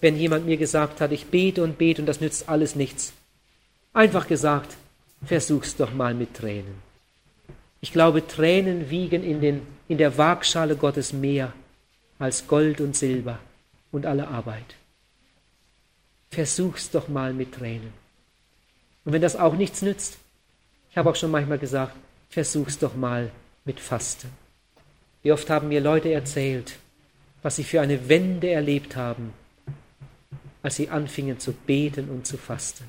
wenn 0.00 0.16
jemand 0.16 0.46
mir 0.46 0.56
gesagt 0.56 1.00
hat, 1.00 1.12
ich 1.12 1.26
bete 1.26 1.62
und 1.62 1.78
bete 1.78 2.02
und 2.02 2.06
das 2.06 2.20
nützt 2.20 2.48
alles 2.48 2.74
nichts, 2.74 3.12
einfach 3.92 4.26
gesagt, 4.26 4.76
versuch's 5.24 5.76
doch 5.76 5.92
mal 5.92 6.14
mit 6.14 6.34
Tränen. 6.34 6.74
Ich 7.80 7.92
glaube, 7.92 8.26
Tränen 8.26 8.90
wiegen 8.90 9.22
in, 9.22 9.40
den, 9.40 9.62
in 9.88 9.98
der 9.98 10.18
Waagschale 10.18 10.76
Gottes 10.76 11.12
mehr 11.12 11.52
als 12.18 12.46
Gold 12.46 12.80
und 12.80 12.96
Silber 12.96 13.38
und 13.90 14.06
alle 14.06 14.28
Arbeit. 14.28 14.74
Versuch's 16.30 16.90
doch 16.90 17.08
mal 17.08 17.32
mit 17.32 17.54
Tränen. 17.54 17.92
Und 19.04 19.12
wenn 19.12 19.22
das 19.22 19.36
auch 19.36 19.54
nichts 19.54 19.82
nützt, 19.82 20.18
ich 20.90 20.96
habe 20.96 21.10
auch 21.10 21.16
schon 21.16 21.30
manchmal 21.30 21.58
gesagt, 21.58 21.94
versuch's 22.28 22.78
doch 22.78 22.94
mal 22.94 23.30
mit 23.64 23.80
Fasten. 23.80 24.28
Wie 25.22 25.32
oft 25.32 25.48
haben 25.50 25.68
mir 25.68 25.80
Leute 25.80 26.12
erzählt, 26.12 26.78
was 27.42 27.56
sie 27.56 27.64
für 27.64 27.80
eine 27.80 28.08
Wende 28.08 28.50
erlebt 28.50 28.96
haben, 28.96 29.32
als 30.62 30.76
sie 30.76 30.88
anfingen 30.88 31.38
zu 31.38 31.52
beten 31.52 32.08
und 32.08 32.26
zu 32.26 32.36
fasten. 32.36 32.84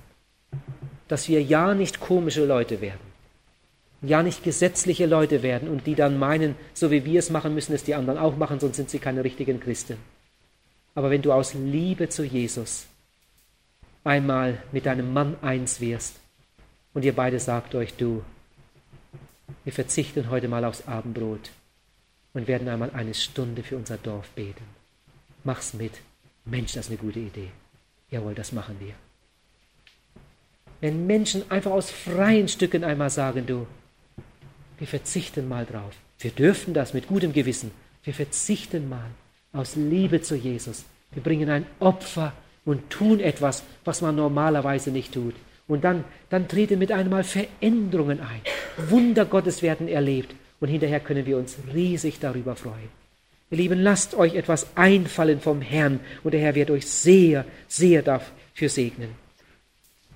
Dass 1.07 1.27
wir 1.27 1.41
ja 1.41 1.73
nicht 1.73 1.99
komische 1.99 2.45
Leute 2.45 2.81
werden, 2.81 2.99
ja 4.01 4.23
nicht 4.23 4.43
gesetzliche 4.43 5.05
Leute 5.05 5.43
werden 5.43 5.69
und 5.69 5.87
die 5.87 5.95
dann 5.95 6.19
meinen, 6.19 6.55
so 6.73 6.91
wie 6.91 7.05
wir 7.05 7.19
es 7.19 7.29
machen, 7.29 7.53
müssen 7.53 7.73
es 7.73 7.83
die 7.83 7.95
anderen 7.95 8.19
auch 8.19 8.35
machen, 8.35 8.59
sonst 8.59 8.77
sind 8.77 8.89
sie 8.89 8.99
keine 8.99 9.23
richtigen 9.23 9.59
Christen. 9.59 9.97
Aber 10.95 11.09
wenn 11.09 11.21
du 11.21 11.31
aus 11.31 11.53
Liebe 11.53 12.09
zu 12.09 12.23
Jesus 12.23 12.87
einmal 14.03 14.57
mit 14.71 14.85
deinem 14.85 15.13
Mann 15.13 15.35
eins 15.41 15.79
wirst 15.79 16.20
und 16.93 17.05
ihr 17.05 17.15
beide 17.15 17.39
sagt 17.39 17.75
euch, 17.75 17.93
du, 17.93 18.23
wir 19.63 19.73
verzichten 19.73 20.29
heute 20.29 20.47
mal 20.47 20.65
aufs 20.65 20.87
Abendbrot 20.87 21.51
und 22.33 22.47
werden 22.47 22.67
einmal 22.67 22.91
eine 22.91 23.13
Stunde 23.13 23.63
für 23.63 23.77
unser 23.77 23.97
Dorf 23.97 24.29
beten. 24.29 24.63
Mach's 25.43 25.73
mit. 25.73 25.93
Mensch, 26.45 26.73
das 26.73 26.85
ist 26.85 26.91
eine 26.91 26.97
gute 26.97 27.19
Idee. 27.19 27.49
Jawohl, 28.09 28.33
das 28.33 28.51
machen 28.51 28.77
wir. 28.79 28.93
Wenn 30.79 31.05
Menschen 31.05 31.49
einfach 31.51 31.71
aus 31.71 31.91
freien 31.91 32.47
Stücken 32.47 32.83
einmal 32.83 33.09
sagen, 33.09 33.45
du, 33.45 33.67
wir 34.79 34.87
verzichten 34.87 35.47
mal 35.47 35.65
drauf. 35.65 35.93
Wir 36.19 36.31
dürfen 36.31 36.73
das 36.73 36.93
mit 36.93 37.07
gutem 37.07 37.33
Gewissen. 37.33 37.71
Wir 38.03 38.13
verzichten 38.13 38.89
mal 38.89 39.11
aus 39.53 39.75
Liebe 39.75 40.21
zu 40.21 40.35
Jesus. 40.35 40.85
Wir 41.11 41.21
bringen 41.21 41.49
ein 41.49 41.67
Opfer 41.79 42.33
und 42.65 42.89
tun 42.89 43.19
etwas, 43.19 43.63
was 43.85 44.01
man 44.01 44.15
normalerweise 44.15 44.91
nicht 44.91 45.13
tut. 45.13 45.35
Und 45.71 45.85
dann, 45.85 46.03
dann 46.29 46.49
treten 46.49 46.79
mit 46.79 46.91
einmal 46.91 47.23
Veränderungen 47.23 48.19
ein. 48.19 48.41
Wunder 48.89 49.23
Gottes 49.23 49.61
werden 49.61 49.87
erlebt. 49.87 50.35
Und 50.59 50.67
hinterher 50.67 50.99
können 50.99 51.25
wir 51.25 51.37
uns 51.37 51.57
riesig 51.73 52.19
darüber 52.19 52.55
freuen. 52.57 52.89
Ihr 53.49 53.57
Lieben, 53.57 53.79
lasst 53.79 54.13
euch 54.13 54.35
etwas 54.35 54.67
einfallen 54.75 55.39
vom 55.39 55.61
Herrn 55.61 56.01
und 56.23 56.33
der 56.33 56.41
Herr 56.41 56.55
wird 56.55 56.71
euch 56.71 56.85
sehr, 56.87 57.45
sehr 57.67 58.01
dafür 58.01 58.67
segnen. 58.67 59.09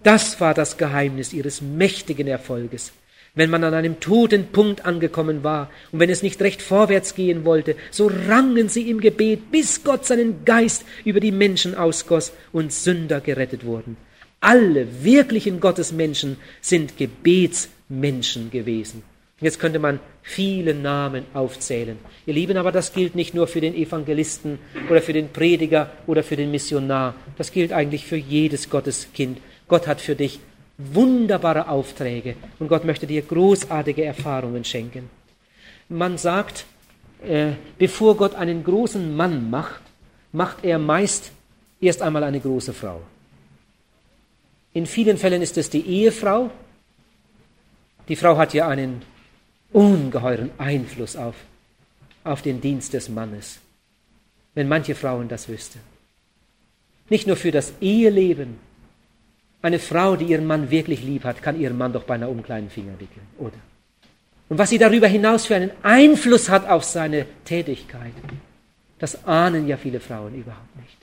Das 0.04 0.42
war 0.42 0.54
das 0.54 0.78
Geheimnis 0.78 1.32
ihres 1.32 1.62
mächtigen 1.62 2.28
Erfolges 2.28 2.92
wenn 3.36 3.50
man 3.50 3.64
an 3.64 3.74
einem 3.74 4.00
toten 4.00 4.48
Punkt 4.48 4.86
angekommen 4.86 5.44
war 5.44 5.70
und 5.92 6.00
wenn 6.00 6.10
es 6.10 6.24
nicht 6.24 6.42
recht 6.42 6.62
vorwärts 6.62 7.16
gehen 7.16 7.46
wollte, 7.46 7.76
so 7.92 8.10
rangen 8.28 8.70
sie 8.70 8.90
im 8.90 9.02
Gebet, 9.02 9.52
bis 9.52 9.84
Gott 9.84 10.06
seinen 10.06 10.46
Geist 10.46 10.86
über 11.04 11.20
die 11.20 11.34
Menschen 11.34 11.76
ausgoss 11.76 12.32
und 12.54 12.72
Sünder 12.72 13.20
gerettet 13.20 13.66
wurden. 13.66 13.98
Alle 14.48 15.04
wirklichen 15.04 15.60
Gottesmenschen 15.60 16.38
sind 16.62 16.98
Gebetsmenschen 16.98 18.52
gewesen. 18.52 19.02
Jetzt 19.42 19.60
könnte 19.60 19.80
man 19.80 20.00
viele 20.22 20.76
Namen 20.76 21.26
aufzählen. 21.34 21.98
Ihr 22.28 22.36
Lieben, 22.36 22.56
aber 22.56 22.72
das 22.72 22.94
gilt 22.94 23.16
nicht 23.16 23.34
nur 23.34 23.48
für 23.48 23.60
den 23.60 23.74
Evangelisten 23.74 24.60
oder 24.88 25.02
für 25.02 25.14
den 25.14 25.30
Prediger 25.30 25.90
oder 26.06 26.22
für 26.22 26.36
den 26.36 26.52
Missionar. 26.52 27.16
Das 27.40 27.52
gilt 27.52 27.74
eigentlich 27.74 28.06
für 28.06 28.18
jedes 28.18 28.70
Gotteskind. 28.70 29.40
Gott 29.68 29.88
hat 29.88 30.00
für 30.00 30.14
dich 30.14 30.40
wunderbare 30.78 31.68
Aufträge 31.68 32.36
und 32.60 32.68
Gott 32.68 32.86
möchte 32.86 33.08
dir 33.08 33.24
großartige 33.24 34.06
Erfahrungen 34.06 34.64
schenken. 34.64 35.10
Man 35.90 36.20
sagt, 36.20 36.66
äh, 37.28 37.54
bevor 37.80 38.16
Gott 38.16 38.36
einen 38.36 38.64
großen 38.64 39.16
Mann 39.16 39.50
macht, 39.50 39.82
macht 40.32 40.64
er 40.64 40.78
meist 40.78 41.32
erst 41.82 42.04
einmal 42.04 42.24
eine 42.24 42.40
große 42.40 42.74
Frau. 42.74 43.02
In 44.76 44.86
vielen 44.86 45.18
Fällen 45.18 45.42
ist 45.42 45.58
es 45.58 45.70
die 45.70 45.86
Ehefrau, 45.86 46.52
Die 48.08 48.16
Frau 48.16 48.38
hat 48.38 48.54
ja 48.54 48.68
einen 48.68 49.02
ungeheuren 49.72 50.52
Einfluss 50.58 51.16
auf, 51.16 51.36
auf 52.24 52.42
den 52.42 52.62
Dienst 52.62 52.94
des 52.94 53.10
Mannes, 53.10 53.60
wenn 54.54 54.68
manche 54.68 54.96
Frauen 54.96 55.28
das 55.28 55.50
wüssten. 55.50 55.80
Nicht 57.10 57.28
nur 57.28 57.36
für 57.36 57.52
das 57.52 57.74
Eheleben. 57.82 58.58
Eine 59.62 59.80
Frau, 59.80 60.16
die 60.16 60.26
ihren 60.26 60.46
Mann 60.46 60.70
wirklich 60.70 61.02
lieb 61.02 61.24
hat, 61.24 61.42
kann 61.42 61.60
ihren 61.60 61.78
Mann 61.78 61.94
doch 61.94 62.04
beinahe 62.04 62.30
um 62.30 62.44
kleinen 62.44 62.70
Finger 62.70 62.94
wickeln, 63.00 63.26
oder? 63.40 63.58
Und 64.50 64.60
was 64.60 64.70
sie 64.70 64.78
darüber 64.78 65.08
hinaus 65.08 65.48
für 65.48 65.56
einen 65.56 65.72
Einfluss 65.82 66.50
hat 66.50 66.70
auf 66.70 66.84
seine 66.84 67.26
Tätigkeit, 67.46 68.14
das 69.00 69.26
ahnen 69.26 69.68
ja 69.68 69.78
viele 69.78 70.00
Frauen 70.00 70.36
überhaupt 70.36 70.76
nicht. 70.76 70.98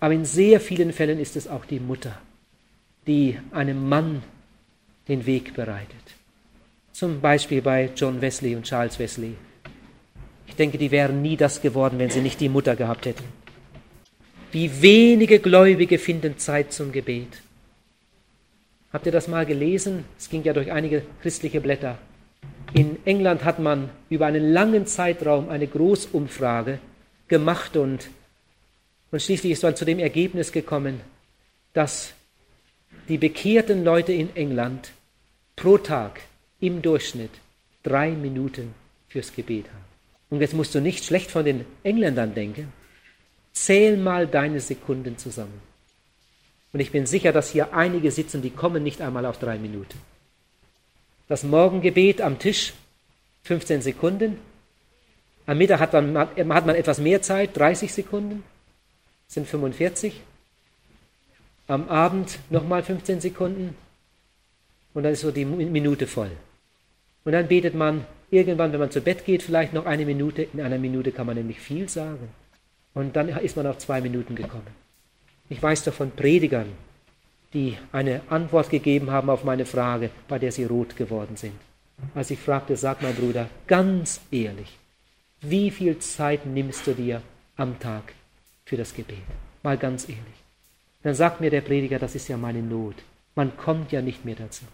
Aber 0.00 0.12
in 0.12 0.24
sehr 0.24 0.60
vielen 0.60 0.92
Fällen 0.92 1.20
ist 1.20 1.36
es 1.36 1.46
auch 1.46 1.64
die 1.64 1.78
Mutter, 1.78 2.18
die 3.06 3.38
einem 3.52 3.88
Mann 3.88 4.22
den 5.08 5.26
Weg 5.26 5.54
bereitet. 5.54 5.94
Zum 6.92 7.20
Beispiel 7.20 7.62
bei 7.62 7.90
John 7.94 8.20
Wesley 8.20 8.56
und 8.56 8.64
Charles 8.64 8.98
Wesley. 8.98 9.34
Ich 10.46 10.56
denke, 10.56 10.78
die 10.78 10.90
wären 10.90 11.22
nie 11.22 11.36
das 11.36 11.60
geworden, 11.60 11.98
wenn 11.98 12.10
sie 12.10 12.20
nicht 12.20 12.40
die 12.40 12.48
Mutter 12.48 12.74
gehabt 12.74 13.06
hätten. 13.06 13.24
Wie 14.52 14.80
wenige 14.80 15.38
Gläubige 15.38 15.98
finden 15.98 16.38
Zeit 16.38 16.72
zum 16.72 16.92
Gebet. 16.92 17.42
Habt 18.92 19.06
ihr 19.06 19.12
das 19.12 19.28
mal 19.28 19.44
gelesen? 19.44 20.04
Es 20.18 20.30
ging 20.30 20.42
ja 20.44 20.52
durch 20.52 20.72
einige 20.72 21.02
christliche 21.20 21.60
Blätter. 21.60 21.98
In 22.72 22.96
England 23.04 23.44
hat 23.44 23.58
man 23.58 23.90
über 24.08 24.26
einen 24.26 24.52
langen 24.52 24.86
Zeitraum 24.86 25.50
eine 25.50 25.66
Großumfrage 25.66 26.78
gemacht 27.28 27.76
und, 27.76 28.08
und 29.10 29.22
schließlich 29.22 29.52
ist 29.52 29.62
man 29.62 29.76
zu 29.76 29.84
dem 29.84 29.98
Ergebnis 29.98 30.52
gekommen, 30.52 31.00
dass 31.74 32.14
die 33.08 33.18
bekehrten 33.18 33.84
Leute 33.84 34.12
in 34.12 34.34
England 34.34 34.92
pro 35.54 35.78
Tag 35.78 36.20
im 36.60 36.82
Durchschnitt 36.82 37.30
drei 37.82 38.10
Minuten 38.10 38.74
fürs 39.08 39.32
Gebet 39.32 39.66
haben. 39.66 39.84
Und 40.30 40.40
jetzt 40.40 40.54
musst 40.54 40.74
du 40.74 40.80
nicht 40.80 41.04
schlecht 41.04 41.30
von 41.30 41.44
den 41.44 41.64
Engländern 41.84 42.34
denken. 42.34 42.72
Zähl 43.52 43.96
mal 43.96 44.26
deine 44.26 44.60
Sekunden 44.60 45.16
zusammen. 45.18 45.60
Und 46.72 46.80
ich 46.80 46.90
bin 46.90 47.06
sicher, 47.06 47.32
dass 47.32 47.50
hier 47.50 47.72
einige 47.72 48.10
sitzen, 48.10 48.42
die 48.42 48.50
kommen 48.50 48.82
nicht 48.82 49.00
einmal 49.00 49.24
auf 49.24 49.38
drei 49.38 49.56
Minuten. 49.56 49.98
Das 51.28 51.42
Morgengebet 51.42 52.20
am 52.20 52.38
Tisch, 52.38 52.74
15 53.44 53.82
Sekunden. 53.82 54.38
Am 55.46 55.58
Mittag 55.58 55.80
hat 55.80 55.92
man, 55.92 56.18
hat 56.18 56.66
man 56.66 56.74
etwas 56.74 56.98
mehr 56.98 57.22
Zeit, 57.22 57.56
30 57.56 57.94
Sekunden, 57.94 58.42
sind 59.28 59.46
45. 59.46 60.20
Am 61.66 61.88
Abend 61.88 62.38
nochmal 62.50 62.82
15 62.82 63.20
Sekunden 63.20 63.74
und 64.94 65.02
dann 65.02 65.12
ist 65.12 65.20
so 65.20 65.30
die 65.30 65.44
Minute 65.44 66.06
voll. 66.06 66.30
Und 67.24 67.32
dann 67.32 67.48
betet 67.48 67.74
man 67.74 68.06
irgendwann, 68.30 68.72
wenn 68.72 68.80
man 68.80 68.90
zu 68.90 69.00
Bett 69.00 69.24
geht, 69.24 69.42
vielleicht 69.42 69.72
noch 69.72 69.84
eine 69.84 70.06
Minute. 70.06 70.42
In 70.42 70.60
einer 70.60 70.78
Minute 70.78 71.12
kann 71.12 71.26
man 71.26 71.36
nämlich 71.36 71.60
viel 71.60 71.88
sagen. 71.88 72.28
Und 72.94 73.14
dann 73.16 73.28
ist 73.28 73.56
man 73.56 73.66
auf 73.66 73.78
zwei 73.78 74.00
Minuten 74.00 74.34
gekommen. 74.34 74.68
Ich 75.48 75.62
weiß 75.62 75.84
doch 75.84 75.92
von 75.92 76.12
Predigern, 76.12 76.72
die 77.52 77.76
eine 77.92 78.22
Antwort 78.30 78.70
gegeben 78.70 79.10
haben 79.10 79.28
auf 79.28 79.44
meine 79.44 79.66
Frage, 79.66 80.10
bei 80.28 80.38
der 80.38 80.52
sie 80.52 80.64
rot 80.64 80.96
geworden 80.96 81.36
sind. 81.36 81.54
Als 82.14 82.30
ich 82.30 82.38
fragte, 82.38 82.76
sag 82.76 83.02
mein 83.02 83.14
Bruder, 83.14 83.48
ganz 83.66 84.20
ehrlich, 84.30 84.78
wie 85.40 85.70
viel 85.70 85.98
Zeit 85.98 86.46
nimmst 86.46 86.86
du 86.86 86.94
dir 86.94 87.22
am 87.56 87.78
Tag 87.78 88.12
für 88.64 88.76
das 88.76 88.94
Gebet? 88.94 89.18
Mal 89.62 89.76
ganz 89.76 90.04
ehrlich. 90.08 90.45
Dann 91.02 91.14
sagt 91.14 91.40
mir 91.40 91.50
der 91.50 91.60
Prediger, 91.60 91.98
das 91.98 92.14
ist 92.14 92.28
ja 92.28 92.36
meine 92.36 92.62
Not. 92.62 92.96
Man 93.34 93.56
kommt 93.56 93.92
ja 93.92 94.02
nicht 94.02 94.24
mehr 94.24 94.36
dazu. 94.36 94.64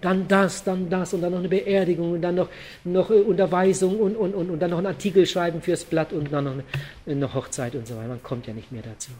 Dann 0.00 0.28
das, 0.28 0.62
dann 0.62 0.90
das 0.90 1.14
und 1.14 1.22
dann 1.22 1.32
noch 1.32 1.38
eine 1.38 1.48
Beerdigung 1.48 2.12
und 2.12 2.22
dann 2.22 2.34
noch, 2.34 2.48
noch 2.84 3.10
äh, 3.10 3.14
Unterweisung 3.14 3.98
und, 3.98 4.14
und, 4.14 4.34
und, 4.34 4.50
und 4.50 4.60
dann 4.60 4.70
noch 4.70 4.78
ein 4.78 4.86
Artikel 4.86 5.26
schreiben 5.26 5.62
fürs 5.62 5.84
Blatt 5.84 6.12
und 6.12 6.32
dann 6.32 6.44
noch 6.44 6.52
eine, 6.52 6.64
eine 7.06 7.34
Hochzeit 7.34 7.74
und 7.74 7.86
so 7.86 7.96
weiter. 7.96 8.08
Man 8.08 8.22
kommt 8.22 8.46
ja 8.46 8.52
nicht 8.52 8.72
mehr 8.72 8.82
dazu. 8.82 9.10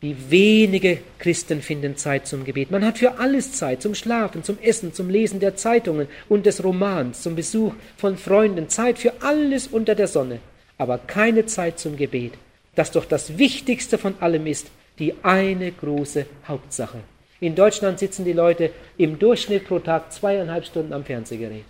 Wie 0.00 0.16
wenige 0.28 0.98
Christen 1.18 1.62
finden 1.62 1.96
Zeit 1.96 2.26
zum 2.26 2.44
Gebet. 2.44 2.70
Man 2.70 2.84
hat 2.84 2.98
für 2.98 3.18
alles 3.18 3.52
Zeit, 3.52 3.80
zum 3.80 3.94
Schlafen, 3.94 4.42
zum 4.42 4.58
Essen, 4.60 4.92
zum 4.92 5.08
Lesen 5.08 5.40
der 5.40 5.56
Zeitungen 5.56 6.08
und 6.28 6.46
des 6.46 6.62
Romans, 6.62 7.22
zum 7.22 7.36
Besuch 7.36 7.72
von 7.96 8.18
Freunden, 8.18 8.68
Zeit 8.68 8.98
für 8.98 9.12
alles 9.22 9.68
unter 9.68 9.94
der 9.94 10.08
Sonne, 10.08 10.40
aber 10.76 10.98
keine 10.98 11.46
Zeit 11.46 11.78
zum 11.78 11.96
Gebet, 11.96 12.34
das 12.74 12.90
doch 12.90 13.04
das 13.04 13.38
Wichtigste 13.38 13.98
von 13.98 14.14
allem 14.20 14.46
ist, 14.46 14.70
die 14.98 15.14
eine 15.22 15.72
große 15.72 16.26
Hauptsache. 16.46 17.00
In 17.40 17.54
Deutschland 17.54 17.98
sitzen 17.98 18.24
die 18.24 18.32
Leute 18.32 18.70
im 18.96 19.18
Durchschnitt 19.18 19.66
pro 19.66 19.78
Tag 19.78 20.12
zweieinhalb 20.12 20.64
Stunden 20.64 20.92
am 20.92 21.04
Fernsehgerät. 21.04 21.64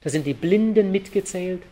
Da 0.00 0.10
sind 0.10 0.26
die 0.26 0.34
Blinden 0.34 0.90
mitgezählt, 0.90 1.62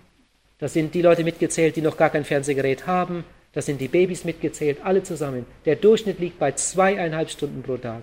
da 0.59 0.69
sind 0.69 0.95
die 0.95 1.03
Leute 1.03 1.25
mitgezählt, 1.25 1.77
die 1.77 1.83
noch 1.83 1.97
gar 1.97 2.11
kein 2.11 2.25
Fernsehgerät 2.25 2.87
haben, 2.87 3.25
das 3.53 3.67
sind 3.67 3.81
die 3.81 3.89
Babys 3.89 4.25
mitgezählt, 4.25 4.79
alle 4.83 5.03
zusammen. 5.03 5.45
Der 5.67 5.77
Durchschnitt 5.77 6.19
liegt 6.21 6.39
bei 6.39 6.53
zweieinhalb 6.53 7.29
Stunden 7.31 7.63
pro 7.63 7.77
Tag. 7.77 8.03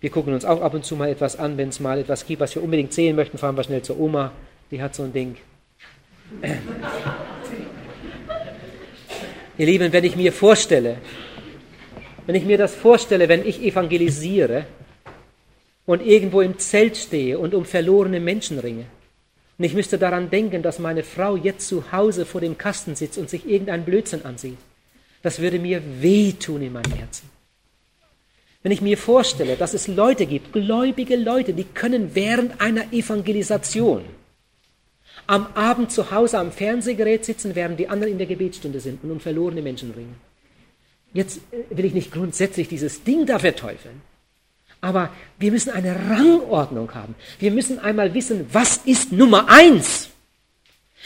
Wir 0.00 0.10
gucken 0.10 0.32
uns 0.32 0.44
auch 0.44 0.62
ab 0.62 0.74
und 0.74 0.84
zu 0.84 0.96
mal 0.96 1.10
etwas 1.10 1.38
an, 1.38 1.58
wenn 1.58 1.68
es 1.68 1.80
mal 1.80 1.98
etwas 1.98 2.24
gibt, 2.24 2.40
was 2.40 2.54
wir 2.54 2.62
unbedingt 2.62 2.92
sehen 2.92 3.16
möchten, 3.16 3.36
fahren 3.36 3.56
wir 3.56 3.64
schnell 3.64 3.82
zur 3.82 3.98
Oma. 3.98 4.32
Die 4.70 4.80
hat 4.80 4.94
so 4.94 5.02
ein 5.02 5.12
Ding. 5.12 5.36
Ihr 9.58 9.66
Lieben, 9.66 9.92
wenn 9.92 10.04
ich 10.04 10.14
mir 10.14 10.32
vorstelle, 10.32 10.98
wenn 12.26 12.36
ich 12.36 12.44
mir 12.44 12.56
das 12.56 12.76
vorstelle, 12.76 13.28
wenn 13.28 13.44
ich 13.44 13.60
evangelisiere 13.60 14.66
und 15.84 16.00
irgendwo 16.00 16.42
im 16.42 16.58
Zelt 16.60 16.96
stehe 16.96 17.40
und 17.40 17.54
um 17.54 17.64
verlorene 17.64 18.20
Menschen 18.20 18.60
ringe, 18.60 18.84
und 19.58 19.64
ich 19.64 19.74
müsste 19.74 19.98
daran 19.98 20.30
denken, 20.30 20.62
dass 20.62 20.78
meine 20.78 21.02
Frau 21.02 21.34
jetzt 21.34 21.66
zu 21.66 21.90
Hause 21.90 22.24
vor 22.24 22.40
dem 22.40 22.56
Kasten 22.56 22.94
sitzt 22.94 23.18
und 23.18 23.28
sich 23.28 23.48
irgendein 23.48 23.84
Blödsinn 23.84 24.24
ansieht, 24.24 24.58
das 25.22 25.40
würde 25.40 25.58
mir 25.58 25.82
wehtun 26.00 26.62
in 26.62 26.72
meinem 26.72 26.92
Herzen. 26.92 27.28
Wenn 28.62 28.70
ich 28.70 28.80
mir 28.80 28.96
vorstelle, 28.96 29.56
dass 29.56 29.74
es 29.74 29.88
Leute 29.88 30.26
gibt, 30.26 30.52
gläubige 30.52 31.16
Leute, 31.16 31.52
die 31.52 31.64
können 31.64 32.14
während 32.14 32.60
einer 32.60 32.92
Evangelisation 32.92 34.04
am 35.28 35.46
Abend 35.54 35.92
zu 35.92 36.10
Hause 36.10 36.38
am 36.38 36.50
Fernsehgerät 36.50 37.24
sitzen, 37.24 37.54
während 37.54 37.78
die 37.78 37.88
anderen 37.88 38.12
in 38.12 38.18
der 38.18 38.26
Gebetsstunde 38.26 38.80
sind 38.80 39.04
und 39.04 39.12
um 39.12 39.20
verlorene 39.20 39.62
Menschen 39.62 39.92
ringen. 39.92 40.16
Jetzt 41.12 41.40
äh, 41.52 41.76
will 41.76 41.84
ich 41.84 41.94
nicht 41.94 42.10
grundsätzlich 42.10 42.68
dieses 42.68 43.04
Ding 43.04 43.26
da 43.26 43.38
verteufeln, 43.38 44.00
aber 44.80 45.10
wir 45.38 45.52
müssen 45.52 45.70
eine 45.70 45.94
Rangordnung 46.10 46.94
haben. 46.94 47.14
Wir 47.38 47.50
müssen 47.50 47.78
einmal 47.78 48.14
wissen, 48.14 48.46
was 48.52 48.78
ist 48.78 49.12
Nummer 49.12 49.48
eins. 49.48 50.08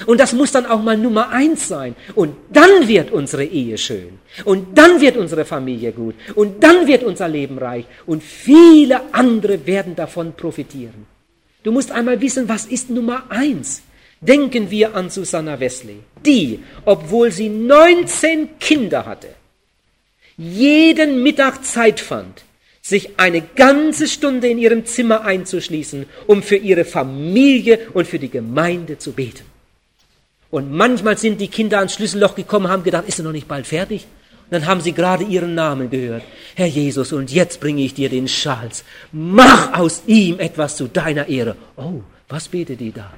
Und 0.06 0.20
das 0.20 0.32
muss 0.32 0.52
dann 0.52 0.66
auch 0.66 0.82
mal 0.82 0.96
Nummer 0.96 1.30
eins 1.30 1.68
sein. 1.68 1.94
Und 2.14 2.34
dann 2.50 2.88
wird 2.88 3.10
unsere 3.10 3.44
Ehe 3.44 3.76
schön. 3.76 4.18
Und 4.44 4.78
dann 4.78 5.00
wird 5.00 5.16
unsere 5.16 5.44
Familie 5.44 5.92
gut. 5.92 6.14
Und 6.34 6.62
dann 6.62 6.86
wird 6.86 7.02
unser 7.02 7.28
Leben 7.28 7.58
reich. 7.58 7.84
Und 8.06 8.22
viele 8.22 9.12
andere 9.12 9.66
werden 9.66 9.94
davon 9.94 10.34
profitieren. 10.34 11.06
Du 11.62 11.72
musst 11.72 11.92
einmal 11.92 12.20
wissen, 12.20 12.48
was 12.48 12.66
ist 12.66 12.88
Nummer 12.90 13.24
eins. 13.30 13.82
Denken 14.22 14.70
wir 14.70 14.94
an 14.94 15.10
Susanna 15.10 15.58
Wesley, 15.58 15.98
die, 16.24 16.60
obwohl 16.84 17.32
sie 17.32 17.48
19 17.48 18.60
Kinder 18.60 19.04
hatte, 19.04 19.28
jeden 20.38 21.24
Mittag 21.24 21.64
Zeit 21.64 21.98
fand, 21.98 22.44
sich 22.80 23.18
eine 23.18 23.42
ganze 23.42 24.06
Stunde 24.06 24.48
in 24.48 24.58
ihrem 24.58 24.86
Zimmer 24.86 25.22
einzuschließen, 25.24 26.06
um 26.28 26.42
für 26.42 26.56
ihre 26.56 26.84
Familie 26.84 27.80
und 27.94 28.06
für 28.06 28.20
die 28.20 28.30
Gemeinde 28.30 28.96
zu 28.96 29.12
beten. 29.12 29.44
Und 30.50 30.70
manchmal 30.70 31.18
sind 31.18 31.40
die 31.40 31.48
Kinder 31.48 31.78
ans 31.78 31.94
Schlüsselloch 31.94 32.36
gekommen, 32.36 32.68
haben 32.68 32.84
gedacht, 32.84 33.08
ist 33.08 33.18
er 33.18 33.24
noch 33.24 33.32
nicht 33.32 33.48
bald 33.48 33.66
fertig? 33.66 34.06
Und 34.44 34.52
dann 34.52 34.66
haben 34.66 34.80
sie 34.80 34.92
gerade 34.92 35.24
ihren 35.24 35.56
Namen 35.56 35.90
gehört. 35.90 36.22
Herr 36.54 36.66
Jesus, 36.66 37.12
und 37.12 37.32
jetzt 37.32 37.58
bringe 37.58 37.82
ich 37.82 37.94
dir 37.94 38.08
den 38.08 38.26
Charles. 38.26 38.84
Mach 39.10 39.78
aus 39.78 40.02
ihm 40.06 40.38
etwas 40.38 40.76
zu 40.76 40.86
deiner 40.88 41.28
Ehre. 41.28 41.56
Oh, 41.76 42.02
was 42.28 42.48
betet 42.48 42.80
die 42.80 42.92
da? 42.92 43.12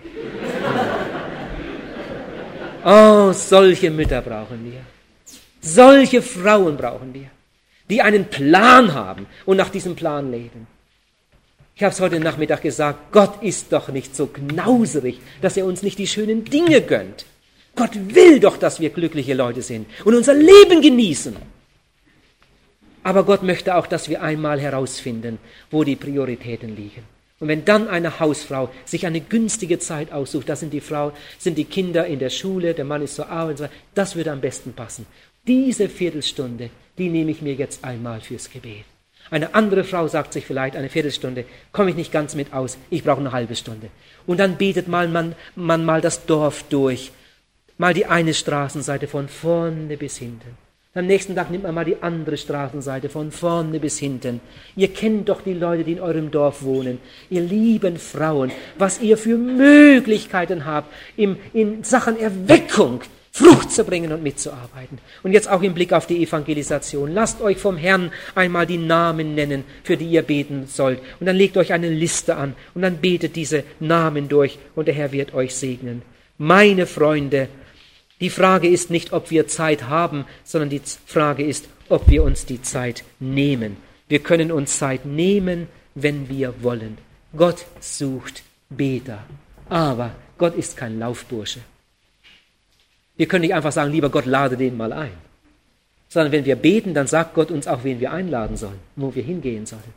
Oh, 2.85 3.33
solche 3.33 3.91
Mütter 3.91 4.21
brauchen 4.21 4.65
wir. 4.71 4.81
Solche 5.61 6.21
Frauen 6.21 6.77
brauchen 6.77 7.15
wir, 7.15 7.31
die 7.89 8.03
einen 8.03 8.27
Plan 8.27 8.93
haben 8.93 9.27
und 9.47 9.57
nach 9.57 9.71
diesem 9.71 9.97
Plan 9.97 10.31
leben. 10.31 10.67
Ich 11.75 11.83
habe 11.83 11.93
es 11.93 12.01
heute 12.01 12.21
Nachmittag 12.21 12.61
gesagt, 12.61 13.11
Gott 13.11 13.43
ist 13.43 13.73
doch 13.73 13.89
nicht 13.89 14.15
so 14.15 14.27
knauserig, 14.27 15.19
dass 15.41 15.57
er 15.57 15.65
uns 15.65 15.83
nicht 15.83 15.99
die 15.99 16.07
schönen 16.07 16.45
Dinge 16.45 16.83
gönnt. 16.83 17.25
Gott 17.75 17.93
will 18.15 18.39
doch, 18.39 18.59
dass 18.59 18.79
wir 18.79 18.91
glückliche 18.91 19.35
Leute 19.35 19.63
sind 19.63 19.87
und 20.05 20.15
unser 20.15 20.35
Leben 20.35 20.83
genießen. 20.83 21.35
Aber 23.03 23.25
Gott 23.25 23.43
möchte 23.43 23.75
auch, 23.75 23.87
dass 23.87 24.09
wir 24.09 24.23
einmal 24.23 24.61
herausfinden, 24.61 25.39
wo 25.71 25.83
die 25.83 25.97
Prioritäten 25.97 26.77
liegen. 26.77 27.14
Und 27.41 27.49
wenn 27.49 27.65
dann 27.65 27.89
eine 27.89 28.21
Hausfrau 28.21 28.71
sich 28.85 29.07
eine 29.07 29.21
günstige 29.21 29.79
Zeit 29.79 30.13
aussucht, 30.13 30.49
das 30.49 30.61
sind 30.61 30.73
die 30.73 30.81
Frau, 30.81 31.13
sind 31.39 31.59
die 31.59 31.65
Kinder 31.65 32.07
in 32.07 32.21
der 32.21 32.31
Schule, 32.31 32.75
der 32.75 32.85
Mann 32.85 33.03
ist 33.03 33.17
zur 33.17 33.29
Arbeit, 33.29 33.71
das 33.95 34.15
würde 34.15 34.31
am 34.33 34.41
besten 34.41 34.73
passen. 34.73 35.07
Diese 35.47 35.89
Viertelstunde, 35.89 36.71
die 36.97 37.09
nehme 37.09 37.33
ich 37.33 37.43
mir 37.43 37.55
jetzt 37.55 37.85
einmal 37.85 38.21
fürs 38.21 38.51
Gebet. 38.51 38.85
Eine 39.31 39.55
andere 39.55 39.85
Frau 39.85 40.07
sagt 40.07 40.33
sich 40.33 40.47
vielleicht 40.47 40.77
eine 40.77 40.89
Viertelstunde, 40.89 41.45
komme 41.73 41.91
ich 41.91 41.97
nicht 41.97 42.13
ganz 42.13 42.35
mit 42.35 42.53
aus, 42.53 42.79
ich 42.91 43.03
brauche 43.03 43.21
eine 43.21 43.33
halbe 43.33 43.57
Stunde. 43.57 43.89
Und 44.27 44.39
dann 44.39 44.57
betet 44.57 44.87
mal 44.87 45.09
man, 45.09 45.35
man 45.57 45.85
mal 45.85 46.01
das 46.01 46.27
Dorf 46.27 46.65
durch, 46.69 47.11
mal 47.79 47.95
die 47.95 48.07
eine 48.07 48.35
Straßenseite 48.35 49.09
von 49.09 49.29
vorne 49.29 49.97
bis 49.97 50.19
hinten. 50.19 50.64
Am 50.97 51.09
nächsten 51.09 51.35
Tag 51.35 51.51
nimmt 51.51 51.65
man 51.65 51.75
mal 51.75 51.85
die 51.85 52.01
andere 52.01 52.37
Straßenseite 52.37 53.09
von 53.09 53.33
vorne 53.33 53.81
bis 53.81 53.99
hinten. 53.99 54.41
Ihr 54.77 54.87
kennt 54.93 55.29
doch 55.29 55.41
die 55.41 55.53
Leute, 55.55 55.83
die 55.83 55.93
in 55.93 56.01
eurem 56.01 56.31
Dorf 56.31 56.63
wohnen. 56.63 57.01
Ihr 57.31 57.41
lieben 57.41 57.97
Frauen, 57.97 58.53
was 58.79 59.01
ihr 59.01 59.19
für 59.19 59.37
Möglichkeiten 59.37 60.65
habt 60.65 60.93
im, 61.17 61.37
in 61.53 61.83
Sachen 61.83 62.17
Erweckung, 62.17 63.01
Frucht 63.33 63.73
zu 63.73 63.83
bringen 63.83 64.13
und 64.13 64.23
mitzuarbeiten. 64.23 64.99
Und 65.25 65.33
jetzt 65.33 65.51
auch 65.51 65.63
im 65.63 65.75
Blick 65.75 65.93
auf 65.93 66.07
die 66.07 66.23
Evangelisation. 66.23 67.13
Lasst 67.13 67.41
euch 67.41 67.59
vom 67.59 67.77
Herrn 67.77 68.13
einmal 68.37 68.65
die 68.65 68.79
Namen 68.79 69.35
nennen, 69.35 69.65
für 69.83 69.97
die 69.97 70.07
ihr 70.07 70.23
beten 70.23 70.69
sollt. 70.69 71.01
Und 71.19 71.27
dann 71.27 71.35
legt 71.35 71.57
euch 71.57 71.73
eine 71.73 71.89
Liste 71.89 72.37
an 72.37 72.55
und 72.73 72.83
dann 72.83 72.99
betet 72.99 73.35
diese 73.35 73.65
Namen 73.81 74.29
durch 74.29 74.61
und 74.77 74.87
der 74.87 74.95
Herr 74.95 75.11
wird 75.11 75.35
euch 75.35 75.57
segnen. 75.57 76.03
Meine 76.39 76.87
Freunde, 76.87 77.49
die 78.25 78.31
Frage 78.31 78.69
ist 78.69 78.91
nicht, 78.91 79.13
ob 79.13 79.31
wir 79.31 79.49
Zeit 79.49 79.83
haben, 79.91 80.25
sondern 80.45 80.71
die 80.71 80.81
Frage 81.05 81.45
ist, 81.45 81.69
ob 81.91 82.09
wir 82.09 82.23
uns 82.23 82.47
die 82.47 82.63
Zeit 82.63 83.05
nehmen. 83.21 83.77
Wir 84.09 84.21
können 84.21 84.51
uns 84.51 84.79
Zeit 84.79 85.05
nehmen, 85.05 85.69
wenn 85.95 86.31
wir 86.31 86.55
wollen. 86.63 86.97
Gott 87.37 87.67
sucht 87.81 88.43
Beter. 88.71 89.19
Aber 89.69 90.13
Gott 90.39 90.55
ist 90.57 90.75
kein 90.75 90.99
Laufbursche. 90.99 91.61
Wir 93.19 93.27
können 93.27 93.43
nicht 93.43 93.53
einfach 93.53 93.73
sagen, 93.73 93.93
lieber 93.93 94.09
Gott, 94.09 94.25
lade 94.25 94.57
den 94.57 94.79
mal 94.79 94.95
ein. 94.95 95.13
Sondern 96.09 96.33
wenn 96.33 96.47
wir 96.47 96.57
beten, 96.57 96.95
dann 96.95 97.07
sagt 97.07 97.35
Gott 97.35 97.51
uns 97.51 97.67
auch, 97.67 97.85
wen 97.85 98.01
wir 98.01 98.11
einladen 98.11 98.57
sollen, 98.57 98.81
wo 98.97 99.15
wir 99.15 99.23
hingehen 99.23 99.67
sollen. 99.67 99.93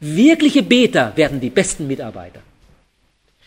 Wirkliche 0.00 0.64
Beter 0.64 1.16
werden 1.16 1.38
die 1.38 1.50
besten 1.50 1.86
Mitarbeiter. 1.86 2.42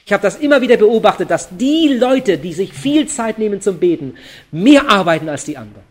Ich 0.05 0.11
habe 0.11 0.23
das 0.23 0.37
immer 0.37 0.61
wieder 0.61 0.77
beobachtet, 0.77 1.31
dass 1.31 1.49
die 1.51 1.87
Leute, 1.87 2.37
die 2.37 2.53
sich 2.53 2.73
viel 2.73 3.07
Zeit 3.07 3.39
nehmen 3.39 3.61
zum 3.61 3.79
Beten, 3.79 4.15
mehr 4.51 4.89
arbeiten 4.89 5.29
als 5.29 5.45
die 5.45 5.57
anderen. 5.57 5.83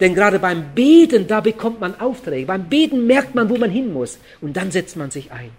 Denn 0.00 0.14
gerade 0.14 0.38
beim 0.38 0.74
Beten, 0.74 1.26
da 1.26 1.40
bekommt 1.40 1.80
man 1.80 1.98
Aufträge. 1.98 2.46
Beim 2.46 2.68
Beten 2.68 3.06
merkt 3.06 3.34
man, 3.34 3.48
wo 3.48 3.56
man 3.56 3.70
hin 3.70 3.92
muss. 3.92 4.18
Und 4.40 4.56
dann 4.56 4.70
setzt 4.70 4.96
man 4.96 5.10
sich 5.10 5.32
ein. 5.32 5.50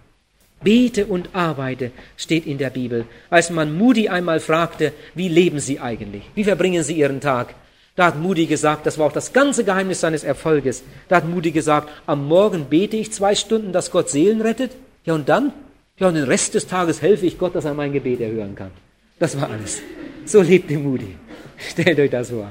Bete 0.62 1.06
und 1.06 1.30
arbeite, 1.34 1.90
steht 2.16 2.46
in 2.46 2.58
der 2.58 2.70
Bibel. 2.70 3.06
Als 3.30 3.50
man 3.50 3.76
Moody 3.76 4.08
einmal 4.08 4.40
fragte, 4.40 4.92
wie 5.14 5.28
leben 5.28 5.58
Sie 5.58 5.80
eigentlich? 5.80 6.22
Wie 6.34 6.44
verbringen 6.44 6.84
Sie 6.84 6.94
Ihren 6.94 7.20
Tag? 7.20 7.54
Da 7.96 8.06
hat 8.06 8.20
Moody 8.20 8.46
gesagt, 8.46 8.86
das 8.86 8.98
war 8.98 9.06
auch 9.06 9.12
das 9.12 9.32
ganze 9.32 9.64
Geheimnis 9.64 10.00
seines 10.00 10.22
Erfolges. 10.22 10.82
Da 11.08 11.16
hat 11.16 11.28
Moody 11.28 11.50
gesagt, 11.50 11.88
am 12.06 12.26
Morgen 12.26 12.66
bete 12.66 12.96
ich 12.96 13.12
zwei 13.12 13.34
Stunden, 13.34 13.72
dass 13.72 13.90
Gott 13.90 14.10
Seelen 14.10 14.40
rettet. 14.40 14.72
Ja, 15.04 15.14
und 15.14 15.28
dann? 15.28 15.52
Ja, 16.00 16.08
und 16.08 16.14
den 16.14 16.24
Rest 16.24 16.54
des 16.54 16.66
Tages 16.66 17.02
helfe 17.02 17.26
ich 17.26 17.38
Gott, 17.38 17.54
dass 17.54 17.66
er 17.66 17.74
mein 17.74 17.92
Gebet 17.92 18.20
erhören 18.20 18.54
kann. 18.54 18.70
Das 19.18 19.38
war 19.38 19.50
alles. 19.50 19.82
So 20.24 20.40
lebte 20.40 20.78
Moody. 20.78 21.14
Stellt 21.58 22.00
euch 22.00 22.10
das 22.10 22.30
vor. 22.30 22.50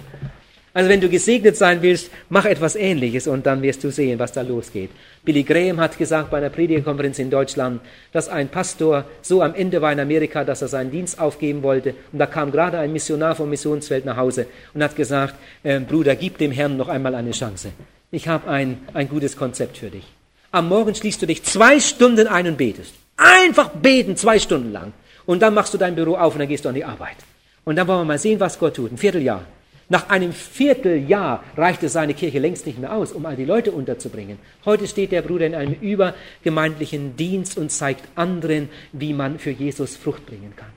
Also 0.72 0.88
wenn 0.88 1.02
du 1.02 1.10
gesegnet 1.10 1.58
sein 1.58 1.82
willst, 1.82 2.12
mach 2.30 2.46
etwas 2.46 2.76
Ähnliches 2.76 3.26
und 3.26 3.48
dann 3.48 3.64
wirst 3.64 3.84
du 3.84 3.92
sehen, 3.92 4.20
was 4.20 4.34
da 4.34 4.44
losgeht. 4.44 4.92
Billy 5.24 5.42
Graham 5.42 5.80
hat 5.80 5.98
gesagt 5.98 6.30
bei 6.30 6.38
einer 6.38 6.52
Predigerkonferenz 6.52 7.18
in 7.18 7.32
Deutschland, 7.32 7.82
dass 8.12 8.30
ein 8.30 8.50
Pastor 8.50 9.06
so 9.24 9.42
am 9.42 9.56
Ende 9.56 9.82
war 9.82 9.92
in 9.92 10.00
Amerika, 10.00 10.44
dass 10.44 10.62
er 10.62 10.68
seinen 10.68 10.92
Dienst 10.92 11.20
aufgeben 11.20 11.64
wollte. 11.64 11.96
Und 12.12 12.20
da 12.20 12.28
kam 12.28 12.52
gerade 12.52 12.78
ein 12.78 12.94
Missionar 12.94 13.34
vom 13.36 13.50
Missionsfeld 13.50 14.06
nach 14.06 14.18
Hause 14.18 14.46
und 14.76 14.84
hat 14.84 14.96
gesagt, 14.96 15.34
äh, 15.64 15.80
Bruder, 15.80 16.16
gib 16.16 16.38
dem 16.38 16.52
Herrn 16.52 16.78
noch 16.78 16.88
einmal 16.88 17.16
eine 17.16 17.32
Chance. 17.32 17.72
Ich 18.12 18.28
habe 18.28 18.48
ein, 18.48 18.78
ein 18.94 19.10
gutes 19.10 19.36
Konzept 19.36 19.80
für 19.80 19.90
dich. 19.90 20.06
Am 20.52 20.70
Morgen 20.70 20.94
schließt 20.94 21.20
du 21.20 21.26
dich 21.26 21.42
zwei 21.44 21.80
Stunden 21.80 22.28
ein 22.28 22.48
und 22.48 22.58
betest. 22.58 22.94
Einfach 23.20 23.70
beten, 23.70 24.16
zwei 24.16 24.40
Stunden 24.40 24.72
lang. 24.72 24.94
Und 25.26 25.42
dann 25.42 25.54
machst 25.54 25.74
du 25.74 25.78
dein 25.78 25.96
Büro 25.96 26.16
auf 26.16 26.34
und 26.34 26.40
dann 26.40 26.48
gehst 26.48 26.64
du 26.64 26.70
an 26.70 26.76
die 26.76 26.86
Arbeit. 26.86 27.18
Und 27.66 27.76
dann 27.76 27.86
wollen 27.88 28.00
wir 28.00 28.06
mal 28.06 28.18
sehen, 28.18 28.40
was 28.40 28.58
Gott 28.58 28.78
tut. 28.78 28.92
Ein 28.94 28.98
Vierteljahr. 28.98 29.44
Nach 29.90 30.10
einem 30.10 30.32
Vierteljahr 30.32 31.44
reichte 31.58 31.90
seine 31.90 32.14
Kirche 32.14 32.40
längst 32.40 32.66
nicht 32.66 32.80
mehr 32.80 32.94
aus, 32.94 33.12
um 33.12 33.26
all 33.26 33.36
die 33.36 33.44
Leute 33.44 33.74
unterzubringen. 33.74 34.40
Heute 34.64 34.88
steht 34.88 35.12
der 35.12 35.22
Bruder 35.22 35.48
in 35.48 35.56
einem 35.56 35.74
übergemeindlichen 35.74 37.18
Dienst 37.18 37.58
und 37.58 37.72
zeigt 37.72 38.08
anderen, 38.16 38.70
wie 38.94 39.14
man 39.14 39.38
für 39.38 39.52
Jesus 39.52 39.98
Frucht 39.98 40.26
bringen 40.26 40.54
kann. 40.56 40.70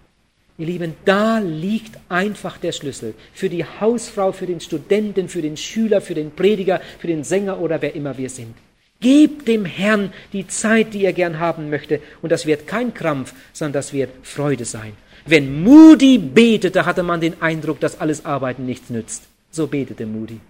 Ihr 0.59 0.67
Lieben, 0.67 0.95
da 1.05 1.39
liegt 1.39 1.99
einfach 2.09 2.59
der 2.59 2.73
Schlüssel 2.73 3.15
für 3.33 3.49
die 3.49 3.65
Hausfrau, 3.65 4.33
für 4.33 4.47
den 4.47 4.61
Studenten, 4.61 5.29
für 5.29 5.43
den 5.43 5.57
Schüler, 5.57 6.01
für 6.01 6.15
den 6.15 6.33
Prediger, 6.33 6.81
für 6.99 7.07
den 7.07 7.23
Sänger 7.23 7.61
oder 7.61 7.81
wer 7.81 7.95
immer 7.95 8.19
wir 8.19 8.31
sind. 8.31 8.55
Gebt 9.03 9.47
dem 9.49 9.67
Herrn 9.67 10.13
die 10.33 10.47
Zeit, 10.47 10.95
die 10.95 11.05
er 11.05 11.13
gern 11.13 11.39
haben 11.39 11.69
möchte, 11.69 12.01
und 12.23 12.33
das 12.33 12.47
wird 12.47 12.67
kein 12.67 12.95
Krampf, 12.95 13.35
sondern 13.53 13.75
das 13.75 13.93
wird 13.93 14.11
Freude 14.23 14.65
sein. 14.65 14.95
Wenn 15.27 15.63
Moody 15.63 16.19
betete, 16.19 16.87
hatte 16.87 17.03
man 17.03 17.21
den 17.21 17.43
Eindruck, 17.43 17.81
dass 17.81 18.01
alles 18.01 18.25
Arbeiten 18.25 18.65
nichts 18.65 18.89
nützt. 18.89 19.25
So 19.51 19.67
betete 19.67 20.07
Moody. 20.07 20.41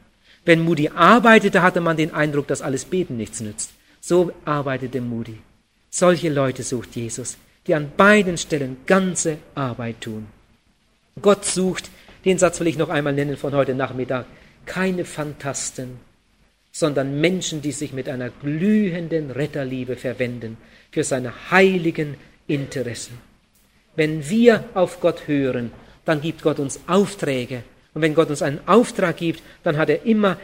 Wenn 0.45 0.61
Moody 0.61 0.89
arbeitete, 0.89 1.63
hatte 1.63 1.81
man 1.81 1.97
den 1.97 2.15
Eindruck, 2.15 2.47
dass 2.47 2.63
alles 2.63 2.85
Beten 2.85 3.17
nichts 3.17 3.41
nützt. 3.41 3.73
So 4.01 4.33
arbeitete 4.45 5.01
Moody. 5.01 5.39
Solche 5.91 6.29
Leute 6.29 6.63
sucht 6.63 6.97
Jesus, 6.97 7.37
die 7.67 7.75
an 7.75 7.93
beiden 7.97 8.39
Stellen 8.39 8.79
ganze 8.87 9.39
Arbeit 9.55 10.01
tun. 10.01 10.27
Gott 11.21 11.45
sucht, 11.45 11.91
den 12.25 12.39
Satz 12.39 12.61
will 12.61 12.67
ich 12.67 12.79
noch 12.79 12.89
einmal 12.89 13.13
nennen 13.13 13.37
von 13.37 13.55
heute 13.55 13.75
Nachmittag, 13.75 14.27
keine 14.67 15.05
Fantasten, 15.05 16.01
sondern 16.73 17.21
Menschen, 17.21 17.61
die 17.61 17.73
sich 17.73 17.93
mit 17.93 18.09
einer 18.09 18.31
glühenden 18.31 19.31
Retterliebe 19.31 19.97
verwenden 19.97 20.57
für 20.91 21.05
seine 21.05 21.51
heiligen 21.51 22.17
Interessen. 22.47 23.19
Wenn 23.95 24.29
wir 24.29 24.65
auf 24.73 25.01
Gott 25.01 25.29
hören, 25.29 25.71
dann 26.05 26.23
gibt 26.23 26.43
Gott 26.43 26.59
uns 26.59 26.81
Aufträge. 26.87 27.63
Und 27.95 28.01
wenn 28.01 28.15
Gott 28.15 28.31
uns 28.31 28.41
einen 28.41 28.67
Auftrag 28.67 29.19
gibt, 29.19 29.43
dann 29.63 29.77
hat 29.77 29.91
er 29.91 30.07
immer 30.07 30.39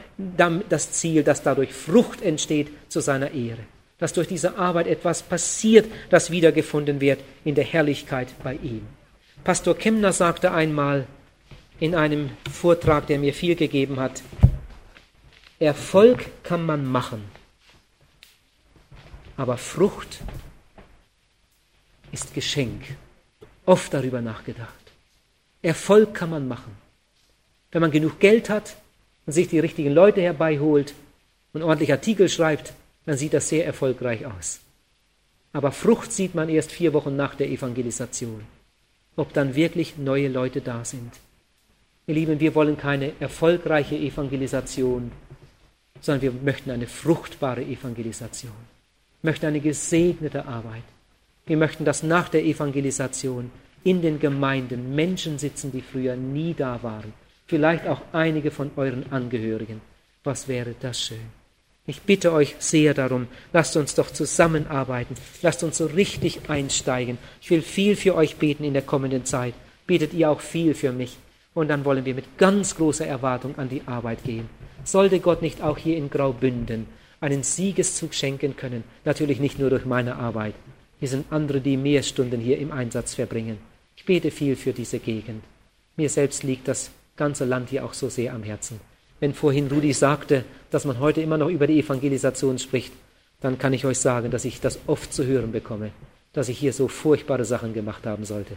das 0.69 0.93
Ziel, 0.93 1.23
dass 1.23 1.43
dadurch 1.43 1.73
Frucht 1.73 2.21
entsteht 2.21 2.69
zu 2.89 3.01
seiner 3.01 3.31
Ehre. 3.31 3.61
Dass 3.99 4.13
durch 4.13 4.29
diese 4.29 4.59
Arbeit 4.59 4.87
etwas 4.87 5.23
passiert, 5.23 5.87
das 6.11 6.31
wiedergefunden 6.31 7.01
wird 7.01 7.21
in 7.45 7.55
der 7.55 7.65
Herrlichkeit 7.65 8.29
bei 8.45 8.55
ihm. 8.63 8.83
Pastor 9.45 9.77
Kemner 9.77 10.13
sagte 10.13 10.53
einmal 10.53 11.07
in 11.81 11.95
einem 11.95 12.31
Vortrag, 12.53 13.07
der 13.07 13.19
mir 13.19 13.33
viel 13.33 13.55
gegeben 13.55 13.99
hat, 13.99 14.23
Erfolg 15.61 16.45
kann 16.45 16.65
man 16.65 16.87
machen, 16.87 17.25
aber 19.37 19.57
Frucht 19.57 20.21
ist 22.13 22.33
Geschenk 22.33 22.97
oft 23.67 23.93
darüber 23.93 24.21
nachgedacht. 24.21 24.73
Erfolg 25.61 26.15
kann 26.15 26.31
man 26.31 26.47
machen. 26.47 26.77
Wenn 27.73 27.81
man 27.81 27.91
genug 27.91 28.21
Geld 28.21 28.49
hat 28.49 28.77
und 29.27 29.33
sich 29.33 29.49
die 29.49 29.59
richtigen 29.59 29.91
Leute 29.91 30.21
herbeiholt 30.21 30.95
und 31.53 31.63
ordentlich 31.63 31.91
Artikel 31.91 32.29
schreibt, 32.29 32.73
dann 33.05 33.17
sieht 33.19 33.35
das 33.35 33.49
sehr 33.49 33.67
erfolgreich 33.67 34.27
aus. 34.27 34.61
Aber 35.53 35.73
Frucht 35.73 36.13
sieht 36.13 36.37
man 36.37 36.49
erst 36.49 36.71
vier 36.71 36.93
Wochen 36.93 37.17
nach 37.17 37.35
der 37.35 37.49
Evangelisation, 37.49 38.45
ob 39.17 39.33
dann 39.33 39.57
wirklich 39.57 39.99
neue 39.99 40.29
Leute 40.29 40.61
da 40.61 40.85
sind. 40.85 41.13
Ihr 42.07 42.15
Lieben, 42.15 42.39
wir 42.39 42.55
wollen 42.55 42.79
keine 42.79 43.13
erfolgreiche 43.19 43.97
Evangelisation, 43.97 45.11
sondern 46.01 46.23
wir 46.23 46.33
möchten 46.33 46.71
eine 46.71 46.87
fruchtbare 46.87 47.63
Evangelisation, 47.63 48.53
möchten 49.23 49.47
eine 49.47 49.61
gesegnete 49.61 50.47
Arbeit. 50.47 50.85
Wir 51.47 51.57
möchten, 51.57 51.85
dass 51.85 52.03
nach 52.03 52.29
der 52.29 52.45
Evangelisation 52.45 53.51
in 53.85 54.03
den 54.03 54.21
Gemeinden 54.21 54.95
Menschen 54.95 55.39
sitzen, 55.39 55.73
die 55.73 55.81
früher 55.81 56.17
nie 56.17 56.55
da 56.55 56.83
waren. 56.83 57.13
Vielleicht 57.47 57.87
auch 57.87 58.03
einige 58.13 58.51
von 58.51 58.71
euren 58.77 59.11
Angehörigen. 59.11 59.81
Was 60.25 60.49
wäre 60.49 60.75
das 60.79 61.01
schön? 61.01 61.39
Ich 61.87 62.03
bitte 62.03 62.33
euch 62.35 62.55
sehr 62.59 62.93
darum, 62.93 63.29
lasst 63.55 63.75
uns 63.79 63.95
doch 63.95 64.11
zusammenarbeiten, 64.11 65.15
lasst 65.41 65.63
uns 65.63 65.79
so 65.79 65.87
richtig 65.87 66.51
einsteigen. 66.51 67.17
Ich 67.41 67.49
will 67.51 67.63
viel 67.63 67.97
für 67.97 68.15
euch 68.15 68.37
beten 68.37 68.65
in 68.65 68.75
der 68.75 68.83
kommenden 68.83 69.25
Zeit. 69.25 69.55
Betet 69.87 70.13
ihr 70.13 70.29
auch 70.29 70.41
viel 70.41 70.75
für 70.75 70.93
mich. 70.93 71.17
Und 71.55 71.69
dann 71.69 71.87
wollen 71.87 72.05
wir 72.05 72.15
mit 72.15 72.37
ganz 72.37 72.75
großer 72.77 73.07
Erwartung 73.07 73.57
an 73.59 73.71
die 73.71 73.81
Arbeit 73.87 74.23
gehen. 74.23 74.51
Sollte 74.89 75.21
Gott 75.21 75.43
nicht 75.43 75.63
auch 75.63 75.77
hier 75.77 75.99
in 75.99 76.09
Graubünden 76.09 76.87
einen 77.21 77.43
Siegeszug 77.43 78.15
schenken 78.15 78.57
können, 78.57 78.85
natürlich 79.05 79.39
nicht 79.39 79.59
nur 79.59 79.69
durch 79.69 79.85
meine 79.85 80.17
Arbeit, 80.17 80.55
hier 80.99 81.09
sind 81.09 81.31
andere, 81.31 81.61
die 81.61 81.77
mehr 81.77 82.03
Stunden 82.03 82.41
hier 82.41 82.57
im 82.59 82.73
Einsatz 82.73 83.15
verbringen. 83.15 83.59
Ich 83.97 84.07
bete 84.07 84.31
viel 84.31 84.57
für 84.57 84.73
diese 84.73 84.99
Gegend. 84.99 85.45
Mir 85.99 86.09
selbst 86.09 86.43
liegt 86.43 86.69
das 86.69 86.91
ganze 87.19 87.45
Land 87.45 87.69
hier 87.69 87.85
auch 87.85 87.93
so 87.93 88.09
sehr 88.09 88.33
am 88.33 88.43
Herzen. 88.43 88.81
Wenn 89.21 89.35
vorhin 89.35 89.69
Rudi 89.69 89.93
sagte, 89.93 90.45
dass 90.71 90.87
man 90.87 91.01
heute 91.01 91.21
immer 91.21 91.37
noch 91.37 91.51
über 91.51 91.67
die 91.67 91.81
Evangelisation 91.81 92.59
spricht, 92.59 92.95
dann 93.43 93.59
kann 93.59 93.75
ich 93.75 93.85
euch 93.85 93.99
sagen, 93.99 94.31
dass 94.31 94.47
ich 94.47 94.59
das 94.59 94.79
oft 94.87 95.13
zu 95.13 95.27
hören 95.27 95.53
bekomme, 95.53 95.91
dass 96.33 96.49
ich 96.49 96.59
hier 96.59 96.73
so 96.73 96.89
furchtbare 96.89 97.45
Sachen 97.45 97.75
gemacht 97.75 98.07
haben 98.07 98.25
sollte. 98.25 98.57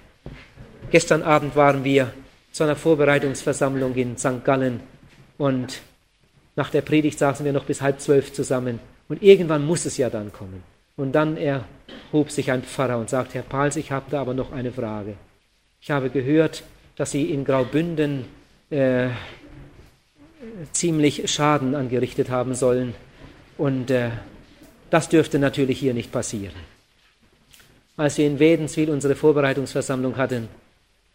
Gestern 0.91 1.23
Abend 1.23 1.57
waren 1.57 1.83
wir 1.83 2.13
zu 2.53 2.63
einer 2.63 2.77
Vorbereitungsversammlung 2.77 3.95
in 3.95 4.17
St. 4.17 4.45
Gallen 4.45 4.79
und 5.37 5.81
Nach 6.55 6.69
der 6.69 6.81
Predigt 6.81 7.19
saßen 7.19 7.45
wir 7.45 7.53
noch 7.53 7.65
bis 7.65 7.81
halb 7.81 7.99
zwölf 8.01 8.33
zusammen. 8.33 8.79
Und 9.07 9.23
irgendwann 9.23 9.65
muss 9.65 9.85
es 9.85 9.97
ja 9.97 10.09
dann 10.09 10.31
kommen. 10.31 10.63
Und 10.97 11.13
dann 11.13 11.37
erhob 11.37 12.31
sich 12.31 12.51
ein 12.51 12.63
Pfarrer 12.63 12.97
und 12.97 13.09
sagte, 13.09 13.35
Herr 13.35 13.43
Pals, 13.43 13.75
ich 13.75 13.91
habe 13.91 14.05
da 14.09 14.21
aber 14.21 14.33
noch 14.33 14.51
eine 14.51 14.71
Frage. 14.71 15.15
Ich 15.79 15.91
habe 15.91 16.09
gehört, 16.09 16.63
dass 16.95 17.11
Sie 17.11 17.31
in 17.31 17.45
Graubünden 17.45 18.25
äh, 18.69 19.09
ziemlich 20.71 21.31
Schaden 21.31 21.75
angerichtet 21.75 22.29
haben 22.29 22.53
sollen. 22.53 22.93
Und 23.57 23.89
äh, 23.89 24.11
das 24.89 25.09
dürfte 25.09 25.39
natürlich 25.39 25.79
hier 25.79 25.93
nicht 25.93 26.11
passieren. 26.11 26.55
Als 27.97 28.17
wir 28.17 28.27
in 28.27 28.39
Wädenswil 28.39 28.89
unsere 28.89 29.15
Vorbereitungsversammlung 29.15 30.17
hatten, 30.17 30.49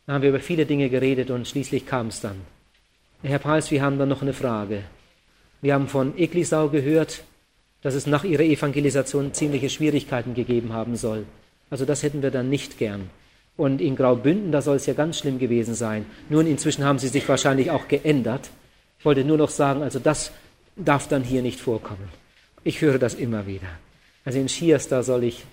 haben 0.06 0.22
wir 0.22 0.30
über 0.30 0.40
viele 0.40 0.66
Dinge 0.66 0.88
geredet 0.88 1.30
und 1.30 1.48
schließlich 1.48 1.86
kam 1.86 2.08
es 2.08 2.20
dann. 2.20 2.36
Herr 3.22 3.38
Pals, 3.38 3.70
wir 3.70 3.82
haben 3.82 3.98
dann 3.98 4.08
noch 4.08 4.22
eine 4.22 4.32
Frage. 4.32 4.82
Wir 5.66 5.74
haben 5.74 5.88
von 5.88 6.16
Eglisau 6.16 6.68
gehört, 6.68 7.24
dass 7.82 7.94
es 7.94 8.06
nach 8.06 8.22
ihrer 8.22 8.44
Evangelisation 8.44 9.34
ziemliche 9.34 9.68
Schwierigkeiten 9.68 10.32
gegeben 10.32 10.72
haben 10.72 10.94
soll. 10.94 11.24
Also 11.70 11.84
das 11.84 12.04
hätten 12.04 12.22
wir 12.22 12.30
dann 12.30 12.48
nicht 12.48 12.78
gern. 12.78 13.10
Und 13.56 13.80
in 13.80 13.96
Graubünden, 13.96 14.52
da 14.52 14.62
soll 14.62 14.76
es 14.76 14.86
ja 14.86 14.94
ganz 14.94 15.18
schlimm 15.18 15.40
gewesen 15.40 15.74
sein. 15.74 16.06
Nun, 16.28 16.46
inzwischen 16.46 16.84
haben 16.84 17.00
sie 17.00 17.08
sich 17.08 17.28
wahrscheinlich 17.28 17.72
auch 17.72 17.88
geändert. 17.88 18.48
Ich 19.00 19.04
wollte 19.04 19.24
nur 19.24 19.38
noch 19.38 19.50
sagen, 19.50 19.82
also 19.82 19.98
das 19.98 20.30
darf 20.76 21.08
dann 21.08 21.24
hier 21.24 21.42
nicht 21.42 21.58
vorkommen. 21.58 22.10
Ich 22.62 22.80
höre 22.80 23.00
das 23.00 23.14
immer 23.14 23.48
wieder. 23.48 23.66
Also 24.24 24.38
in 24.38 24.48
Schiers, 24.48 24.86
da 24.86 25.02
soll 25.02 25.24
ich 25.24 25.46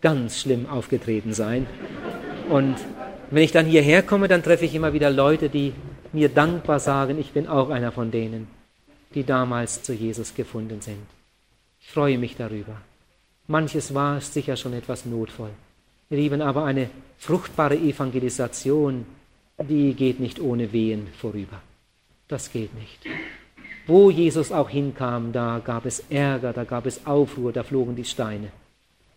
ganz 0.00 0.40
schlimm 0.40 0.68
aufgetreten 0.68 1.34
sein. 1.34 1.68
Und 2.50 2.74
wenn 3.30 3.44
ich 3.44 3.52
dann 3.52 3.66
hierher 3.66 4.02
komme, 4.02 4.26
dann 4.26 4.42
treffe 4.42 4.64
ich 4.64 4.74
immer 4.74 4.92
wieder 4.92 5.10
Leute, 5.10 5.48
die 5.48 5.72
mir 6.12 6.30
dankbar 6.30 6.80
sagen, 6.80 7.16
ich 7.16 7.30
bin 7.30 7.46
auch 7.46 7.70
einer 7.70 7.92
von 7.92 8.10
denen, 8.10 8.48
die 9.14 9.24
damals 9.24 9.82
zu 9.82 9.92
Jesus 9.92 10.34
gefunden 10.34 10.80
sind. 10.80 11.06
Ich 11.80 11.88
freue 11.88 12.18
mich 12.18 12.36
darüber. 12.36 12.76
Manches 13.46 13.92
war 13.94 14.20
sicher 14.20 14.56
schon 14.56 14.72
etwas 14.72 15.04
notvoll. 15.04 15.50
Ihr 16.10 16.18
Lieben, 16.18 16.42
aber 16.42 16.64
eine 16.64 16.90
fruchtbare 17.18 17.76
Evangelisation, 17.76 19.06
die 19.58 19.94
geht 19.94 20.20
nicht 20.20 20.40
ohne 20.40 20.72
Wehen 20.72 21.08
vorüber. 21.18 21.60
Das 22.28 22.52
geht 22.52 22.74
nicht. 22.74 23.00
Wo 23.86 24.10
Jesus 24.10 24.52
auch 24.52 24.70
hinkam, 24.70 25.32
da 25.32 25.60
gab 25.64 25.86
es 25.86 26.04
Ärger, 26.08 26.52
da 26.52 26.64
gab 26.64 26.86
es 26.86 27.06
Aufruhr, 27.06 27.52
da 27.52 27.62
flogen 27.62 27.96
die 27.96 28.04
Steine. 28.04 28.52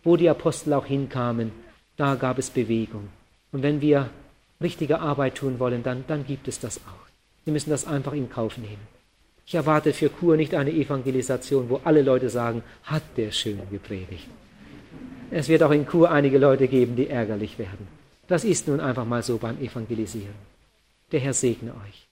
Wo 0.02 0.16
die 0.16 0.28
Apostel 0.28 0.72
auch 0.72 0.86
hinkamen, 0.86 1.52
da 1.96 2.16
gab 2.16 2.38
es 2.38 2.50
Bewegung. 2.50 3.08
Und 3.52 3.62
wenn 3.62 3.80
wir 3.80 4.10
richtige 4.60 5.00
Arbeit 5.00 5.36
tun 5.36 5.58
wollen, 5.58 5.82
dann, 5.82 6.04
dann 6.08 6.26
gibt 6.26 6.48
es 6.48 6.58
das 6.58 6.78
auch. 6.78 7.06
Wir 7.44 7.52
müssen 7.52 7.70
das 7.70 7.86
einfach 7.86 8.12
in 8.12 8.28
Kauf 8.28 8.58
nehmen. 8.58 8.95
Ich 9.46 9.54
erwarte 9.54 9.92
für 9.92 10.08
Kur 10.08 10.36
nicht 10.36 10.54
eine 10.54 10.72
Evangelisation, 10.72 11.70
wo 11.70 11.80
alle 11.84 12.02
Leute 12.02 12.30
sagen, 12.30 12.64
hat 12.82 13.04
der 13.16 13.30
schön 13.30 13.60
gepredigt. 13.70 14.26
Es 15.30 15.48
wird 15.48 15.62
auch 15.62 15.70
in 15.70 15.86
Kur 15.86 16.10
einige 16.10 16.38
Leute 16.38 16.66
geben, 16.66 16.96
die 16.96 17.08
ärgerlich 17.08 17.58
werden. 17.58 17.86
Das 18.26 18.44
ist 18.44 18.66
nun 18.66 18.80
einfach 18.80 19.04
mal 19.04 19.22
so 19.22 19.38
beim 19.38 19.60
Evangelisieren. 19.60 20.34
Der 21.12 21.20
Herr 21.20 21.32
segne 21.32 21.70
euch. 21.70 22.05